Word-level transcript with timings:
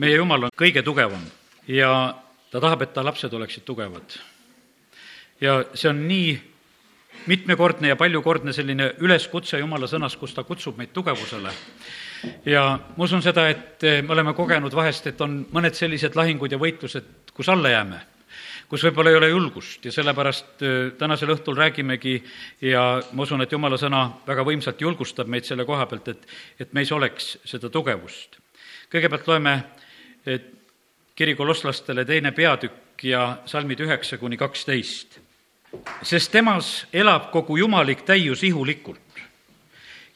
meie 0.00 0.16
Jumal 0.16 0.48
on 0.48 0.54
kõige 0.56 0.82
tugevam 0.84 1.22
ja 1.68 1.90
ta 2.50 2.60
tahab, 2.60 2.82
et 2.82 2.94
ta 2.94 3.04
lapsed 3.04 3.32
oleksid 3.32 3.64
tugevad. 3.68 4.16
ja 5.40 5.64
see 5.74 5.90
on 5.90 6.06
nii 6.08 6.38
mitmekordne 7.26 7.88
ja 7.88 7.96
paljukordne 7.96 8.52
selline 8.52 8.94
üleskutse 9.04 9.58
Jumala 9.58 9.88
sõnas, 9.90 10.16
kus 10.16 10.34
ta 10.34 10.44
kutsub 10.44 10.78
meid 10.78 10.92
tugevusele. 10.92 11.52
ja 12.46 12.78
ma 12.96 13.04
usun 13.04 13.22
seda, 13.22 13.48
et 13.48 13.82
me 14.02 14.12
oleme 14.12 14.34
kogenud 14.34 14.74
vahest, 14.74 15.06
et 15.06 15.20
on 15.20 15.44
mõned 15.52 15.76
sellised 15.76 16.16
lahingud 16.16 16.52
ja 16.52 16.58
võitlused, 16.58 17.34
kus 17.34 17.48
alla 17.48 17.76
jääme 17.76 18.00
kus 18.70 18.84
võib-olla 18.86 19.10
ei 19.10 19.16
ole 19.18 19.28
julgust 19.32 19.84
ja 19.84 19.90
sellepärast 19.92 20.62
tänasel 20.98 21.32
õhtul 21.34 21.56
räägimegi 21.58 22.12
ja 22.62 23.02
ma 23.12 23.24
usun, 23.26 23.42
et 23.42 23.52
jumala 23.52 23.74
sõna 23.80 24.04
väga 24.26 24.44
võimsalt 24.46 24.80
julgustab 24.80 25.26
meid 25.26 25.48
selle 25.48 25.66
koha 25.66 25.88
pealt, 25.90 26.08
et, 26.08 26.28
et 26.60 26.72
meis 26.72 26.92
oleks 26.94 27.32
seda 27.44 27.68
tugevust. 27.68 28.38
kõigepealt 28.92 29.26
loeme 29.26 29.54
kiri 31.16 31.34
kolosslastele 31.34 32.04
teine 32.04 32.32
peatükk 32.32 33.04
ja 33.04 33.38
salmid 33.46 33.80
üheksa 33.80 34.18
kuni 34.18 34.36
kaksteist. 34.36 35.18
sest 36.02 36.32
temas 36.32 36.86
elab 36.92 37.30
kogu 37.30 37.56
jumalik 37.56 38.02
täius 38.02 38.42
ihulikult 38.42 39.22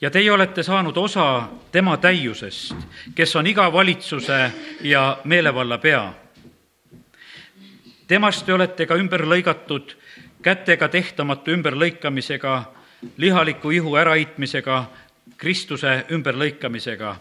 ja 0.01 0.11
teie 0.11 0.33
olete 0.33 0.62
saanud 0.62 0.97
osa 0.97 1.48
tema 1.73 1.97
täiusest, 1.97 2.75
kes 3.15 3.37
on 3.37 3.47
iga 3.47 3.73
valitsuse 3.73 4.53
ja 4.81 5.19
meelevalla 5.25 5.79
pea 5.79 6.12
temast 8.07 8.47
te 8.47 8.53
olete 8.53 8.87
ka 8.87 8.97
ümber 9.01 9.25
lõigatud 9.29 9.95
kätega 10.45 10.89
tehtamatu 10.93 11.55
ümberlõikamisega, 11.55 12.55
lihaliku 13.17 13.73
ihu 13.73 13.97
äraitmisega, 13.97 14.84
Kristuse 15.41 16.05
ümberlõikamisega. 16.12 17.15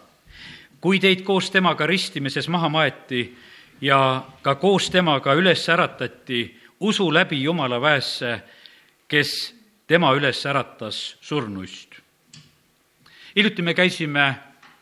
Kui 0.84 1.00
teid 1.00 1.22
koos 1.24 1.48
temaga 1.52 1.88
ristimises 1.88 2.50
maha 2.52 2.68
maeti 2.70 3.22
ja 3.82 4.24
ka 4.44 4.56
koos 4.60 4.90
temaga 4.92 5.32
üles 5.40 5.64
äratati 5.72 6.42
usu 6.84 7.08
läbi 7.14 7.40
Jumala 7.44 7.80
väesse, 7.82 8.42
kes 9.08 9.56
tema 9.88 10.12
üles 10.12 10.44
äratas 10.46 11.16
surnuist. 11.22 11.96
hiljuti 13.36 13.62
me 13.62 13.74
käisime 13.74 14.36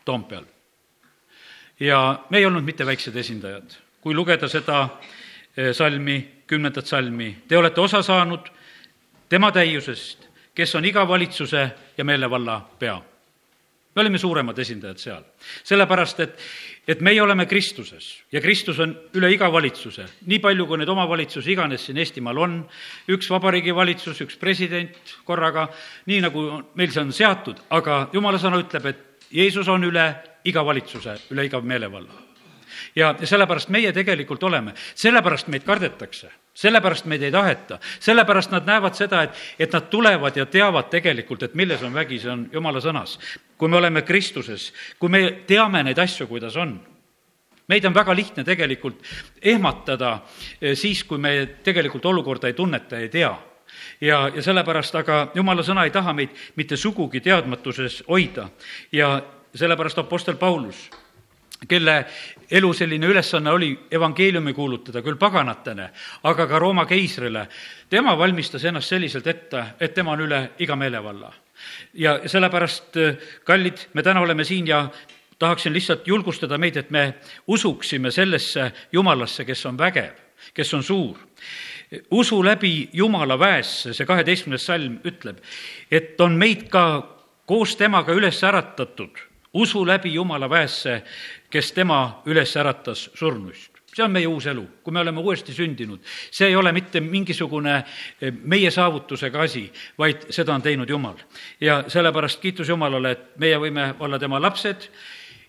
Toompeal 0.04 0.44
ja 1.80 2.24
me 2.30 2.38
ei 2.38 2.46
olnud 2.46 2.64
mitte 2.64 2.86
väiksed 2.86 3.16
esindajad. 3.16 3.70
kui 4.00 4.14
lugeda 4.14 4.48
seda 4.48 4.88
Eh, 5.56 5.74
salmi, 5.74 6.42
kümnendat 6.46 6.86
salmi. 6.86 7.36
Te 7.48 7.56
olete 7.56 7.80
osa 7.80 8.02
saanud 8.02 8.46
tema 9.28 9.50
täiusest, 9.52 10.28
kes 10.54 10.74
on 10.74 10.84
iga 10.84 11.04
valitsuse 11.08 11.70
ja 11.96 12.04
meelevalla 12.04 12.56
pea. 12.78 13.02
Me 13.94 14.02
olime 14.02 14.18
suuremad 14.18 14.58
esindajad 14.58 15.00
seal, 15.00 15.24
sellepärast 15.68 16.20
et, 16.24 16.36
et 16.88 17.00
meie 17.04 17.20
oleme 17.22 17.46
Kristuses 17.46 18.08
ja 18.32 18.40
Kristus 18.40 18.80
on 18.80 18.94
üle 19.18 19.30
iga 19.34 19.50
valitsuse, 19.52 20.06
nii 20.26 20.40
palju, 20.42 20.66
kui 20.66 20.80
neid 20.80 20.92
omavalitsusi 20.92 21.52
iganes 21.52 21.86
siin 21.86 22.00
Eestimaal 22.00 22.40
on, 22.40 22.58
üks 23.12 23.30
vabariigi 23.32 23.74
valitsus, 23.76 24.22
üks 24.24 24.38
president 24.40 25.16
korraga, 25.28 25.68
nii 26.08 26.20
nagu 26.24 26.46
meil 26.78 26.92
see 26.94 27.04
on 27.04 27.12
seatud, 27.16 27.60
aga 27.70 28.06
jumala 28.14 28.40
sõna 28.40 28.60
ütleb, 28.62 28.88
et 28.92 29.08
Jeesus 29.32 29.68
on 29.72 29.84
üle 29.88 30.06
iga 30.48 30.64
valitsuse, 30.64 31.16
üle 31.32 31.46
iga 31.48 31.60
meelevalla. 31.64 32.20
Ja, 32.96 33.12
sellepärast 33.24 33.70
meie 33.72 33.92
tegelikult 33.92 34.42
oleme, 34.44 34.74
sellepärast 34.98 35.48
meid 35.52 35.64
kardetakse, 35.64 36.28
sellepärast 36.54 37.06
meid 37.08 37.22
ei 37.22 37.32
taheta, 37.32 37.78
sellepärast 38.00 38.52
nad 38.52 38.66
näevad 38.68 38.96
seda, 38.98 39.22
et, 39.24 39.42
et 39.58 39.72
nad 39.72 39.88
tulevad 39.90 40.36
ja 40.36 40.46
teavad 40.46 40.90
tegelikult, 40.92 41.42
et 41.42 41.54
milles 41.58 41.82
on 41.82 41.94
vägi, 41.94 42.20
see 42.20 42.32
on 42.32 42.46
jumala 42.52 42.80
sõnas. 42.84 43.18
kui 43.56 43.68
me 43.68 43.76
oleme 43.76 44.02
Kristuses, 44.02 44.72
kui 44.98 45.08
me 45.08 45.44
teame 45.46 45.82
neid 45.82 45.98
asju, 45.98 46.26
kuidas 46.26 46.56
on 46.56 46.80
meid 47.68 47.84
on 47.84 47.94
väga 47.94 48.14
lihtne 48.16 48.44
tegelikult 48.44 49.00
ehmatada 49.42 50.18
eh, 50.60 50.74
siis, 50.76 51.04
kui 51.04 51.18
me 51.18 51.46
tegelikult 51.64 52.06
olukorda 52.06 52.50
ei 52.50 52.58
tunneta, 52.58 52.98
ei 52.98 53.08
tea. 53.08 53.32
Ja, 54.00 54.26
ja 54.34 54.42
sellepärast 54.42 54.94
aga 55.00 55.20
jumala 55.34 55.62
sõna 55.64 55.86
ei 55.86 55.94
taha 55.94 56.12
meid 56.12 56.34
mitte 56.56 56.76
sugugi 56.76 57.22
teadmatuses 57.24 58.02
hoida. 58.08 58.48
Ja 58.92 59.14
sellepärast 59.54 60.02
Apostel 60.02 60.36
Paulus 60.36 60.90
kelle 61.68 62.06
elu 62.50 62.72
selline 62.74 63.06
ülesanne 63.06 63.50
oli 63.50 63.78
evangeeliumi 63.90 64.54
kuulutada 64.54 65.02
küll 65.02 65.16
paganatele, 65.16 65.90
aga 66.22 66.46
ka 66.46 66.58
Rooma 66.58 66.86
keisrile. 66.86 67.46
tema 67.90 68.18
valmistas 68.18 68.64
ennast 68.64 68.88
selliselt 68.88 69.26
ette, 69.26 69.64
et 69.80 69.94
tema 69.94 70.12
on 70.12 70.20
üle 70.20 70.50
iga 70.58 70.76
meelevalla. 70.76 71.32
ja 71.94 72.20
sellepärast, 72.26 72.96
kallid, 73.44 73.78
me 73.94 74.02
täna 74.02 74.20
oleme 74.20 74.44
siin 74.44 74.66
ja 74.66 74.88
tahaksin 75.38 75.72
lihtsalt 75.72 76.06
julgustada 76.06 76.58
meid, 76.58 76.76
et 76.76 76.90
me 76.90 77.14
usuksime 77.46 78.10
sellesse 78.10 78.72
Jumalasse, 78.92 79.44
kes 79.44 79.66
on 79.66 79.78
vägev, 79.78 80.12
kes 80.54 80.74
on 80.74 80.82
suur. 80.82 81.18
usu 82.10 82.44
läbi 82.44 82.88
Jumala 82.92 83.38
väesse, 83.38 83.92
see 83.92 84.06
kaheteistkümnes 84.06 84.66
salm 84.66 85.00
ütleb, 85.04 85.38
et 85.90 86.20
on 86.20 86.32
meid 86.32 86.68
ka 86.68 87.08
koos 87.46 87.76
temaga 87.76 88.12
üles 88.12 88.42
äratatud 88.42 89.31
usu 89.54 89.86
läbi 89.86 90.14
Jumala 90.14 90.50
väesse, 90.50 91.02
kes 91.50 91.72
tema 91.72 92.22
üles 92.26 92.56
äratas 92.56 93.10
surnuist 93.14 93.72
see 93.92 94.04
on 94.04 94.12
meie 94.12 94.26
uus 94.26 94.46
elu, 94.48 94.62
kui 94.82 94.92
me 94.92 95.00
oleme 95.00 95.20
uuesti 95.20 95.52
sündinud. 95.52 96.00
see 96.30 96.48
ei 96.48 96.56
ole 96.56 96.72
mitte 96.72 97.00
mingisugune 97.00 97.74
eh, 97.76 98.32
meie 98.32 98.70
saavutusega 98.70 99.42
asi, 99.42 99.72
vaid 99.98 100.30
seda 100.30 100.54
on 100.54 100.62
teinud 100.62 100.88
Jumal. 100.88 101.16
ja 101.60 101.84
sellepärast 101.88 102.40
kiitus 102.40 102.68
Jumalale, 102.68 103.10
et 103.10 103.36
meie 103.36 103.58
võime 103.58 103.94
olla 104.00 104.18
tema 104.18 104.40
lapsed 104.40 104.88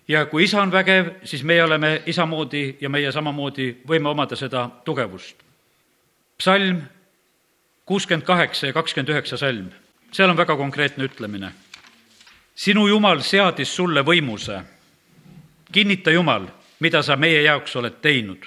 ja 0.08 0.26
kui 0.26 0.44
isa 0.44 0.62
on 0.62 0.72
vägev, 0.72 1.14
siis 1.24 1.42
meie 1.42 1.64
oleme 1.64 2.02
isa 2.06 2.26
moodi 2.26 2.76
ja 2.80 2.90
meie 2.90 3.12
samamoodi 3.12 3.70
võime 3.88 4.08
omada 4.08 4.36
seda 4.36 4.68
tugevust. 4.84 5.36
psalm 6.38 6.82
kuuskümmend 7.84 8.26
kaheksa 8.26 8.66
ja 8.66 8.72
kakskümmend 8.72 9.08
üheksa 9.08 9.36
salm, 9.36 9.70
seal 10.12 10.30
on 10.30 10.36
väga 10.36 10.56
konkreetne 10.56 11.04
ütlemine. 11.04 11.52
Sinu 12.54 12.86
Jumal 12.88 13.20
seadis 13.20 13.76
sulle 13.76 14.02
võimuse 14.02 14.62
kinnita, 15.74 16.10
Jumal, 16.10 16.46
mida 16.80 17.02
sa 17.02 17.16
meie 17.16 17.42
jaoks 17.42 17.76
oled 17.76 17.96
teinud. 18.02 18.44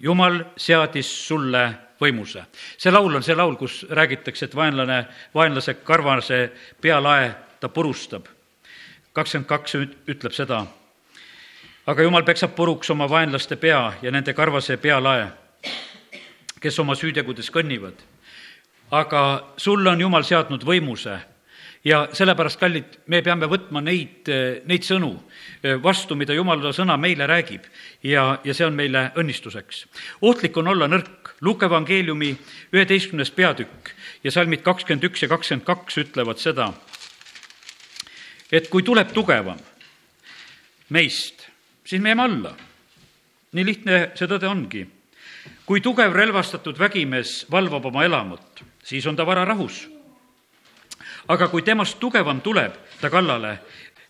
Jumal 0.00 0.44
seadis 0.56 1.08
sulle 1.26 1.64
võimuse. 2.00 2.44
see 2.78 2.90
laul 2.90 3.14
on 3.14 3.22
see 3.22 3.34
laul, 3.34 3.56
kus 3.56 3.86
räägitakse, 3.90 4.46
et 4.46 4.54
vaenlane, 4.54 5.06
vaenlase 5.34 5.74
karvase 5.74 6.52
pealae 6.80 7.34
ta 7.60 7.68
purustab. 7.68 8.26
kakskümmend 9.12 9.48
kaks 9.48 9.74
ütleb 10.06 10.32
seda. 10.32 10.66
aga 11.86 12.02
Jumal 12.02 12.22
peksab 12.22 12.54
puruks 12.54 12.90
oma 12.90 13.08
vaenlaste 13.10 13.56
pea 13.56 13.92
ja 14.02 14.10
nende 14.10 14.34
karvase 14.34 14.76
pealae, 14.76 15.26
kes 16.60 16.78
oma 16.78 16.94
süütegudes 16.94 17.50
kõnnivad. 17.50 17.94
aga 18.90 19.52
sulle 19.56 19.90
on 19.90 20.00
Jumal 20.00 20.22
seadnud 20.22 20.64
võimuse 20.64 21.31
ja 21.84 22.04
sellepärast, 22.14 22.60
kallid, 22.60 22.98
me 23.10 23.22
peame 23.22 23.48
võtma 23.50 23.82
neid, 23.82 24.28
neid 24.70 24.86
sõnu 24.86 25.10
vastu, 25.82 26.14
mida 26.18 26.34
jumala 26.34 26.70
sõna 26.74 26.96
meile 27.00 27.26
räägib 27.26 27.66
ja, 28.06 28.38
ja 28.44 28.54
see 28.54 28.66
on 28.66 28.76
meile 28.78 29.08
õnnistuseks. 29.18 29.86
ohtlik 30.22 30.56
on 30.56 30.70
olla 30.74 30.88
nõrk. 30.90 31.18
Luuke 31.42 31.66
evangeeliumi 31.66 32.30
üheteistkümnes 32.70 33.32
peatükk 33.34 33.90
ja 34.22 34.30
salmid 34.30 34.62
kakskümmend 34.62 35.08
üks 35.10 35.24
ja 35.24 35.28
kakskümmend 35.28 35.66
kaks 35.66 35.98
ütlevad 35.98 36.38
seda, 36.38 36.68
et 38.52 38.68
kui 38.70 38.84
tuleb 38.86 39.10
tugevam 39.10 39.58
meist, 40.94 41.48
siis 41.84 42.02
me 42.02 42.12
jääme 42.12 42.22
alla. 42.22 42.54
nii 43.52 43.64
lihtne 43.64 43.96
see 44.14 44.28
tõde 44.28 44.46
ongi. 44.46 44.86
kui 45.66 45.80
tugev 45.80 46.14
relvastatud 46.14 46.78
vägimees 46.78 47.46
valvab 47.50 47.90
oma 47.90 48.04
elamut, 48.04 48.62
siis 48.84 49.06
on 49.06 49.16
ta 49.16 49.26
vararahus 49.26 49.91
aga 51.28 51.48
kui 51.48 51.62
temast 51.62 51.98
tugevam 52.00 52.40
tuleb 52.40 52.72
ta 53.00 53.10
kallale 53.10 53.58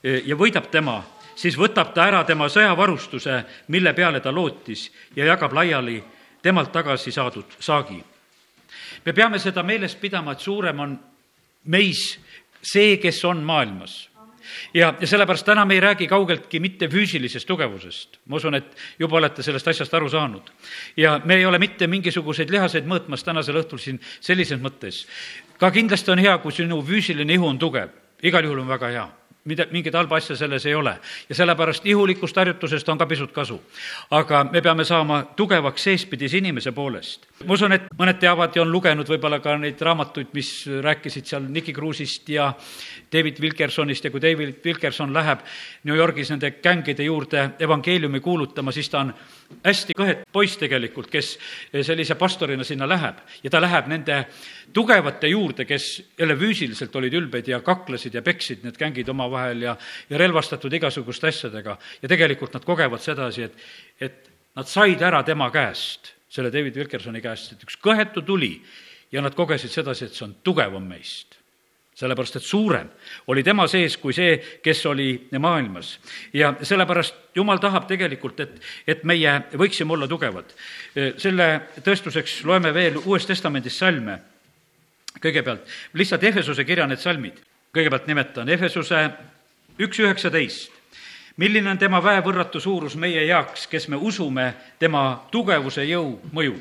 e, 0.03 0.23
ja 0.27 0.37
võidab 0.37 0.71
tema, 0.71 1.03
siis 1.35 1.57
võtab 1.59 1.93
ta 1.95 2.07
ära 2.07 2.25
tema 2.25 2.49
sõjavarustuse, 2.49 3.43
mille 3.69 3.93
peale 3.93 4.21
ta 4.21 4.33
lootis 4.33 4.91
ja 5.17 5.27
jagab 5.27 5.53
laiali 5.53 6.03
temalt 6.43 6.73
tagasi 6.73 7.13
saadud 7.13 7.59
saagi. 7.59 8.03
me 9.05 9.13
peame 9.13 9.39
seda 9.39 9.63
meeles 9.63 9.95
pidama, 9.95 10.33
et 10.33 10.41
suurem 10.41 10.81
on 10.81 10.99
meis 11.65 12.19
see, 12.63 12.97
kes 12.97 13.25
on 13.25 13.43
maailmas 13.43 14.13
ja, 14.75 14.95
ja 15.01 15.07
sellepärast 15.07 15.47
täna 15.47 15.65
me 15.65 15.75
ei 15.75 15.81
räägi 15.81 16.07
kaugeltki 16.07 16.61
mitte 16.61 16.89
füüsilisest 16.89 17.47
tugevusest. 17.47 18.19
ma 18.27 18.37
usun, 18.37 18.55
et 18.55 18.77
juba 18.99 19.17
olete 19.17 19.43
sellest 19.43 19.69
asjast 19.69 19.95
aru 19.95 20.09
saanud. 20.09 20.51
ja 20.97 21.21
me 21.25 21.37
ei 21.37 21.47
ole 21.47 21.59
mitte 21.59 21.87
mingisuguseid 21.87 22.51
lihaseid 22.51 22.87
mõõtmas 22.87 23.25
tänasel 23.25 23.61
õhtul 23.63 23.79
siin 23.79 24.01
sellises 24.21 24.61
mõttes. 24.61 25.07
Ka 25.63 25.71
kindlasti 25.71 26.11
on 26.11 26.19
hea, 26.19 26.35
kui 26.43 26.53
sinu 26.53 26.81
füüsiline 26.83 27.39
ihu 27.39 27.47
on 27.47 27.59
tugev, 27.59 27.93
igal 28.23 28.43
juhul 28.43 28.65
on 28.65 28.71
väga 28.75 28.89
hea 28.91 29.09
mida, 29.45 29.67
mingit 29.71 29.95
halba 29.95 30.17
asja 30.17 30.37
selles 30.37 30.67
ei 30.67 30.75
ole. 30.75 30.95
ja 31.29 31.35
sellepärast 31.35 31.87
ihulikust 31.87 32.37
harjutusest 32.37 32.89
on 32.89 32.99
ka 32.99 33.07
pisut 33.07 33.33
kasu. 33.33 33.61
aga 34.11 34.45
me 34.45 34.63
peame 34.63 34.85
saama 34.85 35.23
tugevaks 35.37 35.85
seespidise 35.85 36.39
inimese 36.39 36.73
poolest. 36.73 37.27
ma 37.47 37.55
usun, 37.55 37.73
et 37.73 37.89
mõned 37.99 38.19
teavad 38.21 38.57
ja 38.57 38.63
on 38.63 38.73
lugenud 38.73 39.09
võib-olla 39.09 39.41
ka 39.41 39.57
neid 39.59 39.81
raamatuid, 39.81 40.31
mis 40.33 40.67
rääkisid 40.83 41.27
seal 41.27 41.49
Nicky 41.49 41.73
Cruise'ist 41.73 42.29
ja 42.29 42.53
David 43.13 43.41
Wilkersonist 43.41 44.05
ja 44.05 44.11
kui 44.11 44.23
David 44.23 44.63
Wilkerson 44.65 45.15
läheb 45.15 45.43
New 45.85 45.97
Yorgis 45.97 46.31
nende 46.31 46.51
gängide 46.63 47.03
juurde 47.03 47.51
evangeeliumi 47.59 48.21
kuulutama, 48.21 48.73
siis 48.73 48.91
ta 48.91 49.01
on 49.01 49.15
hästi 49.65 49.97
kõhet 49.99 50.23
poiss 50.33 50.59
tegelikult, 50.61 51.11
kes 51.13 51.35
sellise 51.85 52.17
pastorina 52.21 52.65
sinna 52.65 52.89
läheb. 52.89 53.21
Ja 53.45 53.51
ta 53.53 53.61
läheb 53.63 53.91
nende 53.91 54.19
tugevate 54.75 55.31
juurde, 55.33 55.67
kes 55.69 55.89
jälle 56.19 56.37
füüsiliselt 56.39 56.97
olid 56.97 57.17
ülbed 57.21 57.49
ja 57.49 57.61
kaklesid 57.65 58.15
ja 58.15 58.23
peksid 58.23 58.65
need 58.67 58.79
gängid 58.81 59.11
omavahel 59.13 59.67
ja, 59.69 59.77
ja 60.11 60.23
relvastatud 60.23 60.73
igasuguste 60.73 61.29
asjadega. 61.29 61.77
ja 62.03 62.09
tegelikult 62.09 62.55
nad 62.55 62.65
kogevad 62.65 63.03
sedasi, 63.03 63.43
et, 63.43 63.69
et 64.01 64.33
nad 64.57 64.69
said 64.69 65.03
ära 65.03 65.23
tema 65.23 65.51
käest, 65.51 66.15
selle 66.33 66.53
David 66.53 66.77
Wilkersoni 66.77 67.21
käest, 67.21 67.53
et 67.53 67.63
üks 67.69 67.79
kõhetu 67.81 68.25
tuli. 68.27 68.57
Ja 69.13 69.21
nad 69.21 69.35
kogesid 69.37 69.69
sedasi, 69.69 70.07
et 70.07 70.17
see 70.17 70.25
on 70.25 70.39
tugevam 70.41 70.87
meist 70.89 71.42
sellepärast, 71.95 72.37
et 72.37 72.43
suurem 72.43 72.89
oli 73.27 73.43
tema 73.43 73.67
sees 73.69 73.99
kui 74.01 74.15
see, 74.17 74.37
kes 74.63 74.87
oli 74.87 75.29
maailmas. 75.39 75.99
ja 76.33 76.55
sellepärast 76.63 77.21
Jumal 77.35 77.59
tahab 77.59 77.87
tegelikult, 77.89 78.41
et, 78.41 78.61
et 78.87 79.05
meie 79.05 79.43
võiksime 79.57 79.93
olla 79.93 80.09
tugevad. 80.09 80.53
selle 81.17 81.49
tõestuseks 81.85 82.43
loeme 82.45 82.75
veel 82.75 83.01
Uuest 83.05 83.29
Testamendist 83.29 83.79
salme 83.79 84.19
kõigepealt 85.21 85.67
lihtsalt 85.93 86.25
Efesuse 86.25 86.65
kirja 86.65 86.87
need 86.87 87.01
salmid. 87.01 87.41
kõigepealt 87.73 88.07
nimetan 88.07 88.49
Efesuse 88.49 89.11
üks 89.79 89.99
üheksateist. 89.99 90.73
milline 91.37 91.71
on 91.71 91.79
tema 91.79 92.03
väevõrratu 92.03 92.61
suurus 92.61 92.97
meie 92.97 93.27
heaks, 93.27 93.67
kes 93.67 93.89
me 93.89 93.97
usume 93.97 94.55
tema 94.79 95.27
tugevuse 95.31 95.85
jõu 95.85 96.21
mõjul? 96.33 96.61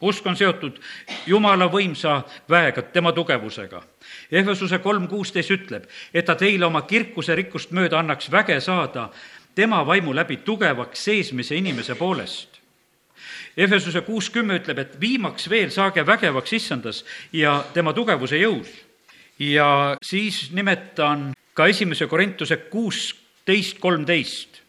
usk 0.00 0.26
on 0.26 0.36
seotud 0.36 0.80
Jumala 1.26 1.66
võimsa 1.70 2.22
väega, 2.48 2.82
tema 2.82 3.12
tugevusega. 3.12 3.82
Efesuse 4.32 4.78
kolm 4.78 5.08
kuusteist 5.08 5.50
ütleb, 5.52 5.84
et 6.14 6.24
ta 6.24 6.34
teile 6.34 6.66
oma 6.66 6.82
kirkuse 6.88 7.36
rikkust 7.36 7.70
mööda 7.70 7.98
annaks 8.00 8.30
väge 8.32 8.60
saada 8.60 9.10
tema 9.54 9.82
vaimu 9.86 10.14
läbi 10.16 10.40
tugevaks 10.46 11.04
seismise 11.04 11.56
inimese 11.56 11.94
poolest 11.94 12.62
Efesuse 13.56 14.00
kuus 14.06 14.30
kümme 14.32 14.56
ütleb, 14.60 14.78
et 14.80 14.94
viimaks 15.00 15.48
veel 15.52 15.70
saage 15.72 16.04
vägevaks 16.06 16.54
issandas 16.56 17.02
ja 17.36 17.58
tema 17.74 17.92
tugevuse 17.92 18.40
jõus. 18.40 18.70
ja 19.38 19.96
siis 20.02 20.52
nimetan 20.52 21.32
ka 21.54 21.66
esimese 21.66 22.06
Korintuse 22.06 22.56
kuusteist 22.70 23.78
kolmteist. 23.80 24.60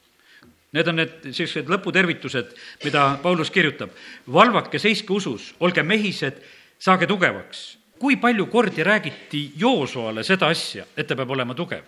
Need 0.73 0.87
on 0.87 0.95
need 0.95 1.27
sellised 1.29 1.69
lõputervitused, 1.69 2.55
mida 2.83 3.19
Paulus 3.21 3.51
kirjutab. 3.51 3.91
valvake, 4.27 4.79
seiske 4.79 5.13
usus, 5.13 5.53
olge 5.59 5.83
mehised, 5.83 6.41
saage 6.79 7.07
tugevaks. 7.07 7.77
Kui 8.03 8.17
palju 8.19 8.49
kordi 8.51 8.83
räägiti 8.83 9.53
Joosoale 9.55 10.25
seda 10.27 10.49
asja, 10.51 10.83
et 10.97 11.07
ta 11.07 11.15
peab 11.15 11.29
olema 11.31 11.55
tugev? 11.55 11.85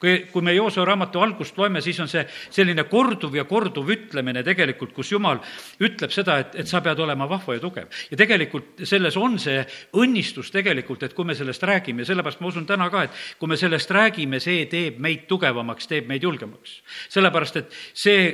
kui, 0.00 0.12
kui 0.32 0.40
me 0.42 0.54
Joosua 0.54 0.86
raamatu 0.88 1.20
algust 1.20 1.58
loeme, 1.58 1.82
siis 1.84 1.98
on 2.00 2.08
see 2.08 2.22
selline 2.54 2.86
korduv 2.88 3.34
ja 3.36 3.44
korduv 3.44 3.90
ütlemine 3.92 4.40
tegelikult, 4.46 4.94
kus 4.96 5.10
Jumal 5.12 5.42
ütleb 5.84 6.14
seda, 6.14 6.38
et, 6.40 6.54
et 6.62 6.70
sa 6.70 6.80
pead 6.84 7.02
olema 7.02 7.26
vahva 7.28 7.58
ja 7.58 7.60
tugev. 7.60 7.90
ja 8.10 8.16
tegelikult 8.16 8.84
selles 8.88 9.18
on 9.20 9.36
see 9.42 9.58
õnnistus 9.98 10.52
tegelikult, 10.54 11.02
et 11.02 11.16
kui 11.16 11.28
me 11.28 11.36
sellest 11.36 11.66
räägime 11.66 12.06
sellepärast 12.08 12.40
ma 12.40 12.52
usun 12.52 12.68
täna 12.68 12.88
ka, 12.92 13.02
et 13.08 13.22
kui 13.40 13.50
me 13.50 13.58
sellest 13.60 13.90
räägime, 13.90 14.40
see 14.40 14.64
teeb 14.70 15.02
meid 15.02 15.26
tugevamaks, 15.28 15.90
teeb 15.90 16.08
meid 16.08 16.24
julgemaks. 16.24 16.78
sellepärast, 17.18 17.60
et 17.60 17.80
see 17.92 18.30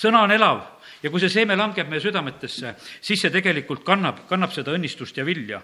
sõna 0.00 0.24
on 0.24 0.34
elav 0.34 0.64
ja 1.04 1.12
kui 1.12 1.20
see 1.22 1.30
seeme 1.30 1.60
langeb 1.60 1.92
meie 1.92 2.02
südametesse, 2.02 2.74
siis 3.04 3.20
see 3.20 3.30
tegelikult 3.30 3.84
kannab, 3.86 4.24
kannab 4.30 4.56
seda 4.56 4.74
õnnistust 4.74 5.20
ja 5.20 5.28
vilja 5.28 5.62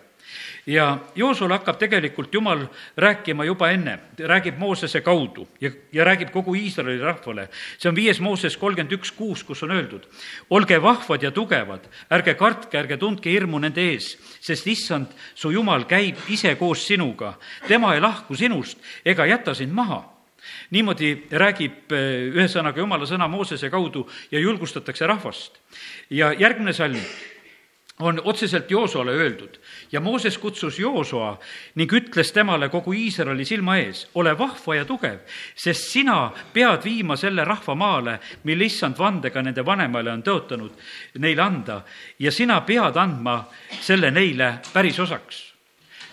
ja 0.66 0.98
Joosule 1.14 1.54
hakkab 1.54 1.78
tegelikult 1.78 2.34
Jumal 2.34 2.66
rääkima 2.96 3.44
juba 3.44 3.70
enne, 3.70 3.98
räägib 4.18 4.58
Moosese 4.58 5.00
kaudu 5.00 5.48
ja, 5.60 5.70
ja 5.92 6.04
räägib 6.04 6.30
kogu 6.32 6.54
Iisraeli 6.54 7.00
rahvale. 7.02 7.48
see 7.78 7.88
on 7.88 7.96
viies 7.96 8.20
Mooses 8.20 8.56
kolmkümmend 8.56 8.92
üks 8.92 9.12
kuus, 9.16 9.44
kus 9.44 9.62
on 9.62 9.70
öeldud, 9.70 10.06
olge 10.50 10.82
vahvad 10.82 11.22
ja 11.22 11.30
tugevad, 11.30 11.88
ärge 12.10 12.34
kartke, 12.34 12.78
ärge 12.78 12.96
tundke 12.96 13.30
hirmu 13.30 13.58
nende 13.58 13.80
ees, 13.92 14.16
sest 14.40 14.66
issand, 14.66 15.06
su 15.34 15.50
Jumal 15.50 15.84
käib 15.84 16.16
ise 16.28 16.54
koos 16.56 16.86
sinuga, 16.86 17.34
tema 17.68 17.94
ei 17.94 18.00
lahku 18.00 18.36
sinust 18.36 18.78
ega 19.04 19.26
jäta 19.26 19.54
sind 19.54 19.72
maha 19.72 20.04
niimoodi 20.70 21.10
räägib 21.30 21.92
eh, 21.92 22.30
ühesõnaga 22.32 22.80
Jumala 22.80 23.08
sõna 23.08 23.28
Moosese 23.28 23.70
kaudu 23.70 24.06
ja 24.30 24.40
julgustatakse 24.40 25.06
rahvast. 25.06 25.58
ja 26.10 26.32
järgmine 26.32 26.72
salm 26.72 27.00
on 28.00 28.20
otseselt 28.24 28.70
Joosoale 28.70 29.12
öeldud. 29.12 29.58
Ja 29.92 30.00
Mooses 30.00 30.38
kutsus 30.38 30.78
Joosoa 30.78 31.38
ning 31.74 31.92
ütles 31.92 32.32
temale 32.32 32.68
kogu 32.68 32.92
Iisraeli 32.92 33.44
silma 33.44 33.76
ees, 33.76 34.06
ole 34.14 34.32
vahva 34.38 34.74
ja 34.74 34.84
tugev, 34.84 35.20
sest 35.54 35.90
sina 35.92 36.30
pead 36.52 36.84
viima 36.84 37.16
selle 37.16 37.44
rahva 37.44 37.74
maale, 37.74 38.18
mille 38.44 38.64
issand 38.64 38.98
vandega 38.98 39.42
nende 39.42 39.66
vanemale 39.66 40.12
on 40.12 40.24
tõotanud 40.24 40.80
neile 41.18 41.42
anda. 41.42 41.82
Ja 42.18 42.32
sina 42.32 42.60
pead 42.60 42.96
andma 42.96 43.44
selle 43.80 44.10
neile 44.10 44.58
pärisosaks 44.72 45.49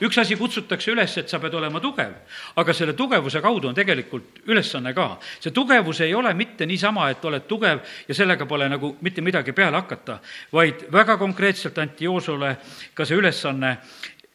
üks 0.02 0.18
asi 0.22 0.36
kutsutakse 0.38 0.92
üles, 0.92 1.16
et 1.18 1.30
sa 1.30 1.40
pead 1.42 1.56
olema 1.58 1.82
tugev, 1.82 2.14
aga 2.56 2.74
selle 2.76 2.94
tugevuse 2.98 3.42
kaudu 3.42 3.72
on 3.72 3.78
tegelikult 3.78 4.42
ülesanne 4.46 4.94
ka. 4.94 5.18
see 5.40 5.52
tugevus 5.52 6.02
ei 6.02 6.14
ole 6.16 6.34
mitte 6.34 6.66
niisama, 6.66 7.10
et 7.10 7.26
oled 7.26 7.48
tugev 7.48 7.80
ja 8.08 8.16
sellega 8.16 8.46
pole 8.46 8.70
nagu 8.70 8.96
mitte 9.02 9.22
midagi 9.22 9.54
peale 9.54 9.78
hakata, 9.78 10.20
vaid 10.54 10.88
väga 10.92 11.18
konkreetselt 11.18 11.78
anti 11.78 12.06
Joosule 12.06 12.58
ka 12.94 13.06
see 13.06 13.18
ülesanne, 13.18 13.78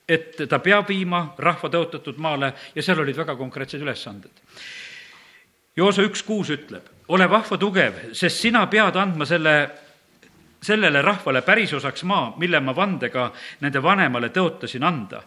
et 0.08 0.36
ta 0.48 0.58
peab 0.58 0.88
viima 0.88 1.34
rahva 1.38 1.70
tõotatud 1.70 2.18
maale 2.18 2.52
ja 2.74 2.82
seal 2.82 3.00
olid 3.00 3.16
väga 3.16 3.36
konkreetsed 3.36 3.80
ülesanded. 3.80 4.32
Joosa 5.76 6.02
üks 6.04 6.22
kuus 6.22 6.50
ütleb, 6.52 6.84
ole 7.08 7.30
vahva 7.30 7.56
tugev, 7.56 7.94
sest 8.12 8.42
sina 8.42 8.66
pead 8.66 8.96
andma 8.96 9.24
selle 9.24 9.56
sellele 10.62 11.02
rahvale 11.02 11.42
pärisosaks 11.42 12.04
maa, 12.06 12.34
mille 12.38 12.60
ma 12.60 12.74
vandega 12.76 13.32
nende 13.60 13.82
vanemale 13.82 14.28
tõotasin 14.30 14.84
anda 14.86 15.22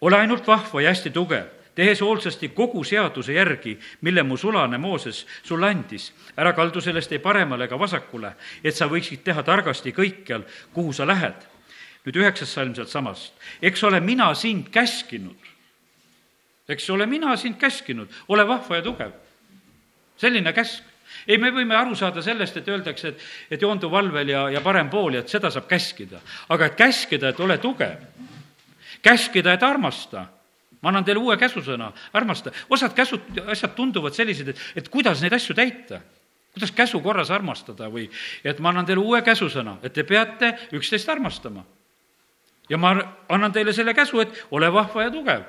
ole 0.00 0.16
ainult 0.16 0.46
vahva 0.46 0.82
ja 0.82 0.90
hästi 0.90 1.10
tugev, 1.10 1.46
tehes 1.74 2.00
hoolsasti 2.00 2.48
kogu 2.48 2.84
seaduse 2.84 3.32
järgi, 3.32 3.78
mille 4.00 4.22
mu 4.22 4.36
sulane 4.36 4.78
Mooses 4.78 5.26
sulle 5.42 5.70
andis. 5.70 6.12
ära 6.36 6.52
kaldu 6.52 6.80
sellest 6.80 7.12
ei 7.12 7.18
paremale 7.18 7.64
ega 7.64 7.78
vasakule, 7.78 8.34
et 8.64 8.74
sa 8.74 8.86
võiksid 8.86 9.24
teha 9.24 9.42
targasti 9.42 9.92
kõikjal, 9.92 10.44
kuhu 10.72 10.92
sa 10.92 11.06
lähed. 11.06 11.34
nüüd 12.04 12.16
üheksas 12.16 12.52
salm 12.54 12.74
sealtsamast. 12.74 13.32
eks 13.62 13.84
ole 13.84 14.00
mina 14.00 14.34
sind 14.34 14.68
käskinud, 14.70 15.36
eks 16.68 16.90
ole 16.90 17.06
mina 17.06 17.36
sind 17.36 17.56
käskinud, 17.56 18.08
ole 18.28 18.48
vahva 18.48 18.76
ja 18.76 18.82
tugev. 18.82 19.12
selline 20.16 20.52
käsk 20.52 20.94
ei, 21.26 21.38
me 21.38 21.50
võime 21.50 21.76
aru 21.76 21.94
saada 21.94 22.22
sellest, 22.22 22.56
et 22.56 22.68
öeldakse, 22.68 23.08
et, 23.08 23.24
et 23.50 23.62
joondu 23.62 23.90
valvel 23.90 24.28
ja, 24.28 24.48
ja 24.50 24.60
parem 24.60 24.90
pool 24.90 25.14
ja 25.14 25.20
et 25.24 25.28
seda 25.28 25.50
saab 25.50 25.68
käskida. 25.68 26.20
aga 26.48 26.66
et 26.66 26.76
käskida, 26.76 27.28
et 27.28 27.40
ole 27.40 27.58
tugev, 27.58 28.00
käskida, 29.04 29.54
et 29.54 29.62
armasta. 29.62 30.26
ma 30.82 30.90
annan 30.90 31.04
teile 31.04 31.20
uue 31.20 31.36
käsusõna, 31.40 31.92
armasta. 32.12 32.50
osad 32.68 32.92
käsud, 32.94 33.20
asjad 33.46 33.72
tunduvad 33.76 34.12
sellised, 34.12 34.48
et, 34.48 34.58
et 34.76 34.88
kuidas 34.88 35.22
neid 35.22 35.32
asju 35.32 35.54
täita 35.54 36.00
kuidas 36.54 36.70
käsu 36.70 37.00
korras 37.02 37.30
armastada 37.34 37.88
või 37.90 38.06
et 38.44 38.60
ma 38.62 38.70
annan 38.70 38.86
teile 38.86 39.02
uue 39.02 39.22
käsusõna, 39.26 39.78
et 39.82 39.92
te 39.92 40.04
peate 40.06 40.52
üksteist 40.72 41.08
armastama. 41.08 41.64
ja 42.68 42.78
ma 42.78 42.94
annan 43.28 43.52
teile 43.52 43.72
selle 43.72 43.94
käsu, 43.94 44.20
et 44.20 44.46
ole 44.50 44.72
vahva 44.72 45.02
ja 45.02 45.10
tugev 45.10 45.42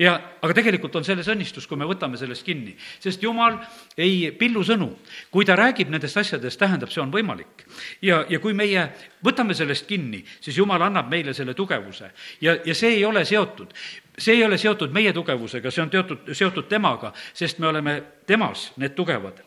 ja, 0.00 0.14
aga 0.40 0.54
tegelikult 0.56 0.94
on 0.96 1.04
selles 1.04 1.28
õnnistus, 1.30 1.66
kui 1.68 1.78
me 1.78 1.88
võtame 1.88 2.18
sellest 2.20 2.44
kinni, 2.46 2.72
sest 3.02 3.22
jumal 3.22 3.58
ei 4.00 4.30
pillu 4.36 4.62
sõnu. 4.64 4.90
kui 5.30 5.44
ta 5.44 5.56
räägib 5.56 5.90
nendest 5.92 6.16
asjadest, 6.16 6.58
tähendab, 6.58 6.90
see 6.90 7.02
on 7.02 7.12
võimalik. 7.12 7.66
ja, 8.02 8.24
ja 8.28 8.40
kui 8.40 8.54
meie 8.54 8.88
võtame 9.24 9.54
sellest 9.54 9.86
kinni, 9.86 10.24
siis 10.40 10.56
jumal 10.56 10.82
annab 10.82 11.10
meile 11.10 11.34
selle 11.34 11.54
tugevuse. 11.54 12.10
Ja, 12.40 12.56
ja 12.64 12.74
see 12.74 12.96
ei 12.96 13.04
ole 13.04 13.24
seotud. 13.24 13.74
See 14.18 14.34
ei 14.34 14.44
ole 14.44 14.58
seotud 14.58 14.92
meie 14.92 15.12
tugevusega, 15.12 15.70
see 15.70 15.82
on 15.82 15.90
teotud, 15.90 16.34
seotud 16.34 16.68
temaga, 16.68 17.12
sest 17.32 17.58
me 17.58 17.70
oleme 17.70 18.02
temas 18.26 18.72
need 18.76 18.92
tugevad. 18.96 19.40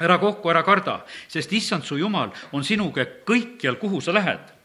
Ära 0.00 0.16
kohku, 0.18 0.48
ära 0.48 0.62
karda, 0.64 1.02
sest 1.28 1.52
issand 1.52 1.84
su 1.84 1.98
jumal 2.00 2.30
on 2.52 2.64
sinuga 2.64 3.04
kõikjal, 3.28 3.76
kuhu 3.76 4.00
sa 4.00 4.14
lähed 4.16 4.59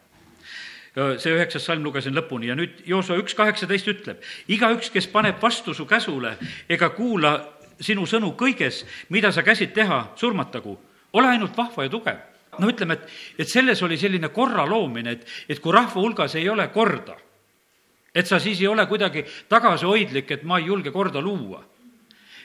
see 0.96 1.34
üheksas 1.36 1.66
salm 1.68 1.84
lugesin 1.84 2.16
lõpuni 2.16 2.50
ja 2.50 2.56
nüüd 2.56 2.86
Joosua 2.88 3.18
üks 3.20 3.36
kaheksateist 3.36 3.90
ütleb, 3.92 4.22
igaüks, 4.48 4.90
kes 4.94 5.10
paneb 5.12 5.42
vastu 5.42 5.74
su 5.76 5.86
käsule 5.86 6.36
ega 6.72 6.90
kuula 6.96 7.36
sinu 7.84 8.06
sõnu 8.08 8.32
kõiges, 8.40 8.84
mida 9.12 9.32
sa 9.36 9.44
käsid 9.44 9.74
teha, 9.76 10.16
surmatagu. 10.16 10.78
ole 11.14 11.28
ainult 11.28 11.58
vahva 11.58 11.84
ja 11.84 11.90
tugev. 11.90 12.18
no 12.60 12.70
ütleme, 12.72 12.94
et, 12.94 13.10
et 13.40 13.50
selles 13.50 13.82
oli 13.84 13.98
selline 13.98 14.30
korra 14.30 14.66
loomine, 14.66 15.12
et, 15.12 15.28
et 15.50 15.60
kui 15.60 15.74
rahva 15.74 16.02
hulgas 16.02 16.36
ei 16.36 16.50
ole 16.50 16.68
korda, 16.68 17.18
et 18.16 18.28
sa 18.28 18.40
siis 18.40 18.62
ei 18.62 18.68
ole 18.68 18.86
kuidagi 18.86 19.26
tagasihoidlik, 19.50 20.32
et 20.32 20.44
ma 20.44 20.60
ei 20.60 20.66
julge 20.72 20.92
korda 20.92 21.22
luua 21.22 21.64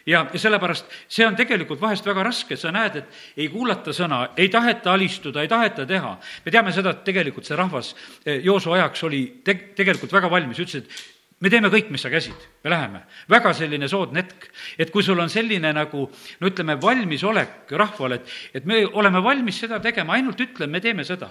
ja, 0.06 0.24
sellepärast 0.34 0.90
see 1.08 1.26
on 1.26 1.36
tegelikult 1.38 1.80
vahest 1.80 2.06
väga 2.06 2.24
raske, 2.26 2.56
sa 2.56 2.72
näed, 2.74 2.96
et 3.00 3.40
ei 3.40 3.48
kuulata 3.52 3.94
sõna, 3.96 4.22
ei 4.36 4.48
taheta 4.52 4.94
alistuda, 4.94 5.42
ei 5.42 5.48
taheta 5.50 5.86
teha. 5.86 6.16
me 6.44 6.52
teame 6.52 6.72
seda, 6.72 6.94
et 6.94 7.04
tegelikult 7.04 7.46
see 7.46 7.58
rahvas 7.58 7.94
eh, 8.24 8.40
Joosu 8.44 8.72
ajaks 8.76 9.04
oli 9.08 9.22
te-, 9.44 9.72
tegelikult 9.76 10.12
väga 10.12 10.30
valmis, 10.30 10.60
ütles, 10.62 10.84
et 10.84 11.40
me 11.40 11.50
teeme 11.52 11.70
kõik, 11.72 11.90
mis 11.90 12.02
sa 12.04 12.10
käsid, 12.12 12.48
me 12.64 12.70
läheme. 12.70 13.04
väga 13.28 13.52
selline 13.56 13.88
soodne 13.88 14.22
hetk, 14.22 14.50
et 14.78 14.90
kui 14.90 15.02
sul 15.02 15.20
on 15.20 15.30
selline 15.30 15.72
nagu 15.72 16.08
no 16.40 16.50
ütleme, 16.50 16.80
valmisolek 16.80 17.70
rahval, 17.70 18.18
et, 18.18 18.34
et 18.54 18.66
me 18.66 18.84
oleme 18.86 19.22
valmis 19.22 19.60
seda 19.60 19.80
tegema, 19.80 20.14
ainult 20.14 20.40
ütle, 20.40 20.66
me 20.66 20.80
teeme 20.80 21.04
seda 21.04 21.30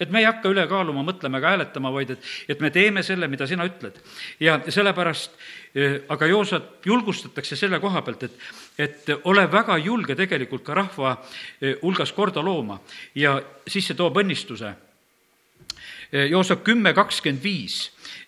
et 0.00 0.10
me 0.10 0.20
ei 0.20 0.26
hakka 0.28 0.50
üle 0.52 0.66
kaaluma, 0.68 1.04
mõtlema 1.06 1.40
ega 1.40 1.52
hääletama, 1.54 1.92
vaid 1.92 2.12
et, 2.14 2.24
et 2.48 2.60
me 2.60 2.70
teeme 2.70 3.02
selle, 3.06 3.28
mida 3.32 3.46
sina 3.48 3.64
ütled. 3.68 3.96
ja 4.40 4.58
sellepärast 4.68 5.36
eh, 5.74 6.00
aga 6.08 6.26
Joosat 6.26 6.86
julgustatakse 6.86 7.56
selle 7.56 7.80
koha 7.80 8.02
pealt, 8.02 8.26
et, 8.28 8.40
et 8.78 9.12
ole 9.24 9.46
väga 9.52 9.78
julge 9.78 10.16
tegelikult 10.16 10.64
ka 10.64 10.74
rahva 10.74 11.16
eh, 11.60 11.76
hulgas 11.82 12.12
korda 12.12 12.44
looma 12.44 12.80
ja 13.14 13.40
siis 13.66 13.86
see 13.86 13.96
toob 13.96 14.20
õnnistuse. 14.20 14.74
Eh, 16.12 16.28
Joosep 16.30 16.64
kümme 16.64 16.92
kakskümmend 16.94 17.42
viis 17.42 17.80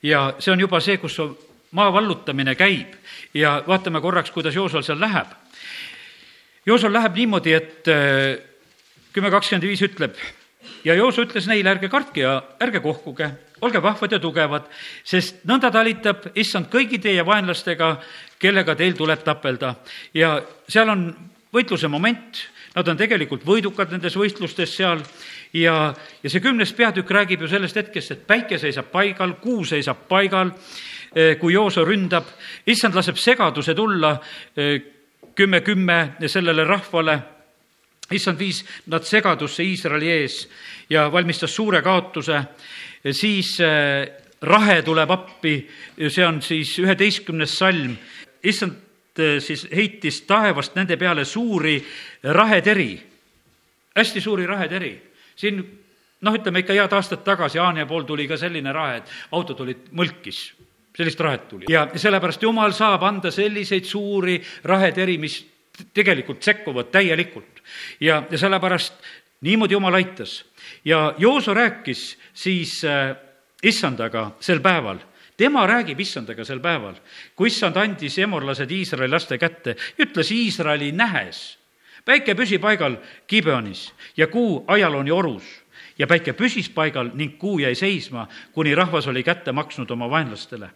ja 0.03 0.33
see 0.39 0.53
on 0.53 0.61
juba 0.61 0.81
see, 0.81 0.97
kus 0.97 1.21
maa 1.77 1.93
vallutamine 1.93 2.55
käib 2.57 2.97
ja 3.35 3.59
vaatame 3.67 4.01
korraks, 4.01 4.33
kuidas 4.33 4.57
Joosol 4.57 4.83
seal 4.83 5.01
läheb. 5.01 5.37
Joosol 6.67 6.93
läheb 6.93 7.15
niimoodi, 7.17 7.53
et 7.53 7.89
kümme 9.13 9.31
kakskümmend 9.33 9.65
viis 9.65 9.83
ütleb 9.85 10.17
ja 10.85 10.95
Jooso 10.95 11.25
ütles 11.27 11.49
neile, 11.49 11.71
ärge 11.71 11.89
kartke 11.89 12.23
ja 12.23 12.35
ärge 12.61 12.81
kohkuge, 12.85 13.31
olge 13.61 13.83
vahvad 13.83 14.13
ja 14.13 14.21
tugevad, 14.23 14.69
sest 15.05 15.43
nõnda 15.49 15.71
talitab 15.75 16.31
issand 16.39 16.71
kõigi 16.73 17.01
teie 17.03 17.25
vaenlastega, 17.27 17.97
kellega 18.39 18.77
teil 18.79 18.95
tuleb 18.97 19.25
tapelda. 19.27 19.75
ja 20.15 20.39
seal 20.69 20.89
on 20.89 21.09
võitluse 21.55 21.89
moment, 21.89 22.43
nad 22.77 22.89
on 22.89 22.99
tegelikult 22.99 23.47
võidukad 23.47 23.91
nendes 23.93 24.17
võistlustes 24.17 24.77
seal. 24.77 25.03
Ja, 25.57 25.95
ja 26.23 26.31
see 26.31 26.43
kümnes 26.45 26.75
peatükk 26.77 27.11
räägib 27.11 27.43
ju 27.43 27.49
sellest 27.49 27.77
hetkest, 27.81 28.13
et 28.13 28.27
päike 28.29 28.59
seisab 28.61 28.91
paigal, 28.93 29.39
kuu 29.41 29.65
seisab 29.65 30.05
paigal, 30.09 30.53
eh, 31.15 31.39
kui 31.41 31.55
Jooso 31.55 31.87
ründab, 31.89 32.29
issand 32.67 32.95
laseb 32.95 33.17
segaduse 33.17 33.75
tulla 33.75 34.19
eh, 34.57 34.83
kümme 35.35 35.63
kümme 35.65 35.99
sellele 36.27 36.65
rahvale 36.69 37.19
issand 38.15 38.39
viis 38.41 38.63
nad 38.87 39.05
segadusse 39.05 39.65
Iisraeli 39.65 40.11
ees 40.11 40.39
ja 40.91 41.09
valmistas 41.13 41.55
suure 41.55 41.83
kaotuse, 41.85 42.41
siis 43.13 43.59
äh, 43.61 44.09
rahe 44.43 44.83
tuleb 44.83 45.11
appi, 45.11 45.55
see 46.09 46.27
on 46.27 46.41
siis 46.43 46.73
üheteistkümnes 46.83 47.57
salm, 47.59 47.97
issand 48.43 49.21
äh, 49.21 49.39
siis 49.45 49.67
heitis 49.75 50.23
taevast 50.29 50.79
nende 50.79 50.97
peale 50.97 51.25
suuri 51.29 51.77
raheteri, 52.25 52.93
hästi 53.97 54.21
suuri 54.21 54.47
raheteri. 54.47 54.95
siin 55.39 55.61
noh, 56.21 56.35
ütleme 56.35 56.65
ikka 56.65 56.75
head 56.75 56.95
aastad 56.97 57.23
tagasi 57.27 57.61
Haanja 57.63 57.87
pool 57.87 58.07
tuli 58.09 58.27
ka 58.29 58.37
selline 58.37 58.73
rahe, 58.75 59.03
et 59.03 59.13
autod 59.37 59.61
olid 59.67 59.91
mõlkis, 59.93 60.41
sellist 60.97 61.21
rahet 61.21 61.49
tuli. 61.49 61.69
ja 61.71 61.87
sellepärast 61.95 62.43
Jumal 62.43 62.73
saab 62.73 63.05
anda 63.07 63.31
selliseid 63.31 63.85
suuri 63.85 64.41
raheteri, 64.65 65.19
mis 65.19 65.43
tegelikult 65.95 66.43
sekkuvad 66.43 66.91
täielikult. 66.93 67.63
ja, 68.01 68.23
ja 68.31 68.39
sellepärast 68.39 68.95
niimoodi 69.41 69.75
Jumal 69.75 69.95
aitas. 69.95 70.45
ja 70.85 71.15
Jooso 71.19 71.55
rääkis 71.55 72.19
siis 72.35 72.85
äh, 72.85 73.17
issandaga 73.63 74.31
sel 74.41 74.61
päeval 74.61 74.99
tema 75.39 75.67
räägib 75.67 76.01
issandaga 76.03 76.45
sel 76.45 76.61
päeval, 76.61 76.97
kui 77.39 77.49
issand 77.49 77.79
andis 77.79 78.19
emorlased 78.19 78.71
Iisraeli 78.75 79.13
laste 79.13 79.39
kätte, 79.39 79.77
ütles 79.99 80.33
Iisraeli 80.35 80.93
nähes. 80.93 81.59
päike 82.05 82.35
püsi 82.35 82.59
paigal 82.59 82.97
Gibeonis 83.29 83.93
ja 84.17 84.27
kuu 84.27 84.65
Ajaloni 84.67 85.11
orus 85.11 85.45
ja 85.99 86.07
päike 86.07 86.33
püsis 86.33 86.71
paigal 86.71 87.11
ning 87.15 87.39
kuu 87.39 87.59
jäi 87.59 87.75
seisma, 87.75 88.29
kuni 88.53 88.75
rahvas 88.75 89.07
oli 89.07 89.23
kätte 89.23 89.53
maksnud 89.53 89.91
oma 89.91 90.11
vaenlastele. 90.11 90.71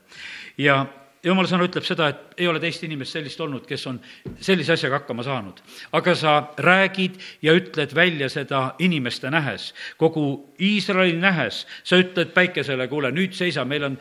ja 0.59 0.87
jumala 1.25 1.49
sõna 1.49 1.67
ütleb 1.69 1.87
seda, 1.87 2.09
et 2.11 2.41
ei 2.43 2.49
ole 2.51 2.61
teist 2.63 2.83
inimest 2.87 3.17
sellist 3.17 3.41
olnud, 3.41 3.67
kes 3.69 3.87
on 3.91 4.01
sellise 4.43 4.75
asjaga 4.75 5.01
hakkama 5.01 5.23
saanud. 5.27 5.63
aga 5.93 6.15
sa 6.15 6.35
räägid 6.59 7.21
ja 7.43 7.55
ütled 7.55 7.95
välja 7.95 8.29
seda 8.29 8.75
inimeste 8.79 9.31
nähes, 9.31 9.75
kogu 9.97 10.55
Iisraeli 10.61 11.17
nähes, 11.17 11.67
sa 11.85 11.97
ütled 11.97 12.35
päikesele, 12.35 12.89
kuule, 12.89 13.13
nüüd 13.13 13.33
seisa, 13.33 13.65
meil 13.65 13.85
on 13.85 13.99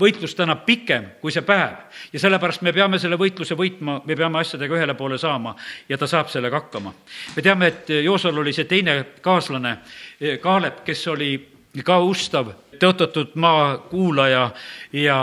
võitlus 0.00 0.34
täna 0.34 0.56
pikem 0.56 1.06
kui 1.20 1.32
see 1.32 1.44
päev 1.46 1.76
ja 2.12 2.20
sellepärast 2.20 2.64
me 2.66 2.72
peame 2.72 2.98
selle 2.98 3.18
võitluse 3.20 3.54
võitma, 3.54 4.00
me 4.04 4.16
peame 4.16 4.40
asjadega 4.40 4.74
ühele 4.74 4.94
poole 4.98 5.18
saama 5.18 5.54
ja 5.88 5.98
ta 5.98 6.06
saab 6.10 6.32
sellega 6.32 6.64
hakkama. 6.64 6.94
me 7.36 7.42
teame, 7.42 7.66
et 7.66 7.90
Joosol 8.02 8.38
oli 8.38 8.52
see 8.52 8.64
teine 8.64 9.04
kaaslane, 9.22 9.78
Kaalep, 10.40 10.84
kes 10.84 11.06
oli 11.08 11.32
ka 11.84 11.98
ustav, 12.02 12.50
tõotatud 12.80 13.34
maa 13.34 13.78
kuulaja 13.90 14.50
ja 14.92 15.18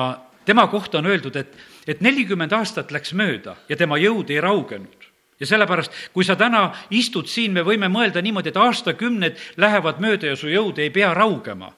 tema 0.46 0.68
kohta 0.68 0.98
on 0.98 1.06
öeldud, 1.06 1.36
et, 1.36 1.58
et 1.88 2.02
nelikümmend 2.02 2.52
aastat 2.54 2.92
läks 2.92 3.14
mööda 3.18 3.56
ja 3.70 3.78
tema 3.78 4.00
jõud 4.02 4.30
ei 4.32 4.42
raugenud. 4.42 5.10
Ja 5.42 5.48
sellepärast, 5.50 5.94
kui 6.14 6.26
sa 6.26 6.36
täna 6.38 6.68
istud 6.94 7.26
siin, 7.26 7.54
me 7.54 7.64
võime 7.66 7.90
mõelda 7.90 8.22
niimoodi, 8.22 8.52
et 8.52 8.58
aastakümned 8.62 9.40
lähevad 9.58 10.02
mööda 10.02 10.30
ja 10.30 10.38
su 10.38 10.52
jõud 10.52 10.78
ei 10.78 10.92
pea 10.94 11.14
raugema. 11.18 11.72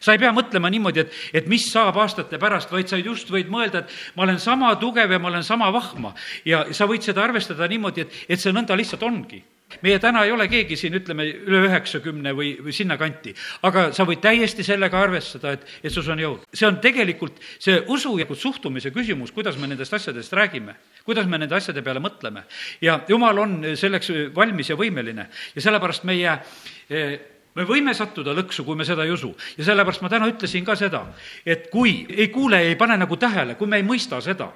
Sa 0.00 0.14
ei 0.14 0.18
pea 0.22 0.30
mõtlema 0.32 0.70
niimoodi, 0.72 1.02
et, 1.04 1.18
et 1.36 1.48
mis 1.52 1.66
saab 1.68 1.98
aastate 2.00 2.40
pärast, 2.40 2.72
vaid 2.72 2.88
sa 2.88 2.96
just 2.96 3.28
võid 3.30 3.50
mõelda, 3.52 3.84
et 3.84 4.16
ma 4.16 4.24
olen 4.24 4.40
sama 4.40 4.72
tugev 4.80 5.12
ja 5.12 5.20
ma 5.20 5.28
olen 5.28 5.44
sama 5.44 5.68
vahma. 5.72 6.14
ja 6.48 6.64
sa 6.72 6.88
võid 6.88 7.04
seda 7.04 7.22
arvestada 7.24 7.68
niimoodi, 7.68 8.06
et, 8.06 8.16
et 8.28 8.40
see 8.40 8.56
nõnda 8.56 8.76
lihtsalt 8.76 9.04
ongi 9.04 9.42
meie 9.82 9.98
täna 9.98 10.24
ei 10.24 10.32
ole 10.32 10.46
keegi 10.48 10.76
siin, 10.78 10.94
ütleme, 10.98 11.26
üle 11.48 11.64
üheksakümne 11.68 12.34
või, 12.36 12.54
või 12.62 12.74
sinnakanti, 12.76 13.34
aga 13.66 13.86
sa 13.96 14.06
võid 14.08 14.22
täiesti 14.24 14.64
sellega 14.66 15.00
arvestada, 15.00 15.54
et, 15.56 15.66
et 15.82 15.92
sus 15.92 16.08
on 16.12 16.20
jõud. 16.20 16.46
see 16.54 16.68
on 16.68 16.78
tegelikult 16.84 17.40
see 17.58 17.80
usu 17.92 18.16
ja 18.20 18.26
suhtumise 18.28 18.92
küsimus, 18.94 19.32
kuidas 19.32 19.58
me 19.58 19.68
nendest 19.70 19.94
asjadest 19.94 20.32
räägime, 20.32 20.76
kuidas 21.04 21.26
me 21.26 21.38
nende 21.38 21.56
asjade 21.56 21.82
peale 21.82 22.02
mõtleme. 22.04 22.44
ja 22.80 23.00
jumal 23.08 23.38
on 23.38 23.60
selleks 23.76 24.12
valmis 24.34 24.70
ja 24.70 24.76
võimeline 24.76 25.28
ja 25.54 25.64
sellepärast 25.64 26.04
meie 26.04 26.38
eh, 26.90 27.18
me 27.54 27.66
võime 27.68 27.94
sattuda 27.94 28.34
lõksu, 28.34 28.64
kui 28.64 28.76
me 28.76 28.84
seda 28.84 29.04
ei 29.04 29.14
usu. 29.14 29.34
ja 29.58 29.64
sellepärast 29.64 30.02
ma 30.02 30.12
täna 30.12 30.28
ütlesin 30.30 30.64
ka 30.64 30.76
seda, 30.76 31.06
et 31.46 31.70
kui 31.70 32.04
ei 32.10 32.28
kuule 32.28 32.60
ei 32.68 32.76
pane 32.76 32.96
nagu 33.00 33.16
tähele, 33.16 33.54
kui 33.54 33.66
me 33.66 33.80
ei 33.80 33.86
mõista 33.86 34.20
seda 34.20 34.52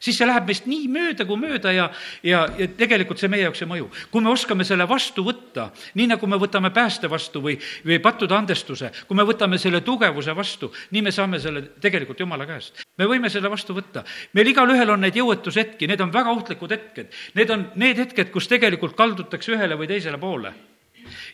siis 0.00 0.18
see 0.18 0.26
läheb 0.26 0.46
meist 0.48 0.66
nii 0.70 0.88
mööda 0.92 1.26
kui 1.28 1.40
mööda 1.40 1.72
ja, 1.72 1.88
ja, 2.22 2.44
ja 2.58 2.68
tegelikult 2.78 3.20
see 3.20 3.30
meie 3.32 3.46
jaoks 3.46 3.62
ei 3.64 3.70
mõju. 3.70 3.90
kui 4.10 4.24
me 4.24 4.30
oskame 4.32 4.64
selle 4.64 4.86
vastu 4.88 5.24
võtta, 5.26 5.70
nii 5.94 6.08
nagu 6.14 6.26
me 6.30 6.38
võtame 6.40 6.70
pääste 6.74 7.10
vastu 7.10 7.42
või, 7.44 7.56
või 7.86 8.00
pattude 8.02 8.36
andestuse, 8.36 8.90
kui 9.08 9.16
me 9.16 9.26
võtame 9.26 9.58
selle 9.58 9.80
tugevuse 9.86 10.34
vastu, 10.36 10.72
nii 10.90 11.02
me 11.02 11.12
saame 11.14 11.40
selle 11.42 11.66
tegelikult 11.80 12.20
Jumala 12.20 12.46
käest. 12.46 12.84
me 12.98 13.08
võime 13.10 13.30
selle 13.30 13.50
vastu 13.50 13.74
võtta. 13.74 14.04
meil 14.32 14.52
igalühel 14.52 14.90
on 14.90 15.00
neid 15.00 15.16
jõuetushetki, 15.16 15.88
need 15.88 16.00
on 16.00 16.12
väga 16.12 16.30
ohtlikud 16.30 16.70
hetked. 16.70 17.12
Need 17.34 17.50
on 17.50 17.66
need 17.80 17.98
hetked, 17.98 18.30
kus 18.34 18.48
tegelikult 18.50 18.96
kaldutakse 18.96 19.54
ühele 19.54 19.78
või 19.78 19.90
teisele 19.90 20.18
poole. 20.18 20.54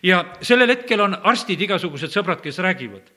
ja 0.03 0.25
sellel 0.43 0.71
hetkel 0.75 1.01
on 1.01 1.15
arstid 1.23 1.61
igasugused 1.61 2.11
sõbrad, 2.11 2.41
kes 2.43 2.59
räägivad. 2.59 3.11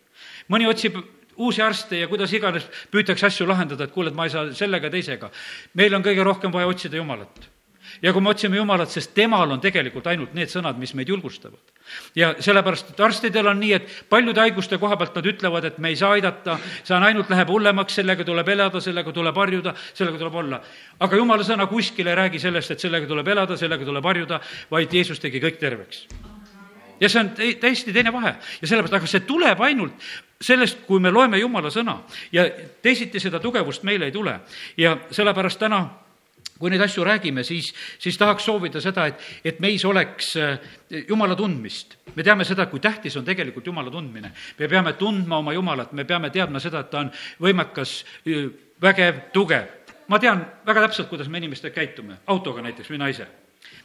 mõni 0.50 0.68
otsib 0.70 0.98
uusi 1.38 1.62
arste 1.62 2.00
ja 2.00 2.08
kuidas 2.08 2.34
iganes 2.34 2.68
püütakse 2.92 3.28
asju 3.30 3.48
lahendada, 3.48 3.88
et 3.88 3.96
kuule, 3.96 4.12
et 4.12 4.18
ma 4.18 4.28
ei 4.28 4.34
saa 4.34 4.52
sellega, 4.56 4.92
teisega. 4.94 5.32
meil 5.74 5.96
on 5.96 6.04
kõige 6.04 6.24
rohkem 6.24 6.54
vaja 6.54 6.68
otsida 6.68 6.98
Jumalat. 6.98 7.50
ja 8.02 8.14
kui 8.14 8.22
me 8.22 8.30
otsime 8.30 8.58
Jumalat, 8.58 8.90
sest 8.90 9.14
temal 9.14 9.52
on 9.52 9.62
tegelikult 9.62 10.08
ainult 10.08 10.34
need 10.34 10.50
sõnad, 10.50 10.78
mis 10.78 10.94
meid 10.94 11.10
julgustavad. 11.10 11.60
ja 12.16 12.34
sellepärast, 12.40 12.90
et 12.94 13.00
arstidel 13.00 13.48
on 13.48 13.60
nii, 13.60 13.74
et 13.74 13.88
paljude 14.10 14.42
haiguste 14.42 14.78
koha 14.78 14.98
pealt 14.98 15.16
nad 15.16 15.26
ütlevad, 15.26 15.66
et 15.66 15.78
me 15.78 15.90
ei 15.90 15.96
saa 15.96 16.12
aidata, 16.18 16.60
see 16.84 16.96
on 16.96 17.04
ainult, 17.04 17.30
läheb 17.30 17.50
hullemaks, 17.50 17.96
sellega 17.96 18.24
tuleb 18.24 18.50
elada, 18.50 18.82
sellega 18.82 19.12
tuleb 19.12 19.36
harjuda, 19.36 19.74
sellega 19.94 20.18
tuleb 20.18 20.36
olla. 20.36 20.62
aga 21.00 21.16
Jumala 21.16 21.44
sõna 21.44 21.68
kuskil 21.68 22.08
ei 22.08 22.16
räägi 22.16 22.40
sellest, 22.40 22.72
et 22.72 22.80
sellega 22.80 23.08
tuleb 23.08 23.28
elada, 23.28 23.58
sellega 23.58 23.86
tuleb 23.86 24.06
harjuda, 24.06 24.40
vaid 24.72 24.94
Jeesus 24.94 25.20
tegi 25.20 25.42
kõik 25.42 25.60
terveks 25.60 26.08
ja 27.04 27.10
see 27.10 27.24
on 27.24 27.32
täiesti 27.60 27.94
teine 27.94 28.14
vahe 28.14 28.36
ja 28.62 28.68
sellepärast, 28.68 29.00
aga 29.00 29.10
see 29.10 29.26
tuleb 29.28 29.62
ainult 29.66 30.08
sellest, 30.44 30.84
kui 30.88 31.00
me 31.00 31.12
loeme 31.12 31.40
Jumala 31.40 31.72
sõna 31.74 32.02
ja 32.32 32.46
teisiti 32.82 33.20
seda 33.20 33.40
tugevust 33.40 33.84
meile 33.84 34.10
ei 34.10 34.16
tule. 34.16 34.40
ja 34.78 34.98
sellepärast 35.12 35.60
täna 35.60 35.84
kui 36.60 36.72
neid 36.72 36.82
asju 36.86 37.04
räägime, 37.04 37.44
siis, 37.44 37.74
siis 38.00 38.18
tahaks 38.18 38.46
soovida 38.46 38.82
seda, 38.82 39.08
et, 39.10 39.22
et 39.44 39.60
meis 39.60 39.84
oleks 39.86 40.36
äh, 40.38 40.60
Jumala 41.10 41.36
tundmist. 41.36 41.98
me 42.16 42.24
teame 42.24 42.46
seda, 42.46 42.66
kui 42.72 42.80
tähtis 42.80 43.18
on 43.18 43.26
tegelikult 43.26 43.68
Jumala 43.68 43.92
tundmine. 43.92 44.32
me 44.60 44.68
peame 44.68 44.94
tundma 44.94 45.38
oma 45.38 45.54
Jumalat, 45.54 45.92
me 45.92 46.06
peame 46.06 46.30
teadma 46.30 46.60
seda, 46.60 46.80
et 46.80 46.90
ta 46.90 47.00
on 47.00 47.12
võimekas, 47.42 48.04
vägev, 48.82 49.24
tugev. 49.34 49.68
ma 50.08 50.20
tean 50.20 50.46
väga 50.66 50.88
täpselt, 50.88 51.10
kuidas 51.10 51.28
me 51.28 51.38
inimestega 51.38 51.76
käitume, 51.76 52.22
autoga 52.28 52.62
näiteks, 52.62 52.90
mina 52.90 53.08
ise 53.08 53.28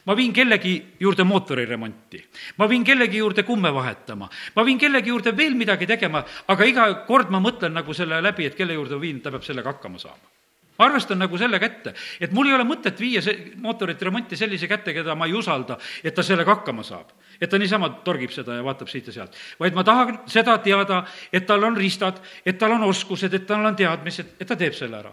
ma 0.05 0.15
viin 0.15 0.33
kellegi 0.33 0.73
juurde 0.99 1.23
mootori 1.23 1.65
remonti, 1.65 2.23
ma 2.57 2.69
viin 2.69 2.83
kellegi 2.83 3.17
juurde 3.17 3.43
kumme 3.43 3.73
vahetama, 3.73 4.29
ma 4.55 4.65
viin 4.65 4.77
kellegi 4.77 5.09
juurde 5.09 5.35
veel 5.37 5.55
midagi 5.55 5.87
tegema, 5.87 6.23
aga 6.47 6.65
iga 6.65 6.89
kord 7.07 7.29
ma 7.29 7.39
mõtlen 7.43 7.73
nagu 7.73 7.93
selle 7.93 8.21
läbi, 8.21 8.45
et 8.45 8.55
kelle 8.55 8.73
juurde 8.73 8.99
viin, 9.01 9.21
ta 9.21 9.31
peab 9.31 9.43
sellega 9.43 9.75
hakkama 9.75 9.99
saama 9.99 10.39
ma 10.79 10.87
arvestan 10.87 11.19
nagu 11.19 11.37
selle 11.37 11.59
kätte, 11.59 11.91
et 12.23 12.31
mul 12.31 12.47
ei 12.47 12.55
ole 12.55 12.63
mõtet 12.63 12.99
viia 13.03 13.19
see 13.23 13.51
mootorit 13.59 13.99
remonti 14.07 14.37
sellise 14.39 14.67
kätte, 14.71 14.93
keda 14.95 15.15
ma 15.19 15.27
ei 15.27 15.35
usalda, 15.35 15.75
et 16.03 16.15
ta 16.15 16.23
sellega 16.23 16.55
hakkama 16.55 16.85
saab. 16.87 17.11
et 17.39 17.49
ta 17.49 17.57
niisama 17.59 17.89
torgib 18.03 18.31
seda 18.31 18.55
ja 18.55 18.63
vaatab 18.63 18.87
siit 18.87 19.07
ja 19.07 19.13
sealt. 19.13 19.35
vaid 19.59 19.75
ma 19.75 19.83
tahan 19.83 20.21
seda 20.27 20.57
teada, 20.63 21.03
et 21.33 21.45
tal 21.45 21.63
on 21.63 21.75
riistad, 21.77 22.21
et 22.45 22.57
tal 22.57 22.71
on 22.71 22.83
oskused, 22.87 23.33
et 23.33 23.45
tal 23.47 23.65
on 23.65 23.75
teadmised, 23.75 24.35
et 24.39 24.47
ta 24.47 24.55
teeb 24.55 24.73
selle 24.73 24.97
ära. 24.97 25.11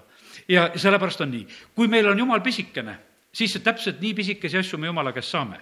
ja 0.48 0.70
sellepärast 0.74 1.20
on 1.20 1.30
nii. 1.30 1.46
kui 1.74 1.88
meil 1.88 2.08
on 2.08 2.18
jumal 2.18 2.40
pisikene, 2.40 2.98
siis 3.36 3.56
täpselt 3.64 4.00
nii 4.00 4.14
pisikesi 4.16 4.58
asju 4.58 4.78
me 4.80 4.88
jumala 4.90 5.12
käest 5.12 5.34
saame. 5.34 5.60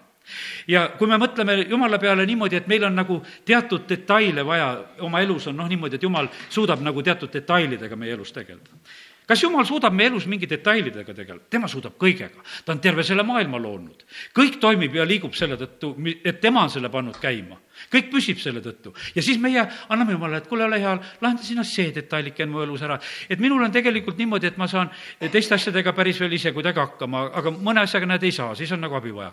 Ja 0.71 0.87
kui 0.99 1.09
me 1.11 1.19
mõtleme 1.21 1.59
jumala 1.69 1.99
peale 2.01 2.25
niimoodi, 2.27 2.57
et 2.57 2.69
meil 2.71 2.87
on 2.87 2.95
nagu 2.97 3.19
teatud 3.45 3.85
detaile 3.89 4.45
vaja 4.47 4.69
oma 5.05 5.21
elus 5.21 5.51
on 5.51 5.59
noh, 5.61 5.69
niimoodi, 5.69 5.99
et 5.99 6.07
jumal 6.07 6.31
suudab 6.49 6.81
nagu 6.81 7.03
teatud 7.05 7.33
detailidega 7.33 7.99
meie 8.01 8.15
elus 8.17 8.33
tegeleda 8.33 8.81
kas 9.27 9.43
jumal 9.43 9.65
suudab 9.69 9.95
meie 9.97 10.11
elus 10.13 10.27
mingi 10.31 10.49
detailidega 10.49 11.15
tegeleda? 11.15 11.47
tema 11.51 11.69
suudab 11.69 11.97
kõigega. 12.01 12.45
ta 12.65 12.73
on 12.73 12.81
terve 12.81 13.03
selle 13.03 13.23
maailma 13.27 13.59
loonud. 13.59 14.05
kõik 14.37 14.59
toimib 14.61 14.95
ja 14.95 15.07
liigub 15.09 15.35
selle 15.35 15.57
tõttu, 15.61 15.95
et 16.25 16.41
tema 16.41 16.65
on 16.65 16.71
selle 16.71 16.91
pannud 16.93 17.17
käima. 17.21 17.59
kõik 17.93 18.11
püsib 18.13 18.39
selle 18.39 18.61
tõttu. 18.61 18.95
ja 19.15 19.23
siis 19.23 19.39
meie 19.41 19.67
anname 19.89 20.13
Jumalale, 20.13 20.43
et 20.43 20.49
kuule, 20.49 20.65
ole 20.65 20.81
hea, 20.81 20.99
lahenda 21.21 21.43
sina 21.43 21.65
see 21.65 21.93
detailike 21.93 22.47
mu 22.47 22.63
elus 22.63 22.83
ära. 22.83 22.99
et 23.29 23.41
minul 23.41 23.63
on 23.63 23.73
tegelikult 23.73 24.19
niimoodi, 24.19 24.47
et 24.47 24.57
ma 24.57 24.69
saan 24.69 24.91
teiste 25.31 25.55
asjadega 25.55 25.93
päris 25.93 26.21
veel 26.21 26.33
ise 26.33 26.53
kuidagi 26.53 26.81
hakkama, 26.81 27.31
aga 27.35 27.51
mõne 27.51 27.81
asjaga 27.81 28.07
näed, 28.07 28.23
ei 28.23 28.33
saa, 28.33 28.55
siis 28.55 28.73
on 28.73 28.81
nagu 28.81 28.95
abi 28.97 29.15
vaja 29.15 29.33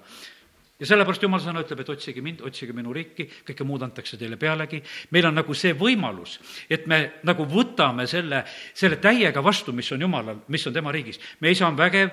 ja 0.82 0.88
sellepärast 0.90 1.22
jumal 1.22 1.42
sõna 1.42 1.62
ütleb, 1.62 1.84
et 1.84 1.90
otsige 1.94 2.24
mind, 2.26 2.42
otsige 2.46 2.74
minu 2.74 2.94
riiki, 2.94 3.28
kõike 3.46 3.66
muud 3.68 3.84
antakse 3.86 4.18
teile 4.18 4.38
pealegi. 4.42 4.82
meil 5.12 5.28
on 5.30 5.36
nagu 5.38 5.54
see 5.54 5.76
võimalus, 5.78 6.40
et 6.70 6.88
me 6.88 7.00
nagu 7.24 7.46
võtame 7.46 8.08
selle, 8.08 8.44
selle 8.74 8.98
täiega 8.98 9.44
vastu, 9.44 9.74
mis 9.74 9.92
on 9.92 10.02
jumalal, 10.02 10.42
mis 10.48 10.66
on 10.68 10.74
tema 10.74 10.92
riigis. 10.92 11.20
meie 11.40 11.54
isa 11.54 11.68
on 11.68 11.78
vägev, 11.78 12.10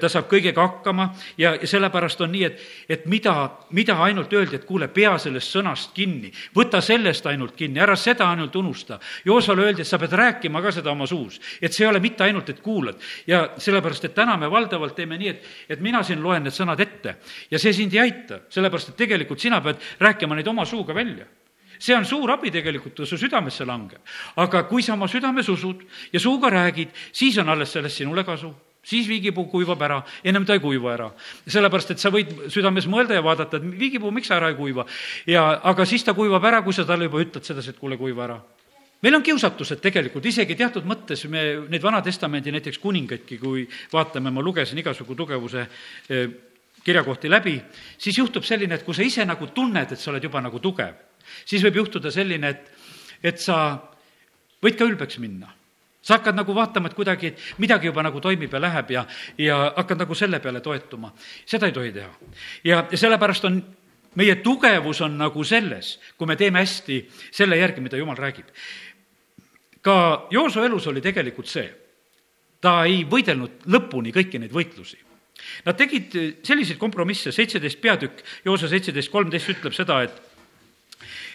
ta 0.00 0.08
saab 0.08 0.26
kõigega 0.28 0.66
hakkama 0.66 1.14
ja, 1.38 1.54
ja 1.54 1.66
sellepärast 1.66 2.20
on 2.20 2.32
nii, 2.32 2.44
et, 2.44 2.64
et 2.88 3.06
mida, 3.06 3.34
mida 3.70 3.94
ainult 4.02 4.32
öeldi, 4.32 4.56
et 4.56 4.66
kuule, 4.66 4.88
pea 4.88 5.14
sellest 5.18 5.54
sõnast 5.54 5.94
kinni, 5.94 6.32
võta 6.56 6.80
sellest 6.80 7.26
ainult 7.26 7.54
kinni, 7.56 7.78
ära 7.80 7.96
seda 7.96 8.26
ainult 8.32 8.56
unusta. 8.56 8.98
Joosale 9.24 9.68
öeldi, 9.68 9.82
et 9.82 9.88
sa 9.88 9.98
pead 9.98 10.12
rääkima 10.12 10.62
ka 10.62 10.72
seda 10.74 10.90
oma 10.90 11.06
suus, 11.06 11.38
et 11.62 11.72
see 11.72 11.86
ei 11.86 11.92
ole 11.92 12.02
mitte 12.02 12.26
ainult, 12.26 12.50
et 12.50 12.60
kuulad. 12.60 12.98
ja 13.26 13.52
sellepärast, 13.58 14.04
et 14.04 14.14
täna 14.14 14.36
me 14.36 14.50
valdavalt 14.50 14.96
teeme 14.96 15.18
nii, 15.18 15.28
et, 15.28 15.46
et 15.68 15.80
mina 15.80 16.02
siin 16.02 16.22
loen 16.22 16.42
need 16.42 16.54
sõnad 16.54 16.80
ette 16.80 17.16
ja 17.50 17.58
see 17.58 17.72
sind 17.72 17.94
ei 17.94 18.07
aita, 18.08 18.42
sellepärast 18.50 18.94
et 18.94 19.02
tegelikult 19.04 19.40
sina 19.40 19.60
pead 19.64 19.84
rääkima 20.00 20.38
neid 20.38 20.48
oma 20.48 20.66
suuga 20.66 20.96
välja 20.96 21.28
see 21.78 21.94
on 21.94 22.04
suur 22.04 22.30
abi 22.34 22.50
tegelikult, 22.50 22.96
kui 22.96 23.06
su 23.06 23.16
südamesse 23.18 23.66
langeb. 23.66 24.00
aga 24.36 24.64
kui 24.66 24.82
sa 24.82 24.94
oma 24.94 25.06
südames 25.08 25.48
usud 25.48 25.84
ja 26.12 26.20
suuga 26.20 26.50
räägid, 26.50 26.90
siis 27.12 27.38
on 27.38 27.48
alles 27.48 27.72
sellest 27.72 28.02
sinule 28.02 28.24
kasu 28.24 28.54
siis 28.88 29.08
viigipuu 29.08 29.44
kuivab 29.50 29.82
ära, 29.82 30.02
ennem 30.24 30.46
ta 30.46 30.56
ei 30.56 30.62
kuiva 30.62 30.92
ära. 30.94 31.10
sellepärast, 31.46 31.90
et 31.90 32.00
sa 32.00 32.10
võid 32.14 32.30
südames 32.52 32.86
mõelda 32.88 33.18
ja 33.18 33.24
vaadata, 33.24 33.58
et 33.58 33.66
viigipuu, 33.78 34.10
miks 34.14 34.30
ära 34.30 34.48
ei 34.48 34.56
kuiva. 34.56 34.86
ja, 35.26 35.60
aga 35.62 35.84
siis 35.84 36.04
ta 36.04 36.14
kuivab 36.14 36.44
ära, 36.44 36.62
kui 36.62 36.72
sa 36.72 36.84
talle 36.84 37.04
juba 37.04 37.20
ütled 37.20 37.44
sedasi, 37.44 37.70
et 37.70 37.78
kuule, 37.78 37.96
kuiva 37.96 38.24
ära. 38.24 38.40
meil 39.02 39.14
on 39.14 39.22
kiusatused 39.22 39.80
tegelikult, 39.82 40.24
isegi 40.26 40.56
teatud 40.56 40.84
mõttes 40.84 41.28
me 41.28 41.68
neid 41.68 41.82
Vana 41.82 42.02
Testamendi 42.02 42.52
näiteks 42.52 42.78
kuningaidki, 42.78 43.38
kui 43.38 43.68
vaatame, 43.92 44.30
ma 44.30 44.42
lugesin 44.42 44.78
igasugu 44.78 45.14
tugevuse 45.14 45.66
eh, 46.08 46.28
kirjakohti 46.84 47.30
läbi, 47.30 47.58
siis 47.98 48.18
juhtub 48.18 48.44
selline, 48.44 48.78
et 48.78 48.84
kui 48.86 48.94
sa 48.94 49.02
ise 49.02 49.24
nagu 49.28 49.50
tunned, 49.54 49.92
et 49.92 50.00
sa 50.00 50.10
oled 50.12 50.24
juba 50.24 50.42
nagu 50.44 50.60
tugev, 50.62 50.96
siis 51.44 51.62
võib 51.66 51.82
juhtuda 51.82 52.10
selline, 52.14 52.54
et, 52.54 52.70
et 53.22 53.40
sa 53.40 53.78
võid 54.62 54.78
ka 54.78 54.88
ülbeks 54.88 55.18
minna 55.22 55.54
sa 56.08 56.16
hakkad 56.16 56.36
nagu 56.38 56.54
vaatama, 56.54 56.88
et 56.88 56.96
kuidagi, 56.96 57.32
et 57.32 57.40
midagi 57.60 57.90
juba 57.90 58.02
nagu 58.06 58.20
toimib 58.22 58.52
ja 58.54 58.60
läheb 58.62 58.92
ja, 58.94 59.02
ja 59.38 59.56
hakkad 59.76 60.04
nagu 60.04 60.14
selle 60.16 60.40
peale 60.40 60.62
toetuma. 60.64 61.12
seda 61.46 61.68
ei 61.68 61.72
tohi 61.72 61.92
teha. 61.92 62.12
ja, 62.64 62.84
ja 62.90 62.98
sellepärast 62.98 63.44
on, 63.44 63.58
meie 64.14 64.38
tugevus 64.42 65.00
on 65.04 65.18
nagu 65.18 65.44
selles, 65.44 65.98
kui 66.16 66.26
me 66.26 66.36
teeme 66.36 66.62
hästi 66.64 67.00
selle 67.30 67.58
järgi, 67.58 67.84
mida 67.84 68.00
jumal 68.00 68.16
räägib. 68.16 68.46
ka 69.82 70.28
Jooso 70.30 70.64
elus 70.64 70.86
oli 70.86 71.00
tegelikult 71.00 71.46
see, 71.46 71.68
ta 72.60 72.84
ei 72.84 73.04
võidelnud 73.04 73.66
lõpuni 73.66 74.14
kõiki 74.14 74.40
neid 74.40 74.54
võitlusi. 74.54 74.98
Nad 75.64 75.78
tegid 75.78 76.14
selliseid 76.46 76.78
kompromisse, 76.78 77.32
seitseteist 77.32 77.80
peatükk, 77.80 78.24
Joose 78.44 78.68
seitseteist 78.68 79.12
kolmteist 79.12 79.54
ütleb 79.54 79.76
seda, 79.76 80.02
et 80.06 80.24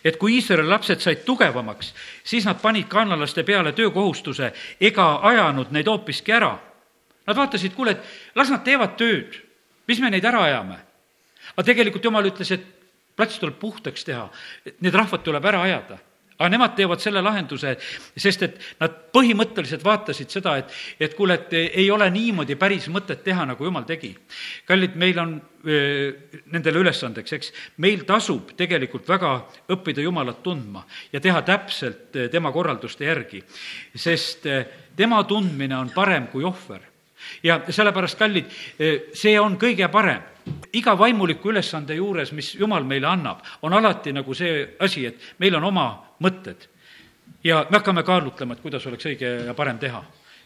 et 0.04 0.18
kui 0.20 0.34
Iisraeli 0.36 0.68
lapsed 0.68 1.00
said 1.00 1.22
tugevamaks, 1.24 1.94
siis 2.28 2.44
nad 2.44 2.60
panid 2.60 2.90
kaanalaste 2.92 3.46
peale 3.48 3.72
töökohustuse 3.72 4.50
ega 4.84 5.06
ajanud 5.30 5.72
neid 5.72 5.88
hoopiski 5.88 6.34
ära. 6.36 6.58
Nad 7.24 7.40
vaatasid, 7.40 7.72
kuule, 7.72 7.94
et 7.96 8.36
las 8.36 8.52
nad 8.52 8.66
teevad 8.68 8.98
tööd, 9.00 9.38
mis 9.88 10.02
me 10.04 10.12
neid 10.12 10.26
ära 10.28 10.44
ajame. 10.44 10.80
aga 11.54 11.64
tegelikult 11.64 12.04
jumal 12.04 12.26
ütles, 12.28 12.52
et 12.52 12.66
plats 13.16 13.40
tuleb 13.40 13.56
puhtaks 13.60 14.04
teha, 14.04 14.28
need 14.80 14.96
rahvad 14.96 15.24
tuleb 15.24 15.46
ära 15.46 15.62
ajada 15.64 16.00
aga 16.38 16.50
nemad 16.50 16.76
teevad 16.78 17.02
selle 17.04 17.22
lahenduse, 17.24 17.76
sest 18.18 18.46
et 18.48 18.60
nad 18.82 18.96
põhimõtteliselt 19.14 19.84
vaatasid 19.86 20.34
seda, 20.34 20.58
et, 20.62 20.76
et 21.00 21.16
kuule, 21.18 21.38
et 21.40 21.58
ei 21.84 21.90
ole 21.92 22.10
niimoodi 22.14 22.58
päris 22.60 22.90
mõtet 22.94 23.24
teha, 23.26 23.46
nagu 23.50 23.66
jumal 23.66 23.86
tegi. 23.88 24.14
kallid, 24.68 24.96
meil 25.00 25.20
on 25.20 25.36
nendele 25.64 26.82
ülesandeks, 26.84 27.36
eks, 27.38 27.52
meil 27.84 28.04
tasub 28.08 28.52
tegelikult 28.60 29.08
väga 29.08 29.34
õppida 29.72 30.04
Jumalat 30.04 30.42
tundma 30.44 30.84
ja 31.14 31.22
teha 31.24 31.42
täpselt 31.48 32.18
tema 32.32 32.52
korralduste 32.52 33.08
järgi, 33.08 33.44
sest 33.96 34.50
tema 34.96 35.24
tundmine 35.24 35.78
on 35.78 35.94
parem 35.96 36.28
kui 36.34 36.44
ohver. 36.44 36.93
Ja 37.44 37.62
sellepärast, 37.70 38.18
kallid, 38.20 38.52
see 39.14 39.40
on 39.40 39.58
kõige 39.62 39.88
parem 39.92 40.22
iga 40.74 40.96
vaimuliku 41.00 41.52
ülesande 41.52 41.96
juures, 41.96 42.32
mis 42.36 42.54
Jumal 42.60 42.84
meile 42.88 43.08
annab, 43.08 43.44
on 43.62 43.74
alati 43.74 44.14
nagu 44.14 44.36
see 44.36 44.66
asi, 44.80 45.06
et 45.08 45.34
meil 45.40 45.56
on 45.56 45.70
oma 45.72 45.88
mõtted. 46.24 46.70
ja 47.44 47.66
me 47.70 47.78
hakkame 47.78 48.04
kaalutlema, 48.04 48.54
et 48.54 48.62
kuidas 48.62 48.86
oleks 48.88 49.06
õige 49.06 49.30
ja 49.48 49.54
parem 49.54 49.80
teha 49.80 50.04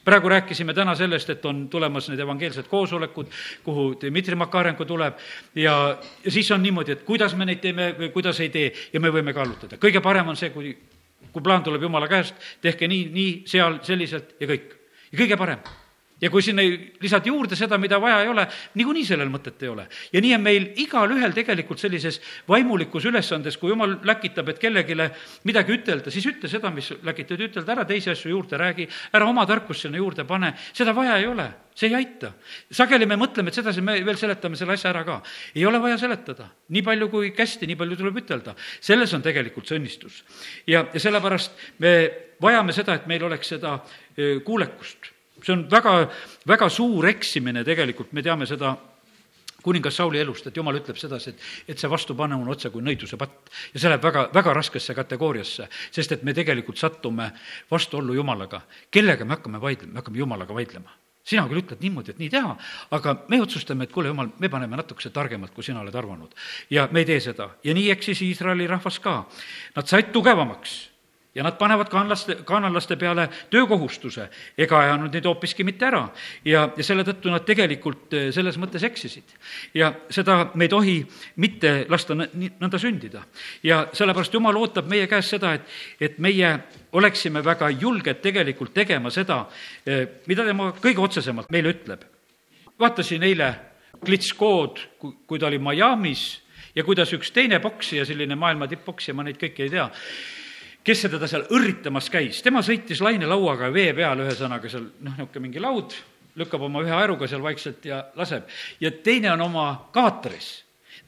praegu 0.08 0.30
rääkisime 0.30 0.74
täna 0.74 0.96
sellest, 0.96 1.30
et 1.30 1.46
on 1.46 1.66
tulemas 1.70 2.06
need 2.10 2.20
evangeelsed 2.24 2.70
koosolekud, 2.72 3.32
kuhu 3.64 3.88
Dmitri 4.02 4.36
Makarenko 4.40 4.86
tuleb 4.88 5.18
ja, 5.56 5.74
ja 6.24 6.32
siis 6.32 6.52
on 6.56 6.64
niimoodi, 6.64 6.96
et 6.96 7.04
kuidas 7.04 7.36
me 7.36 7.46
neid 7.46 7.60
teeme 7.60 7.90
või 7.98 8.08
kuidas 8.14 8.40
ei 8.40 8.50
tee 8.50 8.70
ja 8.94 9.02
me 9.04 9.12
võime 9.12 9.34
kaalutleda. 9.36 9.76
kõige 9.78 10.02
parem 10.02 10.32
on 10.32 10.40
see, 10.40 10.54
kui, 10.56 10.72
kui 11.32 11.44
plaan 11.44 11.64
tuleb 11.64 11.84
Jumala 11.84 12.08
käest, 12.08 12.40
tehke 12.62 12.88
nii, 12.88 13.10
nii, 13.18 13.36
seal, 13.52 13.82
selliselt 13.84 14.38
ja 14.40 14.48
kõik. 14.48 14.72
ja 15.12 15.20
kõige 15.26 15.38
parem 15.44 15.60
ja 16.22 16.30
kui 16.34 16.42
sinna 16.42 16.64
lisad 17.02 17.26
juurde 17.28 17.56
seda, 17.58 17.78
mida 17.82 18.00
vaja 18.02 18.22
ei 18.24 18.32
ole, 18.32 18.48
niikuinii 18.80 19.06
sellel 19.06 19.30
mõtet 19.30 19.62
ei 19.64 19.70
ole. 19.70 19.88
ja 20.14 20.22
nii 20.22 20.34
on 20.36 20.44
meil 20.44 20.68
igalühel 20.82 21.34
tegelikult 21.36 21.80
sellises 21.82 22.20
vaimulikus 22.50 23.06
ülesandes, 23.06 23.58
kui 23.58 23.70
jumal 23.70 23.98
läkitab, 24.08 24.50
et 24.50 24.60
kellelegi 24.62 24.98
midagi 25.48 25.76
ütelda, 25.78 26.12
siis 26.14 26.26
ütle 26.30 26.50
seda, 26.50 26.72
mis 26.74 26.90
läkitad 27.06 27.44
ütelda, 27.50 27.76
ära 27.76 27.86
teisi 27.86 28.10
asju 28.14 28.32
juurde 28.34 28.58
räägi, 28.58 28.88
ära 29.14 29.30
oma 29.30 29.46
tarkust 29.50 29.86
sinna 29.86 30.02
juurde 30.02 30.26
pane, 30.28 30.54
seda 30.74 30.96
vaja 30.98 31.18
ei 31.22 31.28
ole, 31.30 31.48
see 31.78 31.92
ei 31.92 31.98
aita. 32.00 32.32
sageli 32.72 33.06
me 33.06 33.18
mõtleme, 33.20 33.54
et 33.54 33.60
sedasi 33.60 33.82
me 33.86 34.00
veel 34.06 34.18
seletame 34.18 34.58
selle 34.58 34.74
asja 34.74 34.90
ära 34.90 35.04
ka. 35.06 35.22
ei 35.56 35.66
ole 35.66 35.82
vaja 35.82 36.00
seletada, 36.02 36.50
nii 36.70 36.82
palju 36.86 37.10
kui 37.14 37.32
kästi, 37.32 37.68
nii 37.68 37.78
palju 37.78 38.00
tuleb 38.00 38.24
ütelda. 38.24 38.56
selles 38.82 39.14
on 39.14 39.22
tegelikult 39.22 39.68
see 39.68 39.78
õnnistus. 39.78 40.24
ja, 40.66 40.88
ja 40.94 41.00
sellepärast 41.00 41.54
me 41.78 41.94
vajame 42.42 42.74
seda, 42.74 42.98
et 42.98 43.06
meil 43.08 43.24
oleks 43.24 43.54
seda 43.54 43.78
kuulekust 44.46 45.17
see 45.44 45.54
on 45.54 45.66
väga, 45.72 45.96
väga 46.48 46.70
suur 46.70 47.08
eksimine 47.10 47.64
tegelikult, 47.68 48.14
me 48.14 48.24
teame 48.26 48.48
seda 48.50 48.76
kuningas 49.68 49.98
Sauli 50.00 50.20
elust, 50.22 50.48
et 50.48 50.56
jumal 50.58 50.78
ütleb 50.80 51.00
sedasi, 51.00 51.34
et, 51.34 51.48
et 51.74 51.82
see 51.82 51.90
vastupanu 51.92 52.38
on 52.40 52.54
otse 52.54 52.70
kui 52.72 52.84
nõiduse 52.86 53.18
patt. 53.20 53.52
ja 53.74 53.82
see 53.82 53.90
läheb 53.90 54.04
väga, 54.04 54.28
väga 54.34 54.54
raskesse 54.56 54.96
kategooriasse, 54.96 55.68
sest 55.92 56.16
et 56.16 56.24
me 56.24 56.36
tegelikult 56.38 56.80
sattume 56.80 57.32
vastuollu 57.72 58.16
Jumalaga. 58.16 58.62
kellega 58.92 59.26
me 59.26 59.36
hakkame 59.36 59.62
vaidlema, 59.62 59.94
me 59.94 60.02
hakkame 60.04 60.24
Jumalaga 60.24 60.56
vaidlema 60.56 60.96
sina 61.28 61.44
küll 61.50 61.60
ütled 61.60 61.82
niimoodi, 61.84 62.14
et 62.14 62.20
nii 62.22 62.30
teha, 62.32 62.54
aga 62.96 63.14
me 63.28 63.42
otsustame, 63.44 63.84
et 63.84 63.92
kuule, 63.92 64.08
jumal, 64.14 64.30
me 64.40 64.48
paneme 64.48 64.78
natukese 64.80 65.12
targemalt, 65.12 65.52
kui 65.52 65.66
sina 65.66 65.82
oled 65.82 65.96
arvanud. 65.96 66.32
ja 66.72 66.88
me 66.92 67.04
ei 67.04 67.10
tee 67.10 67.20
seda 67.20 67.50
ja 67.64 67.74
nii 67.76 67.90
eksis 67.92 68.22
Iisraeli 68.24 68.68
rahvas 68.68 69.02
ka. 69.04 69.18
Nad 69.76 69.92
said 69.92 70.14
tugevamaks 70.16 70.78
ja 71.38 71.44
nad 71.46 71.58
panevad 71.58 71.90
kaanlaste, 71.90 72.36
kaanalaste 72.46 72.96
peale 72.98 73.28
töökohustuse 73.50 74.26
ega 74.58 74.80
ajanud 74.80 75.14
neid 75.14 75.26
hoopiski 75.30 75.64
mitte 75.64 75.86
ära. 75.86 76.08
ja, 76.46 76.70
ja 76.78 76.84
selle 76.84 77.06
tõttu 77.06 77.30
nad 77.30 77.46
tegelikult 77.46 78.14
eh, 78.18 78.30
selles 78.34 78.58
mõttes 78.58 78.84
eksisid. 78.88 79.36
ja 79.74 79.92
seda 80.10 80.40
me 80.56 80.66
ei 80.66 80.72
tohi 80.72 80.96
mitte 81.36 81.86
lasta 81.90 82.18
nõnda 82.18 82.82
sündida. 82.82 83.22
ja 83.64 83.86
sellepärast 83.94 84.34
Jumal 84.34 84.58
ootab 84.58 84.90
meie 84.90 85.08
käest 85.08 85.36
seda, 85.36 85.54
et, 85.54 85.70
et 86.02 86.18
meie 86.18 86.50
oleksime 86.92 87.44
väga 87.46 87.70
julged 87.70 88.22
tegelikult 88.26 88.74
tegema 88.74 89.14
seda, 89.14 89.44
eh, 89.86 90.08
mida 90.28 90.46
tema 90.46 90.72
kõige 90.82 91.06
otsesemalt 91.06 91.54
meile 91.54 91.76
ütleb. 91.76 92.02
vaatasin 92.80 93.24
eile 93.24 93.54
Klitskood, 94.06 94.80
kui 95.00 95.40
ta 95.40 95.48
oli 95.48 95.58
Miami's 95.58 96.42
ja 96.76 96.84
kuidas 96.86 97.14
üks 97.14 97.32
teine 97.34 97.60
poksija, 97.60 98.06
selline 98.06 98.36
maailma 98.36 98.68
tipp-poksija, 98.70 99.16
ma 99.18 99.26
neid 99.26 99.40
kõiki 99.42 99.66
ei 99.66 99.72
tea, 99.74 99.88
kes 100.88 101.04
seda 101.04 101.28
seal 101.28 101.44
õrritamas 101.52 102.08
käis, 102.12 102.40
tema 102.44 102.62
sõitis 102.64 103.02
lainelauaga 103.04 103.72
vee 103.74 103.90
peal, 103.98 104.22
ühesõnaga 104.24 104.72
seal 104.72 104.86
noh, 104.88 105.18
niisugune 105.18 105.44
mingi 105.44 105.64
laud, 105.64 105.96
lükkab 106.40 106.64
oma 106.70 106.84
ühe 106.86 106.94
aeruga 106.96 107.28
seal 107.28 107.44
vaikselt 107.44 107.86
ja 107.90 108.06
laseb. 108.16 108.48
ja 108.80 108.92
teine 109.04 109.34
on 109.34 109.44
oma 109.50 109.68
kaatris 109.94 110.54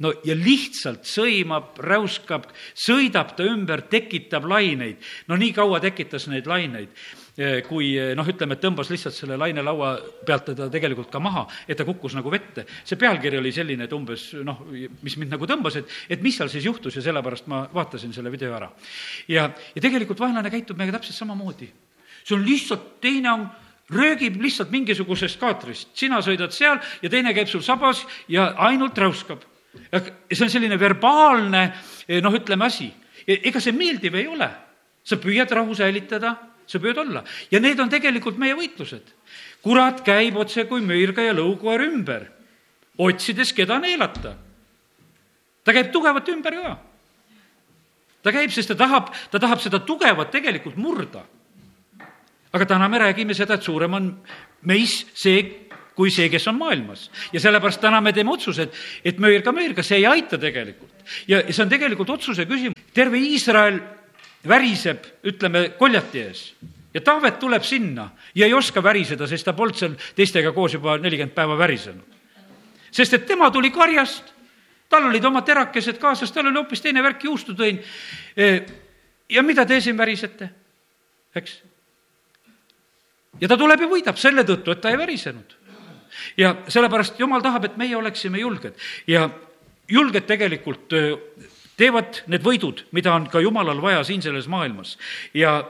no 0.03 0.11
ja 0.25 0.35
lihtsalt 0.37 1.07
sõimab, 1.07 1.77
räuskab, 1.83 2.49
sõidab 2.77 3.35
ta 3.37 3.47
ümber, 3.47 3.85
tekitab 3.91 4.47
laineid. 4.49 4.99
no 5.27 5.39
nii 5.39 5.53
kaua 5.55 5.79
tekitas 5.83 6.27
neid 6.31 6.47
laineid, 6.47 6.91
kui 7.67 7.93
eh, 7.97 8.13
noh, 8.17 8.27
ütleme, 8.27 8.57
et 8.57 8.63
tõmbas 8.63 8.89
lihtsalt 8.91 9.15
selle 9.15 9.37
lainelaua 9.39 9.93
pealt 10.27 10.49
teda 10.51 10.69
tegelikult 10.71 11.11
ka 11.13 11.21
maha, 11.23 11.45
et 11.67 11.77
ta 11.79 11.85
kukkus 11.87 12.17
nagu 12.17 12.31
vette. 12.33 12.65
see 12.83 12.99
pealkiri 12.99 13.39
oli 13.39 13.51
selline, 13.55 13.87
et 13.87 13.93
umbes 13.95 14.33
noh, 14.43 14.65
mis 15.03 15.17
mind 15.17 15.35
nagu 15.35 15.47
tõmbas, 15.47 15.79
et, 15.79 15.95
et 16.09 16.21
mis 16.25 16.35
seal 16.35 16.51
siis 16.51 16.65
juhtus 16.65 16.99
ja 16.99 17.05
sellepärast 17.05 17.47
ma 17.47 17.63
vaatasin 17.73 18.13
selle 18.13 18.31
video 18.33 18.53
ära. 18.55 18.69
ja, 19.27 19.49
ja 19.75 19.81
tegelikult 19.81 20.19
vaenlane 20.19 20.51
käitub 20.51 20.77
meiega 20.77 20.97
täpselt 20.97 21.15
samamoodi. 21.15 21.69
see 22.23 22.35
on 22.35 22.45
lihtsalt, 22.45 22.89
teine 23.01 23.31
on 23.31 23.47
röögib 23.89 24.41
lihtsalt 24.41 24.71
mingisugusest 24.71 25.39
kaatrist, 25.39 25.95
sina 25.97 26.19
sõidad 26.21 26.51
seal 26.53 26.77
ja 27.01 27.09
teine 27.09 27.33
käib 27.33 27.47
sul 27.47 27.63
sabas 27.65 28.05
ja 28.27 28.53
ainult 28.57 28.97
räuskab 28.97 29.47
see 29.89 30.43
on 30.43 30.51
selline 30.51 30.77
verbaalne 30.79 31.63
eh, 32.07 32.21
noh, 32.23 32.33
ütleme 32.33 32.65
asi. 32.65 32.89
E, 33.25 33.39
ega 33.49 33.61
see 33.61 33.75
meeldiv 33.75 34.17
ei 34.17 34.27
ole. 34.27 34.49
sa 35.09 35.15
püüad 35.17 35.49
rahu 35.55 35.73
säilitada, 35.73 36.35
sa 36.69 36.81
püüad 36.81 36.99
olla 37.01 37.23
ja 37.51 37.61
need 37.61 37.79
on 37.81 37.89
tegelikult 37.89 38.37
meie 38.37 38.57
võitlused. 38.57 39.15
kurat 39.63 40.03
käib 40.05 40.37
otse 40.39 40.65
kui 40.69 40.81
müürgaja 40.81 41.33
lõukoer 41.35 41.83
ümber, 41.89 42.29
otsides, 42.97 43.53
keda 43.53 43.79
neelata. 43.79 44.35
ta 45.63 45.73
käib 45.73 45.91
tugevat 45.91 46.29
ümber 46.29 46.55
ka. 46.61 46.77
ta 48.23 48.31
käib, 48.35 48.51
sest 48.51 48.73
ta 48.73 48.75
tahab, 48.85 49.13
ta 49.31 49.39
tahab 49.39 49.61
seda 49.61 49.79
tugevat 49.79 50.31
tegelikult 50.31 50.77
murda. 50.77 51.25
aga 52.53 52.65
täna 52.65 52.89
me 52.89 52.99
räägime 52.99 53.33
seda, 53.33 53.55
et 53.55 53.63
suurem 53.63 53.93
on 53.93 54.13
meis 54.61 55.05
see, 55.13 55.69
kui 55.95 56.11
see, 56.11 56.29
kes 56.29 56.47
on 56.47 56.57
maailmas. 56.57 57.09
ja 57.33 57.39
sellepärast 57.39 57.81
täna 57.81 58.01
me 58.01 58.13
teeme 58.13 58.31
otsused, 58.31 58.69
et 59.03 59.17
möirga, 59.19 59.51
möirga, 59.51 59.83
see 59.83 59.97
ei 59.97 60.05
aita 60.05 60.37
tegelikult. 60.37 60.93
ja, 61.27 61.41
ja 61.41 61.53
see 61.53 61.63
on 61.63 61.69
tegelikult 61.69 62.09
otsuse 62.09 62.45
küsimus. 62.45 62.77
terve 62.93 63.17
Iisrael 63.17 63.81
väriseb, 64.47 65.03
ütleme, 65.27 65.69
koljati 65.79 66.21
ees 66.23 66.43
ja 66.93 67.01
Taavet 67.01 67.39
tuleb 67.39 67.63
sinna 67.63 68.09
ja 68.35 68.45
ei 68.45 68.53
oska 68.53 68.83
väriseda, 68.83 69.27
sest 69.27 69.45
ta 69.45 69.53
polnud 69.53 69.77
seal 69.77 69.95
teistega 70.15 70.51
koos 70.55 70.73
juba 70.73 70.97
nelikümmend 70.97 71.35
päeva 71.35 71.57
värisenud. 71.57 72.17
sest 72.91 73.13
et 73.13 73.25
tema 73.25 73.51
tuli 73.51 73.71
karjast, 73.71 74.33
tal 74.89 75.05
olid 75.05 75.25
oma 75.25 75.41
terakesed 75.41 75.99
kaasas, 76.01 76.31
tal 76.31 76.47
oli 76.47 76.57
hoopis 76.57 76.81
teine 76.81 77.03
värk, 77.03 77.23
juustu 77.23 77.53
tõin. 77.53 77.77
E, 78.35 78.65
ja 79.29 79.43
mida 79.43 79.65
te 79.65 79.81
siin 79.81 79.97
värisete, 79.97 80.49
eks? 81.35 81.59
ja 83.41 83.47
ta 83.47 83.57
tuleb 83.57 83.81
ja 83.81 83.87
võidab 83.87 84.17
selle 84.17 84.43
tõttu, 84.43 84.71
et 84.71 84.81
ta 84.81 84.89
ei 84.89 84.97
värisenud 84.97 85.55
ja 86.37 86.55
sellepärast 86.67 87.19
Jumal 87.19 87.41
tahab, 87.45 87.65
et 87.65 87.77
meie 87.77 87.95
oleksime 87.95 88.39
julged 88.41 88.73
ja 89.07 89.29
julged 89.89 90.25
tegelikult 90.25 90.93
teevad 91.79 92.21
need 92.27 92.43
võidud, 92.43 92.83
mida 92.95 93.13
on 93.15 93.27
ka 93.31 93.41
Jumalal 93.43 93.81
vaja 93.81 94.03
siin 94.07 94.21
selles 94.23 94.49
maailmas 94.51 94.97
ja 95.33 95.63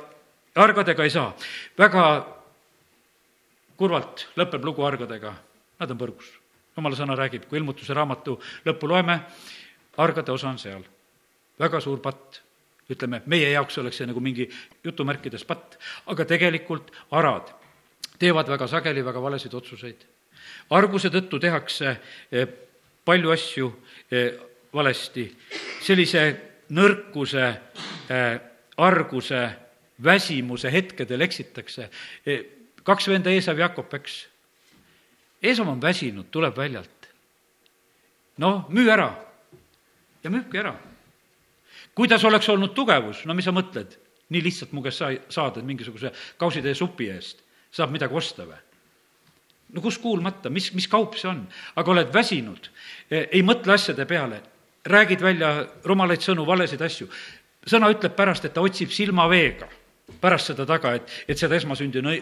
argadega 0.56 1.06
ei 1.06 1.14
saa. 1.14 1.32
väga 1.78 2.04
kurvalt 3.78 4.28
lõpeb 4.36 4.66
lugu 4.66 4.84
argadega, 4.84 5.34
nad 5.80 5.92
on 5.92 5.98
põrgus. 5.98 6.28
jumala 6.76 6.96
sõna 6.96 7.16
räägib, 7.16 7.46
kui 7.48 7.60
ilmutuse 7.60 7.94
raamatu 7.94 8.40
lõppu 8.66 8.88
loeme, 8.88 9.20
argade 9.98 10.32
osa 10.32 10.50
on 10.50 10.60
seal. 10.60 10.84
väga 11.60 11.80
suur 11.80 12.00
patt, 12.00 12.42
ütleme, 12.90 13.22
meie 13.26 13.52
jaoks 13.52 13.78
oleks 13.78 13.98
see 13.98 14.08
nagu 14.08 14.20
mingi 14.20 14.50
jutumärkides 14.84 15.46
patt, 15.46 15.78
aga 16.08 16.26
tegelikult 16.26 16.92
arad 17.12 17.54
teevad 18.20 18.50
väga 18.50 18.68
sageli 18.68 19.06
väga 19.06 19.22
valesid 19.22 19.54
otsuseid 19.54 20.08
arguse 20.70 21.10
tõttu 21.14 21.40
tehakse 21.42 21.96
eh, 22.32 22.48
palju 23.06 23.34
asju 23.34 23.72
eh, 24.12 24.38
valesti, 24.74 25.26
sellise 25.82 26.24
nõrkuse, 26.76 27.48
eh, 28.10 28.40
arguse, 28.78 29.50
väsimuse 30.04 30.72
hetkedel 30.72 31.22
eksitakse. 31.22 31.90
kaks 32.84 33.08
venda, 33.08 33.30
Eesav 33.30 33.58
ja 33.58 33.68
Jakob, 33.68 33.94
eks. 33.94 34.28
Eesav 35.44 35.68
on 35.68 35.82
väsinud, 35.82 36.32
tuleb 36.32 36.56
väljalt. 36.58 37.10
noh, 38.38 38.70
müü 38.70 38.90
ära 38.90 39.30
ja 40.24 40.30
müübki 40.30 40.58
ära. 40.58 40.76
kuidas 41.96 42.24
oleks 42.24 42.50
olnud 42.50 42.74
tugevus, 42.76 43.26
no 43.26 43.34
mis 43.34 43.46
sa 43.46 43.52
mõtled, 43.52 43.98
nii 44.30 44.44
lihtsalt 44.44 44.72
mu 44.72 44.82
käest 44.82 44.98
sa 44.98 45.12
saad, 45.30 45.58
et 45.58 45.66
mingisuguse 45.66 46.12
kausitäie 46.38 46.76
supi 46.76 47.10
eest 47.10 47.44
saab 47.72 47.92
midagi 47.92 48.16
osta 48.16 48.46
või? 48.46 48.60
no 49.74 49.82
kus 49.82 49.98
kuulmata, 50.02 50.50
mis, 50.50 50.72
mis 50.74 50.88
kaup 50.88 51.18
see 51.18 51.30
on? 51.30 51.44
aga 51.76 51.92
oled 51.92 52.14
väsinud, 52.14 52.70
e, 53.10 53.28
ei 53.32 53.44
mõtle 53.46 53.76
asjade 53.76 54.06
peale, 54.10 54.42
räägid 54.90 55.22
välja 55.22 55.68
rumalaid 55.86 56.24
sõnu, 56.24 56.46
valesid 56.48 56.82
asju. 56.82 57.10
sõna 57.70 57.90
ütleb 57.92 58.16
pärast, 58.16 58.46
et 58.46 58.54
ta 58.54 58.62
otsib 58.62 58.92
silmaveega 58.92 59.68
pärast 60.22 60.52
seda 60.52 60.66
taga, 60.66 60.96
et, 60.98 61.12
et 61.28 61.38
seda 61.38 61.56
esmasündinu 61.56 62.16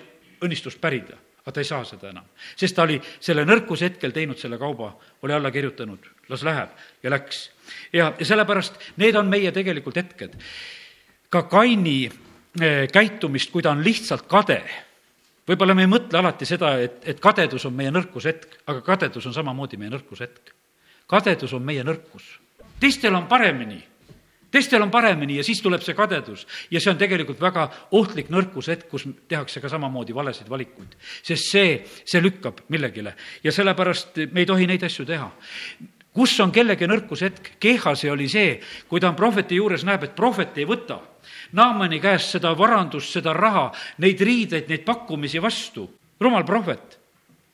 õnnistust 0.44 0.82
pärida. 0.82 1.18
aga 1.48 1.54
ta 1.56 1.62
ei 1.64 1.68
saa 1.70 1.86
seda 1.88 2.10
enam, 2.10 2.26
sest 2.60 2.76
ta 2.76 2.84
oli 2.84 2.98
selle 3.24 3.46
nõrkuse 3.48 3.88
hetkel 3.88 4.12
teinud 4.12 4.36
selle 4.38 4.58
kauba, 4.60 4.90
oli 5.24 5.34
alla 5.34 5.52
kirjutanud, 5.52 6.10
las 6.30 6.44
läheb 6.44 6.70
ja 7.04 7.10
läks. 7.10 7.52
ja, 7.94 8.14
ja 8.20 8.26
sellepärast 8.26 8.76
need 8.98 9.16
on 9.16 9.30
meie 9.32 9.52
tegelikult 9.52 9.96
hetked. 9.96 10.36
ka 11.30 11.44
Kaini 11.44 12.10
e, 12.62 12.88
käitumist, 12.92 13.52
kui 13.52 13.64
ta 13.64 13.72
on 13.72 13.84
lihtsalt 13.84 14.28
kade 14.28 14.62
võib-olla 15.48 15.76
me 15.76 15.86
ei 15.86 15.92
mõtle 15.92 16.20
alati 16.20 16.46
seda, 16.46 16.74
et, 16.84 17.00
et 17.08 17.20
kadedus 17.24 17.66
on 17.70 17.76
meie 17.76 17.92
nõrkushetk, 17.96 18.60
aga 18.68 18.82
kadedus 18.84 19.26
on 19.30 19.36
samamoodi 19.36 19.80
meie 19.80 19.94
nõrkushetk. 19.94 20.52
kadedus 21.08 21.54
on 21.54 21.64
meie 21.64 21.84
nõrkus. 21.88 22.40
Teistel 22.80 23.16
on 23.16 23.28
paremini, 23.28 23.80
teistel 24.52 24.82
on 24.82 24.92
paremini 24.92 25.38
ja 25.38 25.44
siis 25.44 25.62
tuleb 25.62 25.82
see 25.82 25.96
kadedus. 25.98 26.48
ja 26.72 26.80
see 26.80 26.92
on 26.92 26.98
tegelikult 26.98 27.42
väga 27.42 27.68
ohtlik 27.92 28.30
nõrkushetk, 28.30 28.88
kus 28.90 29.08
tehakse 29.28 29.62
ka 29.62 29.70
samamoodi 29.70 30.16
valesid 30.16 30.50
valikuid. 30.50 30.96
sest 31.24 31.52
see, 31.52 31.84
see 32.06 32.22
lükkab 32.22 32.66
millegile 32.70 33.16
ja 33.44 33.52
sellepärast 33.52 34.18
me 34.32 34.42
ei 34.42 34.46
tohi 34.46 34.68
neid 34.68 34.84
asju 34.84 35.06
teha 35.06 35.32
kus 36.18 36.40
on 36.42 36.52
kellegi 36.52 36.88
nõrkushetk, 36.90 37.52
Kehase 37.60 38.10
oli 38.12 38.26
see, 38.30 38.60
kui 38.90 39.00
ta 39.00 39.12
on 39.12 39.16
prohveti 39.16 39.56
juures, 39.60 39.84
näeb, 39.86 40.04
et 40.04 40.16
prohvet 40.18 40.58
ei 40.58 40.66
võta 40.66 40.98
Naamani 41.58 42.00
käest 42.04 42.36
seda 42.36 42.52
varandust, 42.58 43.14
seda 43.16 43.34
raha, 43.36 43.70
neid 44.04 44.22
riideid, 44.22 44.68
neid 44.70 44.84
pakkumisi 44.88 45.42
vastu. 45.42 45.90
rumal 46.20 46.44
prohvet, 46.44 46.98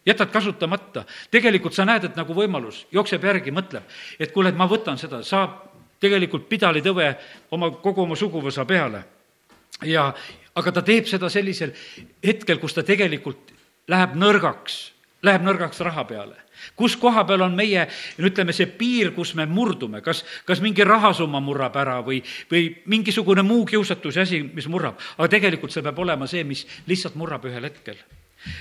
jätad 0.05 0.31
kasutamata. 0.31 1.05
tegelikult 1.31 1.73
sa 1.73 1.85
näed, 1.85 2.03
et 2.03 2.15
nagu 2.15 2.33
võimalus, 2.33 2.85
jookseb 2.91 3.23
järgi, 3.23 3.51
mõtleb, 3.51 3.83
et 4.19 4.31
kuule, 4.31 4.49
et 4.49 4.57
ma 4.57 4.67
võtan 4.69 4.97
seda, 4.97 5.23
saab 5.23 5.73
tegelikult 6.03 6.47
pidalitõve 6.49 7.13
oma, 7.51 7.71
kogu 7.71 8.03
oma 8.03 8.15
suguvõsa 8.15 8.65
peale. 8.65 9.03
ja, 9.85 10.13
aga 10.55 10.71
ta 10.71 10.81
teeb 10.81 11.07
seda 11.09 11.29
sellisel 11.29 11.73
hetkel, 12.23 12.59
kus 12.59 12.73
ta 12.73 12.83
tegelikult 12.83 13.53
läheb 13.87 14.15
nõrgaks, 14.15 14.93
läheb 15.23 15.43
nõrgaks 15.43 15.79
raha 15.83 16.03
peale. 16.07 16.35
Kus 16.75 16.95
koha 16.95 17.23
peal 17.27 17.41
on 17.41 17.55
meie, 17.55 17.87
ütleme, 18.19 18.53
see 18.53 18.67
piir, 18.67 19.11
kus 19.11 19.33
me 19.35 19.45
murdume, 19.49 19.99
kas, 20.01 20.21
kas 20.45 20.61
mingi 20.61 20.85
rahasumma 20.87 21.41
murrab 21.43 21.75
ära 21.75 21.97
või, 22.05 22.21
või 22.51 22.69
mingisugune 22.85 23.43
muu 23.43 23.65
kiusatuse 23.65 24.21
asi, 24.21 24.43
mis 24.43 24.69
murrab, 24.71 24.99
aga 25.17 25.27
tegelikult 25.27 25.73
see 25.73 25.83
peab 25.83 25.99
olema 25.99 26.27
see, 26.29 26.43
mis 26.47 26.63
lihtsalt 26.87 27.17
murrab 27.19 27.49
ühel 27.49 27.67
hetkel 27.67 27.97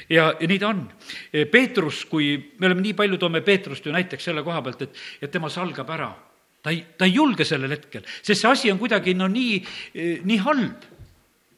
ja, 0.08 0.32
ja 0.38 0.48
nii 0.48 0.60
ta 0.62 0.70
on. 0.72 0.84
Peetrus, 1.52 2.04
kui 2.10 2.34
me 2.58 2.68
oleme 2.68 2.84
nii 2.84 2.94
palju, 2.98 3.18
toome 3.20 3.42
Peetrust 3.46 3.86
ju 3.86 3.94
näiteks 3.94 4.30
selle 4.30 4.44
koha 4.46 4.62
pealt, 4.62 4.86
et, 4.86 5.02
et 5.22 5.32
tema 5.32 5.50
salgab 5.52 5.90
ära. 5.90 6.12
ta 6.62 6.70
ei, 6.70 6.84
ta 6.98 7.08
ei 7.08 7.14
julge 7.16 7.44
sellel 7.44 7.74
hetkel, 7.74 8.04
sest 8.22 8.44
see 8.44 8.50
asi 8.50 8.70
on 8.70 8.78
kuidagi 8.78 9.16
no 9.18 9.26
nii, 9.26 9.58
nii 10.22 10.38
halb. 10.44 10.84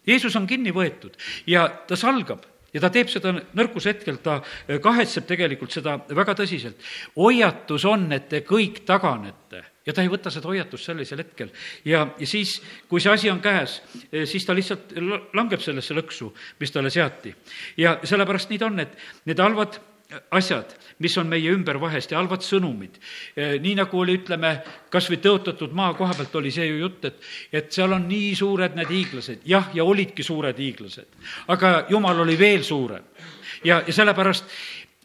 Jeesus 0.06 0.36
on 0.36 0.46
kinni 0.46 0.72
võetud 0.72 1.16
ja 1.48 1.66
ta 1.88 1.96
salgab 1.96 2.44
ja 2.74 2.82
ta 2.82 2.90
teeb 2.92 3.10
seda 3.12 3.32
nõrkuse 3.34 3.92
hetkel, 3.92 4.18
ta 4.22 4.40
eh, 4.66 4.80
kahetseb 4.82 5.28
tegelikult 5.28 5.74
seda 5.74 5.96
väga 6.10 6.34
tõsiselt. 6.40 6.80
hoiatus 7.16 7.86
on, 7.88 8.10
et 8.12 8.28
te 8.28 8.42
kõik 8.46 8.82
taganete 8.86 9.62
ja 9.86 9.92
ta 9.92 10.04
ei 10.04 10.10
võta 10.12 10.32
seda 10.32 10.48
hoiatust 10.50 10.90
sellisel 10.90 11.22
hetkel. 11.22 11.50
ja, 11.84 12.06
ja 12.18 12.26
siis, 12.26 12.56
kui 12.88 13.00
see 13.00 13.12
asi 13.12 13.30
on 13.30 13.40
käes, 13.44 13.80
eh, 14.10 14.26
siis 14.26 14.46
ta 14.46 14.56
lihtsalt 14.56 14.94
langeb 15.34 15.60
sellesse 15.60 15.96
lõksu, 15.96 16.32
mis 16.60 16.72
talle 16.72 16.90
seati. 16.90 17.34
ja 17.76 17.98
sellepärast 18.04 18.50
nii 18.50 18.62
ta 18.62 18.70
on, 18.70 18.80
et 18.80 18.96
need 19.24 19.42
halvad 19.42 19.80
asjad, 20.34 20.74
mis 21.02 21.16
on 21.18 21.28
meie 21.30 21.50
ümber 21.54 21.78
vahest 21.80 22.12
ja 22.12 22.18
halvad 22.20 22.44
sõnumid. 22.44 22.98
Eh, 23.36 23.56
nii 23.62 23.74
nagu 23.78 23.98
oli, 24.00 24.18
ütleme, 24.20 24.52
kas 24.92 25.08
või 25.10 25.18
tõotatud 25.24 25.74
maa 25.76 25.94
koha 25.98 26.14
pealt 26.18 26.36
oli 26.38 26.52
see 26.54 26.68
ju 26.68 26.78
jutt, 26.84 27.08
et, 27.08 27.18
et 27.52 27.72
seal 27.72 27.96
on 27.96 28.06
nii 28.08 28.34
suured 28.38 28.76
need 28.78 28.92
hiiglased, 28.92 29.44
jah, 29.48 29.70
ja 29.74 29.84
olidki 29.84 30.26
suured 30.26 30.60
hiiglased, 30.60 31.18
aga 31.52 31.74
jumal 31.90 32.24
oli 32.26 32.38
veel 32.38 32.62
suurem. 32.62 33.04
ja, 33.64 33.82
ja 33.86 33.92
sellepärast 33.92 34.44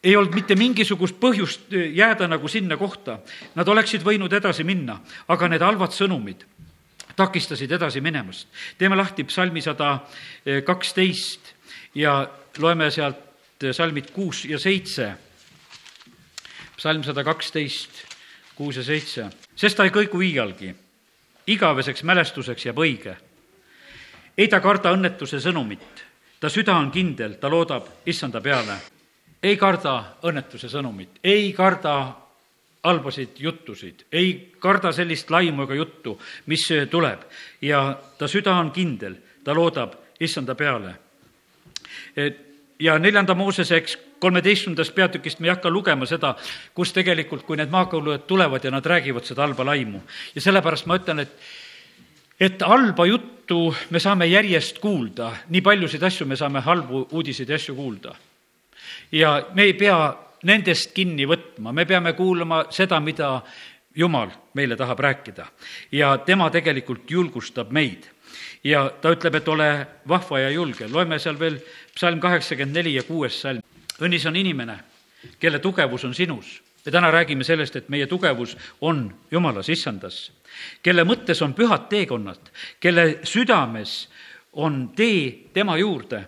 ei 0.03 0.15
olnud 0.15 0.35
mitte 0.35 0.55
mingisugust 0.55 1.19
põhjust 1.19 1.73
jääda 1.93 2.27
nagu 2.27 2.47
sinna 2.47 2.77
kohta. 2.77 3.19
Nad 3.55 3.67
oleksid 3.67 4.03
võinud 4.05 4.33
edasi 4.33 4.63
minna, 4.63 4.99
aga 5.27 5.49
need 5.51 5.63
halvad 5.63 5.95
sõnumid 5.95 6.45
takistasid 7.19 7.71
edasi 7.71 8.01
minemast. 8.01 8.47
teeme 8.77 8.95
lahti 8.95 9.23
psalmi 9.23 9.61
sada 9.61 9.99
kaksteist 10.65 11.53
ja 11.95 12.29
loeme 12.57 12.91
sealt 12.91 13.65
salmid 13.71 14.11
kuus 14.11 14.45
ja 14.45 14.59
seitse. 14.59 15.13
psalm 16.77 17.03
sada 17.03 17.23
kaksteist, 17.23 17.91
kuus 18.55 18.75
ja 18.75 18.83
seitse. 18.83 19.29
sest 19.55 19.77
ta 19.77 19.83
ei 19.83 19.91
kõigu 19.91 20.21
iialgi, 20.23 20.75
igaveseks 21.47 22.03
mälestuseks 22.03 22.65
jääb 22.65 22.77
õige. 22.77 23.15
ei 24.37 24.47
ta 24.47 24.59
karda 24.59 24.93
õnnetuse 24.95 25.39
sõnumit, 25.43 26.05
ta 26.39 26.49
süda 26.49 26.77
on 26.77 26.91
kindel, 26.91 27.33
ta 27.33 27.49
loodab 27.49 27.87
issanda 28.05 28.41
peale 28.41 28.79
ei 29.43 29.57
karda 29.57 29.93
õnnetuse 30.27 30.69
sõnumit, 30.71 31.19
ei 31.23 31.53
karda 31.53 31.93
halbasid 32.83 33.39
juttusid, 33.39 34.05
ei 34.11 34.51
karda 34.59 34.91
sellist 34.95 35.31
laimu 35.31 35.65
ega 35.67 35.75
juttu, 35.75 36.15
mis 36.47 36.65
tuleb 36.91 37.25
ja 37.61 37.83
ta 38.17 38.27
süda 38.27 38.55
on 38.59 38.71
kindel, 38.75 39.17
ta 39.43 39.55
loodab 39.55 39.95
issanda 40.19 40.55
peale. 40.55 40.93
ja 42.79 42.99
neljanda 42.99 43.35
Mooseseks 43.35 43.97
kolmeteistkümnendast 44.19 44.95
peatükist 44.95 45.39
me 45.39 45.47
ei 45.47 45.53
hakka 45.53 45.69
lugema 45.69 46.05
seda, 46.05 46.35
kus 46.73 46.93
tegelikult, 46.93 47.43
kui 47.43 47.57
need 47.57 47.71
maakõulujad 47.71 48.27
tulevad 48.27 48.63
ja 48.63 48.71
nad 48.71 48.85
räägivad 48.85 49.23
seda 49.23 49.41
halba 49.41 49.65
laimu. 49.65 50.01
ja 50.35 50.41
sellepärast 50.41 50.85
ma 50.85 50.99
ütlen, 50.99 51.19
et 51.19 51.31
et 52.39 52.61
halba 52.61 53.05
juttu 53.05 53.75
me 53.89 53.99
saame 53.99 54.25
järjest 54.25 54.79
kuulda, 54.79 55.33
nii 55.49 55.61
paljusid 55.61 56.03
asju 56.03 56.25
me 56.25 56.35
saame 56.35 56.59
halbu 56.59 57.07
uudiseid 57.11 57.49
ja 57.49 57.55
asju 57.55 57.75
kuulda 57.75 58.15
ja 59.11 59.47
me 59.53 59.63
ei 59.63 59.73
pea 59.73 59.99
nendest 60.43 60.93
kinni 60.95 61.27
võtma, 61.27 61.73
me 61.73 61.85
peame 61.85 62.13
kuulama 62.13 62.65
seda, 62.73 62.99
mida 62.99 63.39
Jumal 63.95 64.29
meile 64.53 64.75
tahab 64.77 64.99
rääkida. 64.99 65.45
ja 65.91 66.17
tema 66.17 66.49
tegelikult 66.49 67.11
julgustab 67.11 67.71
meid. 67.71 68.05
ja 68.63 68.89
ta 69.01 69.11
ütleb, 69.11 69.35
et 69.35 69.47
ole 69.47 69.87
vahva 70.07 70.39
ja 70.39 70.49
julge, 70.49 70.87
loeme 70.87 71.19
seal 71.19 71.39
veel 71.39 71.59
psalm 71.95 72.19
kaheksakümmend 72.19 72.75
neli 72.75 72.93
ja 72.93 73.03
kuues 73.03 73.41
salm. 73.41 73.61
õnnis 73.99 74.27
on 74.27 74.35
inimene, 74.35 74.79
kelle 75.39 75.59
tugevus 75.59 76.05
on 76.05 76.13
sinus. 76.13 76.61
me 76.85 76.91
täna 76.91 77.11
räägime 77.11 77.43
sellest, 77.43 77.75
et 77.75 77.89
meie 77.89 78.07
tugevus 78.07 78.57
on 78.81 79.13
Jumalas, 79.31 79.69
issandas, 79.69 80.31
kelle 80.83 81.03
mõttes 81.03 81.41
on 81.41 81.53
pühad 81.53 81.89
teekonnad, 81.89 82.51
kelle 82.79 83.19
südames 83.23 84.09
on 84.53 84.89
tee 84.95 85.49
tema 85.53 85.77
juurde 85.77 86.27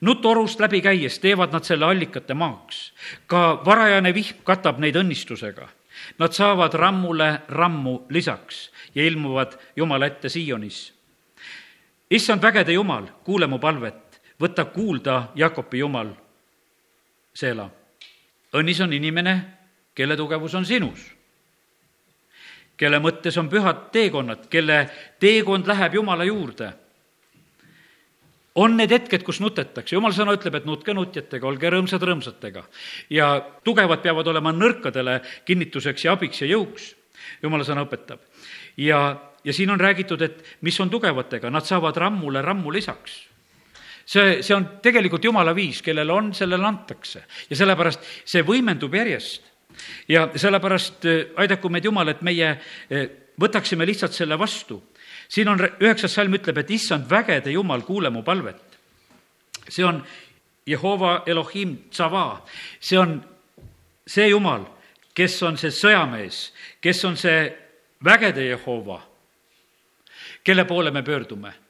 nutorust 0.00 0.60
läbi 0.60 0.80
käies 0.80 1.18
teevad 1.18 1.52
nad 1.52 1.64
selle 1.64 1.86
allikate 1.86 2.34
maaks. 2.34 2.92
ka 3.26 3.62
varajane 3.64 4.14
vihm 4.14 4.42
katab 4.44 4.78
neid 4.78 4.96
õnnistusega. 4.96 5.68
Nad 6.18 6.32
saavad 6.32 6.74
rammule 6.74 7.40
rammu 7.48 8.06
lisaks 8.08 8.70
ja 8.94 9.04
ilmuvad 9.06 9.56
Jumala 9.76 10.06
ette 10.06 10.28
Siionis. 10.28 10.92
issand 12.10 12.42
vägede 12.42 12.72
Jumal, 12.72 13.06
kuule 13.24 13.46
mu 13.46 13.58
palvet, 13.58 14.20
võta 14.40 14.64
kuulda 14.64 15.28
Jakobi 15.34 15.78
Jumal, 15.78 16.08
Seela. 17.34 17.70
õnnis 18.52 18.80
on 18.82 18.92
inimene, 18.92 19.44
kelle 19.94 20.16
tugevus 20.16 20.54
on 20.54 20.64
sinus 20.64 21.16
kelle 22.76 22.98
mõttes 22.98 23.38
on 23.38 23.48
pühad 23.48 23.88
teekonnad, 23.92 24.48
kelle 24.48 24.90
teekond 25.18 25.66
läheb 25.66 25.94
Jumala 25.94 26.24
juurde 26.24 26.72
on 28.56 28.76
need 28.76 28.92
hetked, 28.92 29.24
kus 29.26 29.40
nutetakse, 29.44 29.94
jumal 29.96 30.14
sõna 30.16 30.34
ütleb, 30.36 30.58
et 30.58 30.66
nutke 30.68 30.94
nutjatega, 30.96 31.46
olge 31.48 31.70
rõõmsad 31.72 32.02
rõõmsatega. 32.02 32.64
ja 33.10 33.30
tugevad 33.64 34.02
peavad 34.02 34.26
olema 34.32 34.52
nõrkadele 34.52 35.20
kinnituseks 35.44 36.04
ja 36.04 36.16
abiks 36.16 36.42
ja 36.42 36.50
jõuks, 36.50 36.94
jumala 37.42 37.64
sõna 37.64 37.84
õpetab. 37.86 38.20
ja, 38.76 39.00
ja 39.44 39.52
siin 39.52 39.70
on 39.70 39.80
räägitud, 39.80 40.22
et 40.22 40.44
mis 40.60 40.80
on 40.80 40.90
tugevatega, 40.90 41.50
nad 41.50 41.64
saavad 41.64 41.96
rammule 41.96 42.42
rammu 42.42 42.70
lisaks 42.70 43.26
see, 44.06 44.40
see 44.42 44.54
on 44.54 44.66
tegelikult 44.82 45.24
jumala 45.24 45.54
viis, 45.54 45.82
kellel 45.82 46.10
on, 46.10 46.32
sellele 46.34 46.66
antakse 46.66 47.24
ja 47.50 47.58
sellepärast 47.58 48.08
see 48.24 48.44
võimendub 48.46 48.94
järjest. 48.94 49.52
ja 50.08 50.30
sellepärast 50.34 51.04
eh, 51.04 51.24
aidaku 51.36 51.68
meid 51.68 51.84
Jumal, 51.84 52.08
et 52.08 52.22
meie 52.24 52.54
eh, 52.88 53.08
võtaksime 53.40 53.86
lihtsalt 53.86 54.14
selle 54.16 54.38
vastu 54.38 54.80
siin 55.28 55.48
on, 55.48 55.60
üheksas 55.80 56.14
salm 56.14 56.34
ütleb, 56.38 56.58
et 56.58 56.70
issand 56.70 57.08
vägede 57.10 57.50
jumal, 57.50 57.82
kuule 57.82 58.10
mu 58.10 58.22
palvet. 58.22 58.62
see 59.68 59.84
on 59.84 60.04
Jehova 60.66 61.22
Elohim 61.26 61.76
Tsava, 61.90 62.42
see 62.80 62.98
on 62.98 63.20
see 64.06 64.28
jumal, 64.28 64.64
kes 65.14 65.42
on 65.42 65.56
see 65.56 65.70
sõjamees, 65.70 66.52
kes 66.80 67.04
on 67.04 67.16
see 67.16 67.52
vägede 68.04 68.46
Jehova, 68.46 69.00
kelle 70.44 70.64
poole 70.64 70.90
me 70.90 71.02
pöördume 71.02 71.65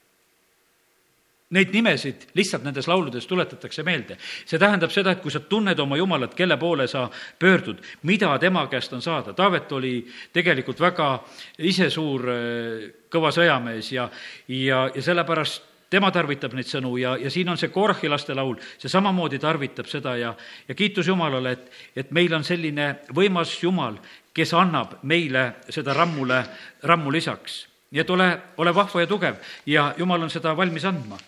Neid 1.54 1.70
nimesid 1.70 2.24
lihtsalt 2.34 2.64
nendes 2.66 2.88
lauludes 2.90 3.26
tuletatakse 3.30 3.84
meelde. 3.86 4.16
see 4.18 4.58
tähendab 4.58 4.90
seda, 4.90 5.12
et 5.12 5.20
kui 5.22 5.30
sa 5.30 5.38
tunned 5.40 5.78
oma 5.78 5.96
Jumalat, 5.96 6.34
kelle 6.34 6.56
poole 6.58 6.88
sa 6.90 7.04
pöördud, 7.38 7.78
mida 8.02 8.38
tema 8.38 8.66
käest 8.66 8.92
on 8.92 9.02
saada. 9.02 9.32
Taavet 9.32 9.72
oli 9.72 10.06
tegelikult 10.32 10.80
väga 10.80 11.22
isesuur 11.58 12.28
äh, 12.28 12.88
kõva 13.10 13.30
sõjamees 13.30 13.92
ja, 13.92 14.08
ja, 14.48 14.88
ja 14.94 15.02
sellepärast 15.02 15.62
tema 15.90 16.10
tarvitab 16.10 16.56
neid 16.58 16.66
sõnu 16.66 16.96
ja, 16.98 17.14
ja 17.16 17.30
siin 17.30 17.48
on 17.48 17.60
see 17.60 17.70
Korhi 17.70 18.10
laste 18.10 18.34
laul, 18.34 18.58
see 18.74 18.90
samamoodi 18.90 19.38
tarvitab 19.38 19.86
seda 19.86 20.16
ja, 20.18 20.34
ja 20.66 20.74
kiitus 20.74 21.06
Jumalale, 21.06 21.52
et, 21.52 21.70
et 21.94 22.10
meil 22.10 22.34
on 22.34 22.42
selline 22.44 22.88
võimas 23.14 23.54
Jumal, 23.62 24.00
kes 24.34 24.50
annab 24.58 24.98
meile 25.06 25.62
seda 25.70 25.94
rammule, 25.94 26.42
rammu 26.82 27.14
lisaks. 27.14 27.66
nii 27.94 28.02
et 28.02 28.10
ole, 28.10 28.28
ole 28.58 28.74
vahva 28.74 29.00
ja 29.00 29.06
tugev 29.06 29.38
ja 29.66 29.92
Jumal 29.96 30.26
on 30.26 30.30
seda 30.30 30.56
valmis 30.58 30.84
andma 30.84 31.22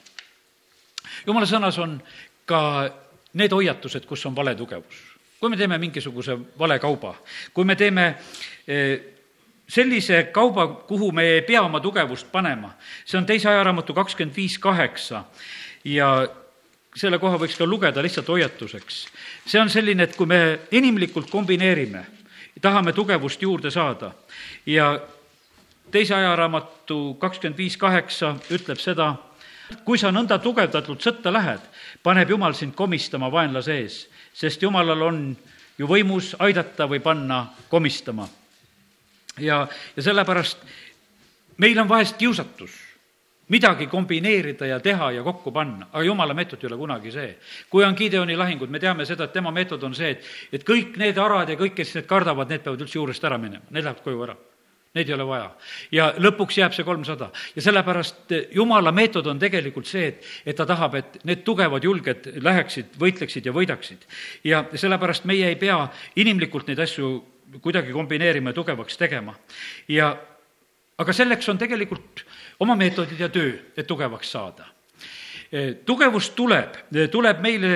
jumala 1.27 1.47
sõnas 1.47 1.79
on 1.79 1.99
ka 2.47 2.91
need 3.39 3.53
hoiatused, 3.53 4.07
kus 4.07 4.27
on 4.27 4.37
vale 4.37 4.55
tugevus. 4.55 5.05
kui 5.41 5.51
me 5.51 5.57
teeme 5.57 5.79
mingisuguse 5.79 6.35
vale 6.59 6.79
kauba, 6.79 7.15
kui 7.55 7.65
me 7.65 7.77
teeme 7.77 8.15
eh, 8.67 9.01
sellise 9.69 10.31
kauba, 10.33 10.67
kuhu 10.67 11.13
me 11.13 11.23
ei 11.23 11.43
pea 11.43 11.63
oma 11.63 11.81
tugevust 11.81 12.33
panema, 12.33 12.73
see 13.05 13.19
on 13.19 13.27
teise 13.27 13.49
ajaraamatu 13.49 13.95
kakskümmend 13.95 14.37
viis 14.37 14.59
kaheksa 14.59 15.25
ja 15.85 16.29
selle 16.97 17.19
koha 17.23 17.39
võiks 17.39 17.59
ka 17.59 17.67
lugeda 17.67 18.03
lihtsalt 18.03 18.29
hoiatuseks. 18.29 19.07
see 19.47 19.61
on 19.61 19.71
selline, 19.71 20.03
et 20.03 20.17
kui 20.17 20.27
me 20.27 20.59
inimlikult 20.71 21.31
kombineerime, 21.31 22.05
tahame 22.61 22.93
tugevust 22.93 23.43
juurde 23.43 23.71
saada 23.71 24.13
ja 24.67 24.99
teise 25.91 26.15
ajaraamatu 26.15 27.15
kakskümmend 27.21 27.59
viis 27.59 27.77
kaheksa 27.77 28.35
ütleb 28.51 28.81
seda, 28.83 29.15
kui 29.85 29.99
sa 29.99 30.13
nõnda 30.15 30.39
tugevdatult 30.43 31.03
sõtta 31.05 31.33
lähed, 31.33 31.61
paneb 32.03 32.31
Jumal 32.31 32.55
sind 32.57 32.75
komistama 32.77 33.31
vaenlase 33.33 33.79
ees, 33.83 34.01
sest 34.33 34.63
Jumalal 34.63 35.03
on 35.03 35.23
ju 35.79 35.87
võimus 35.89 36.35
aidata 36.39 36.89
või 36.89 37.01
panna 37.01 37.47
komistama. 37.69 38.29
ja, 39.39 39.69
ja 39.97 40.03
sellepärast 40.03 40.59
meil 41.59 41.79
on 41.79 41.89
vahest 41.89 42.17
kiusatus 42.17 42.89
midagi 43.49 43.87
kombineerida 43.87 44.67
ja 44.67 44.81
teha 44.81 45.11
ja 45.11 45.23
kokku 45.23 45.53
panna, 45.53 45.87
aga 45.93 46.05
jumala 46.05 46.35
meetod 46.35 46.63
ei 46.63 46.67
ole 46.67 46.77
kunagi 46.77 47.13
see. 47.13 47.39
kui 47.71 47.85
on 47.85 47.95
Gideoni 47.95 48.37
lahingud, 48.37 48.71
me 48.71 48.79
teame 48.79 49.07
seda, 49.07 49.25
et 49.25 49.33
tema 49.33 49.51
meetod 49.51 49.83
on 49.83 49.95
see, 49.95 50.11
et, 50.11 50.25
et 50.53 50.65
kõik 50.65 50.97
need 50.97 51.19
arad 51.19 51.49
ja 51.49 51.57
kõik, 51.57 51.75
kes 51.75 51.95
need 51.95 52.07
kardavad, 52.07 52.49
need 52.49 52.63
peavad 52.63 52.81
üldse 52.81 52.99
juurest 52.99 53.25
ära 53.25 53.39
minema, 53.39 53.65
need 53.71 53.85
lähevad 53.85 54.05
koju 54.05 54.23
ära 54.23 54.37
Neid 54.97 55.09
ei 55.11 55.15
ole 55.15 55.27
vaja. 55.29 55.49
ja 55.93 56.07
lõpuks 56.17 56.57
jääb 56.59 56.73
see 56.73 56.85
kolmsada. 56.85 57.31
ja 57.57 57.63
sellepärast 57.63 58.33
eh, 58.33 58.47
jumala 58.57 58.93
meetod 58.93 59.27
on 59.27 59.39
tegelikult 59.39 59.87
see, 59.87 60.07
et, 60.09 60.25
et 60.47 60.57
ta 60.57 60.67
tahab, 60.67 60.95
et 60.95 61.19
need 61.29 61.45
tugevad 61.45 61.85
julged 61.85 62.31
läheksid, 62.43 62.97
võitleksid 62.99 63.47
ja 63.47 63.53
võidaksid. 63.53 64.07
ja 64.45 64.65
sellepärast 64.75 65.29
meie 65.29 65.49
ei 65.53 65.57
pea 65.61 65.83
inimlikult 66.17 66.69
neid 66.69 66.81
asju 66.81 67.13
kuidagi 67.61 67.93
kombineerima 67.93 68.51
ja 68.51 68.59
tugevaks 68.61 68.97
tegema. 68.97 69.37
ja 69.89 70.17
aga 70.99 71.13
selleks 71.13 71.49
on 71.49 71.59
tegelikult 71.59 72.25
oma 72.61 72.75
meetodid 72.77 73.21
ja 73.21 73.29
töö, 73.29 73.53
et 73.77 73.87
tugevaks 73.87 74.33
saada. 74.33 74.67
Eh, 75.53 75.77
tugevus 75.87 76.31
tuleb, 76.37 76.75
tuleb 77.11 77.41
meile 77.41 77.71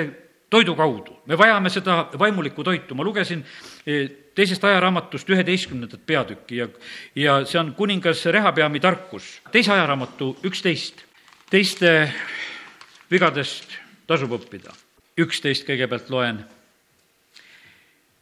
toidu 0.53 0.75
kaudu, 0.77 1.23
me 1.27 1.39
vajame 1.39 1.71
seda 1.73 2.09
vaimulikku 2.19 2.65
toitu, 2.65 2.95
ma 2.95 3.05
lugesin 3.05 3.45
eh, 3.87 4.11
teisest 4.35 4.65
ajaraamatust 4.65 5.31
üheteistkümnendat 5.31 6.05
peatükki 6.07 6.57
ja, 6.57 6.69
ja 7.15 7.39
see 7.49 7.61
on 7.61 7.73
kuningas 7.77 8.25
Rehapeami 8.27 8.81
tarkus, 8.81 9.41
teise 9.53 9.73
ajaraamatu 9.73 10.37
üksteist. 10.45 11.05
teiste 11.51 12.13
vigadest 13.11 13.77
tasub 14.07 14.33
õppida. 14.39 14.73
üksteist 15.19 15.67
kõigepealt 15.69 16.11
loen. 16.11 16.45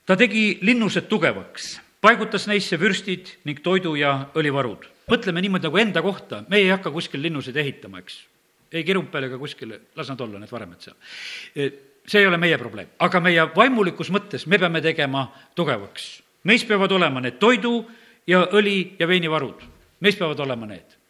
ta 0.07 0.17
tegi 0.17 0.59
linnused 0.63 1.07
tugevaks, 1.09 1.79
paigutas 2.01 2.47
neisse 2.47 2.81
vürstid 2.81 3.37
ning 3.45 3.61
toidu 3.63 3.95
ja 3.95 4.27
õlivarud. 4.35 4.89
mõtleme 5.11 5.41
niimoodi 5.41 5.69
nagu 5.69 5.79
enda 5.79 6.03
kohta, 6.03 6.45
me 6.49 6.59
ei 6.59 6.69
hakka 6.69 6.91
kuskil 6.91 7.23
linnuseid 7.23 7.57
ehitama, 7.57 7.99
eks. 7.99 8.25
ei 8.73 8.85
Kirumpel 8.85 9.25
ega 9.25 9.39
kuskil, 9.39 9.79
las 9.95 10.09
nad 10.09 10.21
olla, 10.21 10.39
need 10.39 10.51
varemed 10.51 10.81
seal 10.81 11.81
see 12.11 12.25
ei 12.25 12.27
ole 12.27 12.41
meie 12.43 12.59
probleem, 12.59 12.91
aga 12.99 13.21
meie 13.23 13.47
vaimulikus 13.55 14.11
mõttes 14.11 14.47
me 14.51 14.59
peame 14.59 14.83
tegema 14.83 15.29
tugevaks. 15.55 16.23
meis 16.45 16.65
peavad 16.65 16.93
olema 16.93 17.21
need 17.21 17.39
toidu 17.39 17.85
ja 18.27 18.47
õli 18.53 18.97
ja 18.99 19.07
veinivarud, 19.07 19.63
meis 20.01 20.17
peavad 20.17 20.41
olema 20.41 20.67
need 20.67 21.01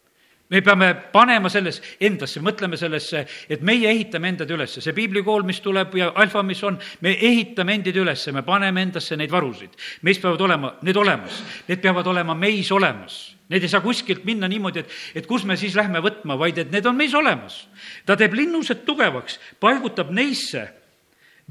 me 0.51 0.59
peame 0.61 0.89
panema 1.13 1.49
selles 1.49 1.79
endasse, 2.03 2.41
mõtleme 2.43 2.75
sellesse, 2.79 3.23
et 3.49 3.61
meie 3.63 3.87
ehitame 3.87 4.33
endad 4.33 4.49
ülesse, 4.51 4.83
see 4.83 4.95
piiblikool, 4.95 5.45
mis 5.47 5.61
tuleb 5.63 5.95
ja 5.95 6.09
alfa, 6.19 6.43
mis 6.43 6.59
on, 6.67 6.75
me 7.01 7.13
ehitame 7.15 7.77
endid 7.77 7.95
ülesse, 8.01 8.33
me 8.35 8.43
paneme 8.43 8.83
endasse 8.83 9.15
neid 9.15 9.31
varusid. 9.31 9.77
meis 10.03 10.19
peavad 10.19 10.43
olema 10.43 10.73
need 10.83 10.99
olemas, 10.99 11.39
need 11.69 11.79
peavad 11.81 12.07
olema 12.11 12.35
meis 12.35 12.71
olemas. 12.71 13.21
Need 13.51 13.63
ei 13.63 13.71
saa 13.71 13.83
kuskilt 13.83 14.23
minna 14.23 14.47
niimoodi, 14.47 14.79
et, 14.79 14.91
et 15.15 15.25
kus 15.27 15.43
me 15.47 15.57
siis 15.59 15.73
lähme 15.75 15.99
võtma, 16.03 16.37
vaid 16.39 16.59
et 16.59 16.69
need 16.71 16.85
on 16.87 16.95
meis 16.99 17.15
olemas. 17.15 17.67
ta 18.05 18.19
teeb 18.19 18.35
linnused 18.35 18.83
tugevaks, 18.87 19.39
paigutab 19.59 20.11
neisse 20.11 20.67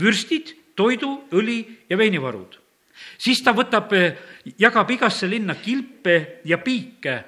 vürstid, 0.00 0.54
toidu, 0.76 1.26
õli 1.32 1.64
ja 1.90 1.98
veinivarud. 1.98 2.58
siis 3.18 3.42
ta 3.42 3.52
võtab, 3.52 3.92
jagab 4.58 4.90
igasse 4.90 5.28
linna 5.28 5.54
kilpe 5.54 6.40
ja 6.44 6.58
piike 6.58 7.24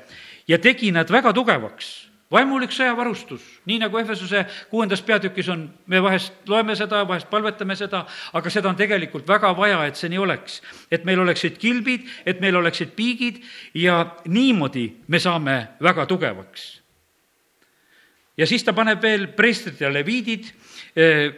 ja 0.49 0.59
tegi 0.59 0.93
nad 0.93 1.11
väga 1.11 1.33
tugevaks 1.33 2.13
vaimulik 2.33 2.73
sõjavarustus, 2.73 3.45
nii 3.69 3.79
nagu 3.83 3.99
Ehvesuse 4.01 4.45
kuuendas 4.71 5.03
peatükis 5.05 5.49
on, 5.53 5.67
me 5.87 6.01
vahest 6.03 6.49
loeme 6.49 6.77
seda, 6.79 7.03
vahest 7.09 7.29
palvetame 7.31 7.77
seda, 7.77 8.05
aga 8.33 8.53
seda 8.53 8.71
on 8.71 8.79
tegelikult 8.79 9.29
väga 9.29 9.53
vaja, 9.57 9.83
et 9.87 10.01
see 10.01 10.11
nii 10.13 10.23
oleks. 10.23 10.61
et 10.91 11.05
meil 11.05 11.21
oleksid 11.21 11.59
kilbid, 11.61 12.09
et 12.27 12.41
meil 12.41 12.57
oleksid 12.57 12.95
piigid 12.97 13.43
ja 13.75 14.17
niimoodi 14.27 14.89
me 15.09 15.21
saame 15.21 15.77
väga 15.81 16.07
tugevaks. 16.07 16.81
ja 18.37 18.47
siis 18.47 18.65
ta 18.65 18.73
paneb 18.73 19.03
veel 19.03 19.29
preestrid 19.37 19.81
ja 19.81 19.93
leviidid 19.93 20.53
eh, 20.97 21.33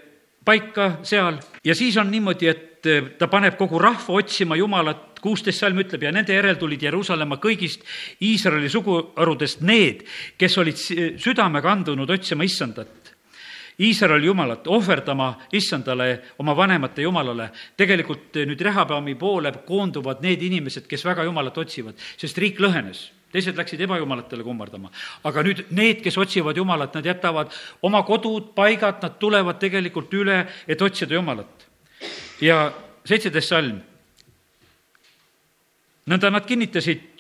paika 0.44 0.98
seal 1.02 1.38
ja 1.64 1.74
siis 1.74 1.96
on 1.96 2.10
niimoodi, 2.10 2.48
et 2.48 2.86
eh, 2.86 3.10
ta 3.18 3.28
paneb 3.32 3.56
kogu 3.58 3.78
rahva 3.78 4.20
otsima 4.20 4.56
Jumalat 4.56 5.14
kuusteist 5.24 5.62
salm 5.62 5.80
ütleb 5.80 6.04
ja 6.04 6.12
nende 6.12 6.36
järel 6.36 6.58
tulid 6.60 6.82
Jeruusalemma 6.84 7.38
kõigist 7.40 7.86
Iisraeli 8.22 8.68
suguharudest 8.72 9.64
need, 9.64 10.04
kes 10.38 10.58
olid 10.60 10.76
südamega 10.76 11.72
andunud 11.72 12.10
otsima 12.10 12.44
issandat. 12.44 13.00
Iisraeli 13.80 14.28
jumalat, 14.28 14.68
ohverdama 14.70 15.32
issandale, 15.58 16.20
oma 16.38 16.54
vanemate 16.54 17.02
jumalale. 17.02 17.48
tegelikult 17.76 18.36
nüüd 18.46 18.60
Rehabeami 18.60 19.16
poole 19.18 19.50
koonduvad 19.66 20.22
need 20.22 20.42
inimesed, 20.42 20.86
kes 20.86 21.04
väga 21.04 21.24
jumalat 21.24 21.58
otsivad, 21.58 21.98
sest 22.16 22.38
riik 22.38 22.60
lõhenes 22.60 23.08
teised 23.34 23.58
läksid 23.58 23.80
ebajumalatele 23.86 24.46
kummardama. 24.46 24.90
aga 25.24 25.42
nüüd 25.42 25.64
need, 25.74 26.02
kes 26.04 26.18
otsivad 26.18 26.56
Jumalat, 26.56 26.94
nad 26.94 27.06
jätavad 27.06 27.50
oma 27.82 28.04
kodud, 28.06 28.52
paigad, 28.54 29.02
nad 29.02 29.18
tulevad 29.18 29.58
tegelikult 29.58 30.14
üle, 30.14 30.44
et 30.68 30.82
otsida 30.82 31.18
Jumalat. 31.18 31.66
ja 32.40 32.70
seitseteist 33.04 33.50
salm 33.50 33.82
nõnda 36.06 36.30
nad 36.30 36.46
kinnitasid 36.46 37.10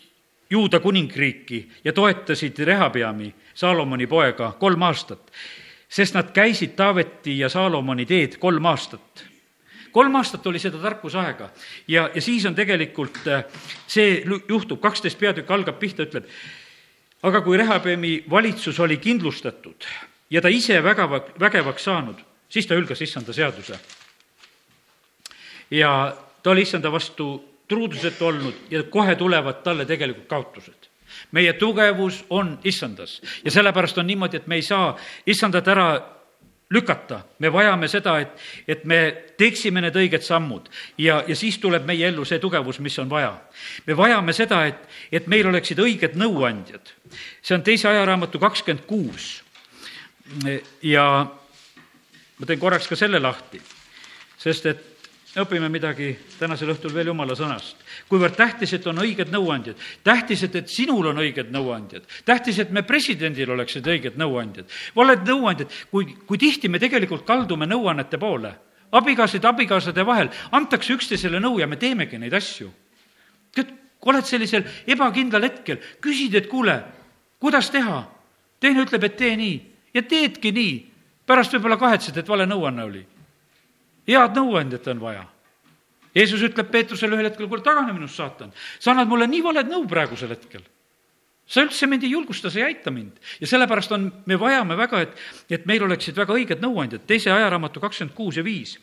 Juuda 0.50 0.78
kuningriiki 0.78 1.58
ja 1.84 1.92
toetasid 1.96 2.58
Rehabeami, 2.68 3.30
Saalomoni 3.56 4.06
poega, 4.06 4.52
kolm 4.60 4.82
aastat, 4.84 5.32
sest 5.88 6.14
nad 6.14 6.34
käisid 6.36 6.76
Taaveti 6.76 7.38
ja 7.38 7.48
Saalomoni 7.48 8.04
teed 8.06 8.36
kolm 8.38 8.66
aastat 8.68 9.24
kolm 9.94 10.18
aastat 10.18 10.46
oli 10.50 10.58
seda 10.58 10.80
tarkusaega 10.82 11.50
ja, 11.88 12.08
ja 12.14 12.22
siis 12.22 12.44
on 12.50 12.54
tegelikult 12.54 13.20
äh, 13.30 13.44
see 13.86 14.22
juhtub, 14.48 14.80
kaksteist 14.82 15.18
peatükk 15.20 15.50
algab 15.54 15.78
pihta, 15.78 16.08
ütleb, 16.08 16.26
aga 17.24 17.40
kui 17.46 17.58
Rehabeami 17.60 18.16
valitsus 18.30 18.80
oli 18.82 18.98
kindlustatud 19.02 19.86
ja 20.30 20.42
ta 20.42 20.50
ise 20.52 20.80
vägeva, 20.82 21.20
vägevaks 21.40 21.86
saanud, 21.86 22.18
siis 22.48 22.66
ta 22.66 22.76
hülgas 22.78 23.02
issanda 23.04 23.32
seaduse. 23.32 23.78
ja 25.70 26.16
ta 26.42 26.50
oli 26.50 26.62
issanda 26.62 26.92
vastu 26.92 27.28
truudusetu 27.68 28.26
olnud 28.26 28.54
ja 28.70 28.82
kohe 28.82 29.14
tulevad 29.16 29.62
talle 29.62 29.86
tegelikult 29.86 30.26
kaotused. 30.28 30.90
meie 31.32 31.52
tugevus 31.52 32.24
on 32.30 32.58
issandas 32.64 33.22
ja 33.44 33.50
sellepärast 33.50 33.98
on 33.98 34.06
niimoodi, 34.06 34.36
et 34.36 34.46
me 34.46 34.54
ei 34.54 34.62
saa 34.62 34.96
issandat 35.26 35.68
ära 35.68 35.88
lükata, 36.70 37.20
me 37.38 37.52
vajame 37.52 37.88
seda, 37.88 38.16
et, 38.20 38.32
et 38.68 38.84
me 38.88 38.98
teeksime 39.38 39.82
need 39.84 39.96
õiged 40.00 40.24
sammud 40.24 40.70
ja, 40.98 41.20
ja 41.28 41.36
siis 41.36 41.58
tuleb 41.62 41.84
meie 41.86 42.08
ellu 42.08 42.24
see 42.24 42.40
tugevus, 42.42 42.80
mis 42.80 42.96
on 43.02 43.10
vaja. 43.10 43.34
me 43.86 43.96
vajame 43.96 44.32
seda, 44.32 44.64
et, 44.70 44.80
et 45.12 45.26
meil 45.30 45.46
oleksid 45.50 45.78
õiged 45.78 46.16
nõuandjad. 46.20 46.94
see 47.42 47.56
on 47.56 47.66
teise 47.66 47.88
ajaraamatu 47.88 48.40
kakskümmend 48.40 48.86
kuus. 48.88 49.42
ja 50.82 51.04
ma 52.38 52.46
teen 52.46 52.60
korraks 52.60 52.88
ka 52.88 52.96
selle 52.96 53.20
lahti, 53.20 53.60
sest 54.40 54.66
et 54.72 54.93
õpime 55.42 55.68
midagi 55.72 56.12
tänasel 56.38 56.70
õhtul 56.74 56.92
veel 56.94 57.10
jumala 57.10 57.34
sõnast. 57.34 57.76
kuivõrd 58.08 58.36
tähtis, 58.36 58.72
et 58.72 58.86
on 58.86 59.00
õiged 59.02 59.32
nõuandjad, 59.32 59.78
tähtis, 60.04 60.42
et, 60.46 60.54
et 60.54 60.68
sinul 60.68 61.06
on 61.10 61.18
õiged 61.18 61.50
nõuandjad, 61.50 62.06
tähtis, 62.24 62.58
et 62.58 62.70
me 62.70 62.82
presidendil 62.82 63.50
oleksid 63.50 63.86
õiged 63.86 64.18
nõuandjad, 64.20 64.70
valed 64.96 65.26
nõuandjad, 65.26 65.72
kui, 65.90 66.14
kui 66.26 66.38
tihti 66.38 66.68
me 66.68 66.78
tegelikult 66.78 67.26
kaldume 67.26 67.66
nõuannete 67.66 68.18
poole, 68.18 68.54
abikaasade, 68.94 69.48
abikaasade 69.48 70.06
vahel 70.06 70.30
antakse 70.52 70.94
üksteisele 70.94 71.40
nõu 71.42 71.58
ja 71.58 71.66
me 71.66 71.76
teemegi 71.76 72.18
neid 72.18 72.34
asju. 72.34 72.70
tead, 73.54 73.72
oled 74.04 74.24
sellisel 74.24 74.64
ebakindlal 74.86 75.42
hetkel, 75.42 75.80
küsid, 76.00 76.34
et 76.34 76.48
kuule, 76.48 76.82
kuidas 77.40 77.70
teha? 77.70 78.04
teine 78.60 78.80
ütleb, 78.80 79.02
et 79.04 79.16
tee 79.16 79.36
nii 79.36 79.56
ja 79.94 80.02
teedki 80.02 80.52
nii, 80.52 80.76
pärast 81.26 81.52
võib-olla 81.52 81.76
kahetsed, 81.76 82.16
et 82.16 82.28
vale 82.28 82.46
nõuanne 82.46 82.84
oli 82.84 83.02
head 84.06 84.36
nõuandjat 84.36 84.88
on 84.92 85.00
vaja. 85.00 85.24
Jeesus 86.14 86.42
ütleb 86.46 86.70
Peetrusele 86.70 87.16
ühel 87.16 87.26
hetkel, 87.26 87.48
kuule, 87.50 87.62
tagane 87.64 87.92
minust, 87.92 88.16
saatan. 88.20 88.52
sa 88.78 88.92
annad 88.92 89.10
mulle 89.10 89.26
nii 89.26 89.42
valed 89.42 89.70
nõu 89.70 89.86
praegusel 89.90 90.30
hetkel. 90.30 90.62
sa 91.46 91.60
üldse 91.60 91.86
mind 91.86 92.04
ei 92.04 92.10
julgusta, 92.10 92.50
sa 92.50 92.58
ei 92.58 92.64
aita 92.64 92.90
mind. 92.90 93.18
ja 93.40 93.46
sellepärast 93.46 93.92
on, 93.92 94.12
me 94.26 94.38
vajame 94.38 94.76
väga, 94.76 95.00
et, 95.00 95.18
et 95.50 95.66
meil 95.66 95.82
oleksid 95.82 96.16
väga 96.16 96.32
õiged 96.32 96.62
nõuandjad. 96.62 97.06
teise 97.06 97.32
ajaraamatu 97.32 97.80
kakskümmend 97.80 98.14
kuus 98.14 98.36
ja 98.36 98.44
viis. 98.44 98.78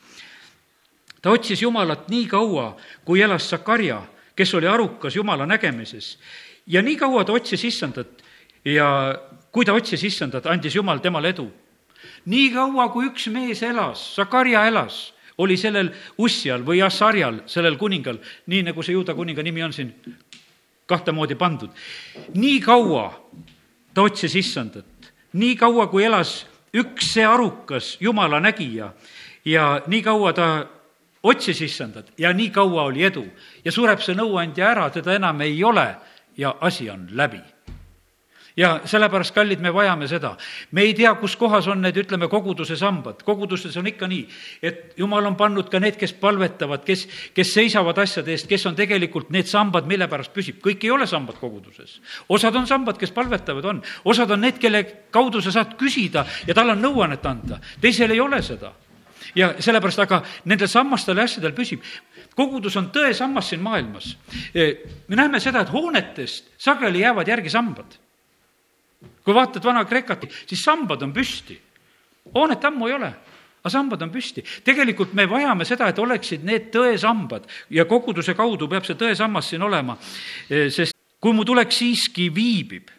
ta 1.22 1.32
otsis 1.32 1.62
Jumalat 1.62 2.10
nii 2.10 2.28
kaua, 2.28 2.76
kui 3.06 3.22
elas 3.22 3.50
Sakarja, 3.50 4.02
kes 4.36 4.54
oli 4.54 4.68
arukas 4.68 5.16
Jumala 5.16 5.46
nägemises. 5.46 6.18
ja 6.68 6.82
nii 6.82 6.98
kaua 6.98 7.24
ta 7.24 7.32
otsis 7.32 7.64
issandat 7.64 8.24
ja 8.66 9.16
kui 9.52 9.66
ta 9.66 9.74
otsis 9.74 10.04
issandat, 10.04 10.46
andis 10.46 10.76
Jumal 10.76 11.00
temale 11.00 11.30
edu 11.30 11.52
nii 12.26 12.52
kaua, 12.54 12.90
kui 12.94 13.08
üks 13.10 13.28
mees 13.34 13.64
elas, 13.64 14.04
Sakarja 14.16 14.66
elas, 14.68 15.14
oli 15.38 15.58
sellel 15.58 15.90
Ussial 16.18 16.66
või 16.66 16.84
Assarjal, 16.86 17.42
sellel 17.50 17.78
kuningal, 17.78 18.20
nii 18.48 18.68
nagu 18.70 18.84
see 18.84 18.94
juuda 18.94 19.16
kuninga 19.18 19.44
nimi 19.44 19.64
on 19.64 19.74
siin 19.74 19.94
kahte 20.86 21.12
moodi 21.12 21.36
pandud. 21.36 21.70
nii 22.36 22.60
kaua 22.62 23.08
ta 23.94 24.02
otsis 24.02 24.36
issandat, 24.36 25.12
nii 25.34 25.56
kaua, 25.56 25.88
kui 25.88 26.04
elas 26.04 26.46
üks 26.74 27.14
see 27.14 27.26
arukas 27.26 27.98
jumala 28.00 28.40
nägija 28.40 28.92
ja 29.46 29.82
nii 29.88 30.02
kaua 30.02 30.34
ta 30.34 30.48
otsis 31.24 31.62
issandat 31.62 32.12
ja 32.18 32.34
nii 32.34 32.50
kaua 32.50 32.84
oli 32.84 33.04
edu 33.04 33.26
ja 33.66 33.72
sureb 33.72 34.02
see 34.02 34.16
nõuandja 34.16 34.72
ära, 34.72 34.90
teda 34.90 35.16
enam 35.16 35.42
ei 35.42 35.64
ole 35.64 35.88
ja 36.38 36.56
asi 36.62 36.90
on 36.90 37.08
läbi 37.12 37.42
ja 38.58 38.82
sellepärast, 38.86 39.34
kallid, 39.36 39.62
me 39.62 39.74
vajame 39.74 40.08
seda. 40.08 40.36
me 40.72 40.82
ei 40.82 40.94
tea, 40.94 41.14
kus 41.16 41.36
kohas 41.40 41.68
on 41.72 41.82
need, 41.82 41.98
ütleme, 41.98 42.28
koguduse 42.30 42.76
sambad. 42.76 43.24
koguduses 43.24 43.78
on 43.78 43.88
ikka 43.88 44.08
nii, 44.08 44.28
et 44.62 44.94
jumal 44.98 45.26
on 45.26 45.36
pannud 45.36 45.70
ka 45.72 45.80
need, 45.80 45.98
kes 46.00 46.14
palvetavad, 46.14 46.84
kes, 46.86 47.08
kes 47.34 47.54
seisavad 47.54 47.98
asjade 47.98 48.32
eest, 48.32 48.50
kes 48.50 48.66
on 48.66 48.76
tegelikult 48.76 49.32
need 49.32 49.48
sambad, 49.48 49.88
mille 49.88 50.08
pärast 50.12 50.34
püsib. 50.34 50.62
kõik 50.64 50.84
ei 50.84 50.92
ole 50.92 51.08
sambad 51.08 51.40
koguduses. 51.40 52.00
osad 52.30 52.56
on 52.56 52.68
sambad, 52.68 52.98
kes 52.98 53.12
palvetavad, 53.12 53.66
on. 53.66 53.82
osad 54.06 54.32
on 54.32 54.42
need, 54.42 54.60
kelle 54.60 54.84
kaudu 55.12 55.42
sa 55.42 55.52
saad 55.52 55.76
küsida 55.80 56.26
ja 56.48 56.54
tal 56.54 56.76
on 56.76 56.82
nõuannet 56.82 57.26
anda. 57.26 57.60
teisel 57.82 58.12
ei 58.12 58.20
ole 58.20 58.42
seda 58.42 58.74
ja 59.36 59.54
sellepärast, 59.60 60.00
aga 60.00 60.22
nendel 60.46 60.68
sammastel 60.68 61.18
ja 61.18 61.24
asjadel 61.24 61.54
püsib. 61.56 61.84
kogudus 62.36 62.76
on 62.78 62.92
tõesammas 62.92 63.50
siin 63.50 63.62
maailmas. 63.62 64.18
me 65.08 65.16
näeme 65.16 65.40
seda, 65.40 65.62
et 65.62 65.72
hoonetest 65.72 66.52
sageli 66.58 67.00
jäävad 67.00 67.28
järgi 67.28 67.50
sambad 67.50 68.01
kui 69.24 69.34
vaatad 69.34 69.66
Vana-Kreekat, 69.66 70.26
siis 70.48 70.64
sambad 70.64 71.02
on 71.02 71.14
püsti. 71.14 71.60
hoonet 72.36 72.66
ammu 72.66 72.88
ei 72.88 72.94
ole, 72.94 73.14
aga 73.62 73.70
sambad 73.70 74.02
on 74.02 74.12
püsti. 74.12 74.44
tegelikult 74.64 75.14
me 75.14 75.26
vajame 75.30 75.66
seda, 75.66 75.88
et 75.88 76.00
oleksid 76.00 76.44
need 76.44 76.72
tõesambad 76.74 77.46
ja 77.70 77.86
koguduse 77.86 78.34
kaudu 78.34 78.68
peab 78.68 78.86
see 78.86 78.96
tõesammas 78.96 79.50
siin 79.50 79.62
olema, 79.62 79.98
e, 80.50 80.70
sest 80.70 80.96
kui 81.22 81.34
mu 81.34 81.46
tulek 81.46 81.72
siiski 81.72 82.30
viibib, 82.34 82.90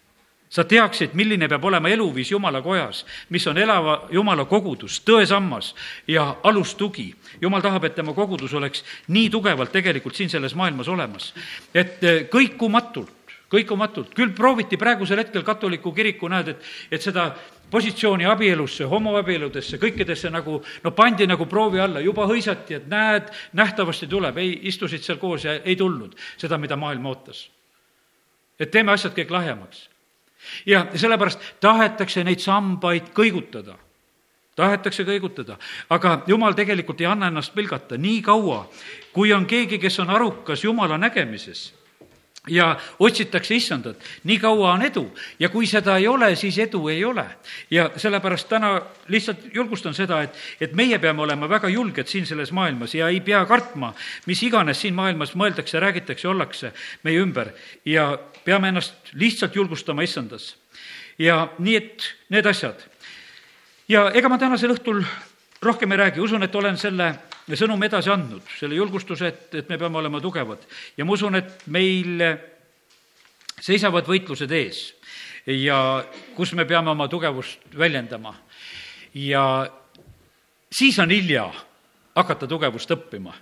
sa 0.53 0.65
teaksid, 0.69 1.15
milline 1.17 1.49
peab 1.49 1.65
olema 1.65 1.89
eluviis 1.89 2.31
Jumala 2.31 2.61
kojas, 2.63 3.07
mis 3.33 3.47
on 3.49 3.59
elava 3.59 4.03
Jumala 4.13 4.45
kogudus, 4.45 5.01
tõesammas 5.01 5.73
ja 6.07 6.27
alustugi. 6.45 7.09
Jumal 7.41 7.65
tahab, 7.65 7.89
et 7.89 7.97
tema 7.97 8.13
kogudus 8.13 8.53
oleks 8.55 8.85
nii 9.09 9.31
tugevalt 9.33 9.73
tegelikult 9.73 10.15
siin 10.15 10.29
selles 10.31 10.55
maailmas 10.55 10.89
olemas, 10.93 11.33
et 11.75 12.05
e, 12.05 12.15
kõikumatult 12.31 13.22
kõikumatult, 13.53 14.15
küll 14.17 14.33
prooviti 14.37 14.79
praegusel 14.81 15.21
hetkel 15.21 15.45
katoliku 15.45 15.93
kiriku, 15.95 16.31
näed, 16.33 16.55
et, 16.55 16.71
et 16.97 17.05
seda 17.05 17.29
positsiooni 17.73 18.27
abielusse, 18.29 18.87
homoabieludesse, 18.89 19.79
kõikidesse 19.81 20.31
nagu, 20.33 20.59
no 20.85 20.93
pandi 20.97 21.27
nagu 21.29 21.47
proovi 21.49 21.81
alla, 21.81 22.03
juba 22.05 22.27
hõisati, 22.29 22.77
et 22.81 22.89
näed, 22.91 23.31
nähtavasti 23.59 24.09
tuleb, 24.09 24.41
ei, 24.41 24.55
istusid 24.73 25.05
seal 25.05 25.21
koos 25.21 25.47
ja 25.49 25.59
ei 25.61 25.77
tulnud 25.77 26.17
seda, 26.41 26.61
mida 26.61 26.77
maailm 26.77 27.07
ootas. 27.13 27.49
et 28.61 28.71
teeme 28.71 28.93
asjad 28.93 29.15
kõik 29.17 29.31
lahjemaks. 29.31 29.89
ja 30.67 30.87
sellepärast 30.95 31.41
tahetakse 31.61 32.25
neid 32.25 32.41
sambaid 32.41 33.13
kõigutada. 33.15 33.79
Tahetakse 34.57 35.05
kõigutada, 35.09 35.57
aga 35.89 36.23
jumal 36.27 36.53
tegelikult 36.53 37.01
ei 37.01 37.07
anna 37.07 37.31
ennast 37.33 37.55
pilgata. 37.55 37.97
Nii 37.97 38.21
kaua, 38.23 38.67
kui 39.13 39.33
on 39.33 39.47
keegi, 39.47 39.79
kes 39.79 39.99
on 40.05 40.11
arukas 40.11 40.65
Jumala 40.65 40.99
nägemises 40.99 41.73
ja 42.49 42.77
otsitakse 42.99 43.55
issandat, 43.55 44.03
nii 44.25 44.39
kaua 44.43 44.73
on 44.73 44.83
edu 44.83 45.05
ja 45.39 45.49
kui 45.49 45.67
seda 45.67 45.95
ei 45.97 46.09
ole, 46.09 46.33
siis 46.37 46.59
edu 46.59 46.89
ei 46.89 47.05
ole. 47.05 47.25
ja 47.71 47.91
sellepärast 47.97 48.49
täna 48.49 48.81
lihtsalt 49.09 49.55
julgustan 49.55 49.95
seda, 49.95 50.23
et, 50.23 50.35
et 50.61 50.73
meie 50.75 50.99
peame 50.99 51.23
olema 51.23 51.49
väga 51.49 51.69
julged 51.69 52.07
siin 52.07 52.27
selles 52.27 52.53
maailmas 52.53 52.95
ja 52.95 53.09
ei 53.09 53.21
pea 53.21 53.45
kartma, 53.47 53.95
mis 54.27 54.43
iganes 54.43 54.81
siin 54.81 54.95
maailmas 54.95 55.37
mõeldakse, 55.39 55.81
räägitakse, 55.81 56.29
ollakse 56.29 56.73
meie 57.03 57.23
ümber 57.23 57.53
ja 57.85 58.19
peame 58.45 58.73
ennast 58.75 59.15
lihtsalt 59.15 59.55
julgustama 59.57 60.03
issandas. 60.03 60.57
ja 61.19 61.49
nii, 61.59 61.77
et 61.77 62.15
need 62.29 62.47
asjad. 62.47 62.83
ja 63.89 64.11
ega 64.11 64.29
ma 64.29 64.39
tänasel 64.39 64.75
õhtul 64.75 65.05
rohkem 65.63 65.93
ei 65.93 65.99
räägi, 65.99 66.21
usun, 66.21 66.43
et 66.43 66.55
olen 66.55 66.77
selle 66.77 67.15
sõnumi 67.59 67.89
edasi 67.89 68.11
andnud, 68.13 68.45
selle 68.59 68.77
julgustuse, 68.79 69.29
et, 69.29 69.55
et 69.63 69.69
me 69.69 69.79
peame 69.79 69.99
olema 69.99 70.21
tugevad. 70.21 70.65
ja 70.97 71.05
ma 71.05 71.13
usun, 71.13 71.37
et 71.41 71.67
meil 71.67 72.23
seisavad 73.63 74.09
võitlused 74.09 74.51
ees 74.57 74.83
ja 75.47 76.05
kus 76.37 76.55
me 76.55 76.65
peame 76.65 76.91
oma 76.91 77.09
tugevust 77.09 77.61
väljendama. 77.79 78.35
ja 79.15 79.71
siis 80.73 80.99
on 80.99 81.11
hilja 81.11 81.51
hakata 82.17 82.47
tugevust 82.47 82.91
õppima, 82.91 83.35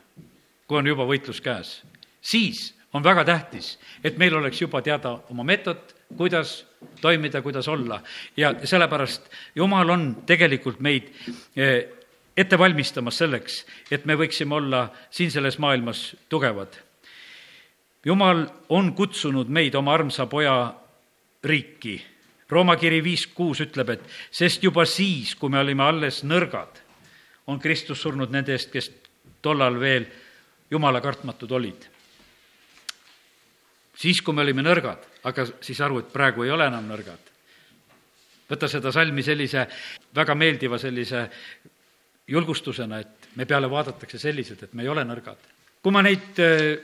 kui 0.66 0.78
on 0.78 0.86
juba 0.86 1.06
võitlus 1.06 1.40
käes. 1.40 1.82
siis 2.20 2.74
on 2.92 3.04
väga 3.04 3.24
tähtis, 3.24 3.78
et 4.04 4.18
meil 4.18 4.34
oleks 4.34 4.60
juba 4.60 4.82
teada 4.82 5.20
oma 5.30 5.44
meetod, 5.44 5.94
kuidas 6.16 6.64
toimida, 7.00 7.42
kuidas 7.42 7.68
olla 7.68 8.00
ja 8.36 8.54
sellepärast 8.64 9.30
Jumal 9.54 9.90
on 9.90 10.22
tegelikult 10.26 10.80
meid 10.80 11.12
eh, 11.56 11.99
ette 12.36 12.58
valmistamas 12.58 13.18
selleks, 13.18 13.64
et 13.90 14.04
me 14.06 14.16
võiksime 14.16 14.54
olla 14.54 14.86
siin 15.10 15.30
selles 15.30 15.58
maailmas 15.58 16.16
tugevad. 16.28 16.76
jumal 18.04 18.46
on 18.68 18.94
kutsunud 18.94 19.48
meid 19.48 19.74
oma 19.74 19.94
armsa 19.94 20.26
poja 20.26 20.74
riiki. 21.44 22.00
Rooma 22.50 22.76
kiri 22.76 23.02
viis 23.04 23.26
kuus 23.26 23.60
ütleb, 23.60 23.90
et 23.90 24.06
sest 24.30 24.62
juba 24.62 24.84
siis, 24.84 25.34
kui 25.34 25.50
me 25.50 25.60
olime 25.60 25.82
alles 25.82 26.24
nõrgad, 26.24 26.80
on 27.46 27.60
Kristus 27.60 28.02
surnud 28.02 28.30
nende 28.30 28.52
eest, 28.52 28.70
kes 28.72 28.90
tollal 29.42 29.78
veel 29.80 30.06
jumala 30.70 31.00
kartmatud 31.00 31.50
olid. 31.50 31.86
siis, 34.00 34.22
kui 34.22 34.34
me 34.34 34.42
olime 34.42 34.62
nõrgad, 34.62 35.02
aga 35.24 35.44
siis 35.60 35.80
aru, 35.80 35.98
et 36.00 36.12
praegu 36.12 36.42
ei 36.42 36.50
ole 36.50 36.66
enam 36.66 36.86
nõrgad. 36.88 37.30
võta 38.50 38.68
seda 38.68 38.92
salmi 38.92 39.22
sellise 39.22 39.66
väga 40.14 40.34
meeldiva 40.34 40.78
sellise 40.78 41.28
julgustusena, 42.30 43.00
et 43.00 43.30
me 43.36 43.46
peale 43.46 43.70
vaadatakse 43.70 44.18
sellised, 44.18 44.62
et 44.62 44.74
me 44.74 44.84
ei 44.84 44.88
ole 44.88 45.04
nõrgad. 45.04 45.38
kui 45.82 45.92
ma 45.92 46.02
neid 46.04 46.38
äh, 46.38 46.78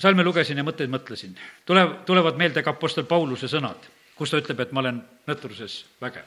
salme 0.00 0.24
lugesin 0.24 0.58
ja 0.58 0.64
mõtteid 0.64 0.90
mõtlesin, 0.90 1.34
tuleb, 1.68 2.00
tulevad 2.08 2.38
meelde 2.40 2.62
ka 2.64 2.72
Apostel 2.72 3.04
Pauluse 3.08 3.48
sõnad, 3.52 3.88
kus 4.16 4.32
ta 4.32 4.40
ütleb, 4.40 4.60
et 4.60 4.72
ma 4.72 4.80
olen 4.80 5.00
nõtruses 5.28 5.84
vägev. 6.00 6.24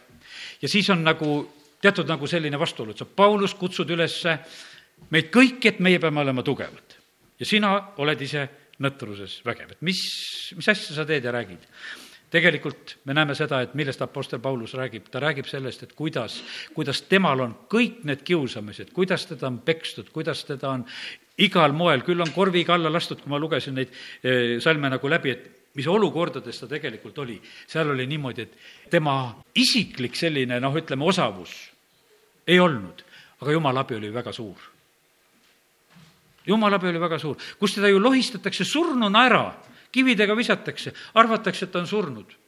ja 0.61 0.69
siis 0.69 0.89
on 0.89 1.03
nagu 1.03 1.35
teatud 1.81 2.07
nagu 2.07 2.27
selline 2.27 2.59
vastuolu, 2.59 2.93
et 2.93 3.01
sa, 3.01 3.05
Paulus, 3.05 3.55
kutsud 3.59 3.89
üles 3.89 4.21
meid 5.11 5.31
kõiki, 5.33 5.73
et 5.73 5.79
meie 5.79 5.99
peame 5.99 6.21
olema 6.21 6.43
tugevad. 6.43 6.97
ja 7.39 7.45
sina 7.45 7.75
oled 7.97 8.21
ise 8.21 8.47
nõtruses 8.79 9.41
vägev, 9.45 9.75
et 9.75 9.81
mis, 9.81 9.99
mis 10.55 10.69
asja 10.69 10.95
sa 10.95 11.05
teed 11.05 11.25
ja 11.25 11.31
räägid 11.31 11.67
tegelikult 12.33 12.97
me 13.05 13.13
näeme 13.13 13.35
seda, 13.37 13.61
et 13.61 13.75
millest 13.77 14.01
Apostel 14.01 14.41
Paulus 14.41 14.73
räägib, 14.77 15.05
ta 15.13 15.21
räägib 15.21 15.45
sellest, 15.49 15.83
et 15.85 15.93
kuidas, 15.97 16.39
kuidas 16.73 17.03
temal 17.05 17.43
on 17.45 17.53
kõik 17.69 18.01
need 18.09 18.23
kiusamised, 18.25 18.89
kuidas 18.95 19.27
teda 19.29 19.51
on 19.51 19.59
pekstud, 19.65 20.09
kuidas 20.13 20.41
teda 20.47 20.71
on 20.73 20.85
igal 21.37 21.75
moel, 21.77 22.01
küll 22.05 22.21
on 22.21 22.31
korviga 22.33 22.73
alla 22.73 22.91
lastud, 22.93 23.21
kui 23.21 23.29
ma 23.33 23.41
lugesin 23.41 23.77
neid 23.77 23.91
eh, 24.23 24.57
salme 24.63 24.89
nagu 24.89 25.09
läbi, 25.09 25.33
et 25.33 25.75
mis 25.77 25.87
olukordades 25.89 26.59
ta 26.59 26.69
tegelikult 26.69 27.17
oli. 27.21 27.39
seal 27.67 27.89
oli 27.93 28.05
niimoodi, 28.09 28.41
et 28.41 28.89
tema 28.93 29.35
isiklik 29.55 30.17
selline 30.17 30.59
noh, 30.61 30.75
ütleme, 30.77 31.05
osavus 31.05 31.53
ei 32.47 32.59
olnud, 32.59 33.03
aga 33.41 33.51
jumala 33.51 33.85
abi 33.85 33.95
oli 33.95 34.13
väga 34.13 34.33
suur. 34.33 34.57
jumala 36.47 36.75
abi 36.81 36.87
oli 36.87 36.99
väga 36.99 37.19
suur, 37.19 37.37
kus 37.59 37.77
teda 37.77 37.89
ju 37.93 38.01
lohistatakse 38.01 38.65
surnuna 38.65 39.25
ära 39.25 39.45
kividega 39.93 40.35
visatakse, 40.37 40.93
arvatakse, 41.19 41.67
et 41.67 41.71
ta 41.71 41.83
on 41.83 41.89
surnud 41.89 42.39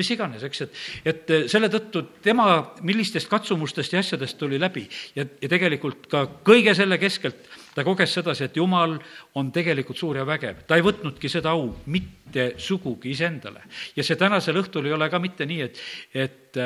mis 0.00 0.10
iganes, 0.14 0.42
eks, 0.46 0.62
et, 0.64 0.76
et 1.10 1.32
selle 1.50 1.68
tõttu 1.72 2.02
tema 2.24 2.46
millistest 2.86 3.28
katsumustest 3.30 3.94
ja 3.94 4.00
asjadest 4.00 4.38
tuli 4.40 4.60
läbi 4.60 4.86
ja, 5.16 5.26
ja 5.26 5.50
tegelikult 5.50 6.06
ka 6.10 6.24
kõige 6.46 6.74
selle 6.78 6.98
keskelt 7.00 7.48
ta 7.74 7.84
koges 7.86 8.14
sedasi, 8.18 8.46
et 8.48 8.56
Jumal 8.58 8.96
on 9.38 9.50
tegelikult 9.54 9.98
suur 9.98 10.18
ja 10.18 10.26
vägev. 10.26 10.64
ta 10.66 10.78
ei 10.78 10.84
võtnudki 10.84 11.30
seda 11.30 11.54
au 11.54 11.68
mitte 11.86 12.52
sugugi 12.58 13.12
iseendale. 13.14 13.62
ja 13.96 14.06
see 14.06 14.18
tänasel 14.18 14.58
õhtul 14.62 14.86
ei 14.86 14.94
ole 14.96 15.10
ka 15.10 15.20
mitte 15.22 15.46
nii, 15.46 15.66
et, 15.66 15.82
et, 16.14 16.60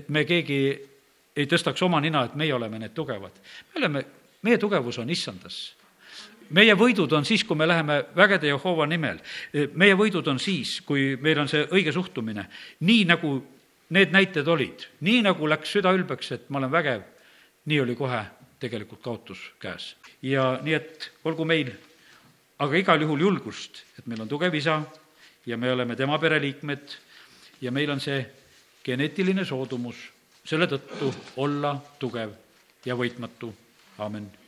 et 0.00 0.08
me 0.08 0.24
keegi 0.28 0.60
ei 1.38 1.46
tõstaks 1.46 1.82
oma 1.86 2.00
nina, 2.02 2.24
et 2.26 2.38
meie 2.38 2.54
oleme 2.54 2.78
need 2.78 2.94
tugevad. 2.94 3.42
me 3.74 3.82
oleme, 3.82 4.04
meie 4.42 4.58
tugevus 4.58 4.98
on 4.98 5.10
issandas 5.10 5.77
meie 6.50 6.74
võidud 6.78 7.12
on 7.12 7.26
siis, 7.28 7.44
kui 7.44 7.56
me 7.56 7.66
läheme 7.68 8.04
vägede 8.16 8.48
Jehova 8.48 8.86
nimel. 8.86 9.20
meie 9.74 9.94
võidud 9.94 10.26
on 10.28 10.38
siis, 10.38 10.80
kui 10.80 11.16
meil 11.20 11.38
on 11.38 11.48
see 11.48 11.66
õige 11.66 11.92
suhtumine. 11.92 12.48
nii 12.80 13.04
nagu 13.04 13.42
need 13.90 14.12
näited 14.12 14.48
olid, 14.48 14.86
nii 15.00 15.22
nagu 15.22 15.48
läks 15.48 15.72
süda 15.72 15.92
ülbeks, 15.96 16.32
et 16.32 16.50
ma 16.50 16.58
olen 16.58 16.72
vägev, 16.72 17.02
nii 17.64 17.80
oli 17.80 17.94
kohe 17.96 18.24
tegelikult 18.60 19.02
kaotus 19.02 19.38
käes. 19.60 19.96
ja 20.22 20.58
nii, 20.62 20.74
et 20.74 21.10
olgu 21.24 21.44
meil 21.44 21.72
aga 22.58 22.76
igal 22.76 23.00
juhul 23.02 23.20
julgust, 23.20 23.84
et 23.98 24.06
meil 24.06 24.22
on 24.22 24.28
tugev 24.28 24.54
isa 24.54 24.82
ja 25.46 25.56
me 25.56 25.72
oleme 25.72 25.96
tema 25.96 26.18
pereliikmed 26.18 26.96
ja 27.60 27.72
meil 27.72 27.90
on 27.90 28.00
see 28.00 28.24
geneetiline 28.84 29.44
soodumus 29.44 29.96
selle 30.44 30.66
tõttu 30.66 31.12
olla 31.36 31.76
tugev 31.98 32.32
ja 32.84 32.96
võitmatu. 32.96 33.54
amin 33.98 34.47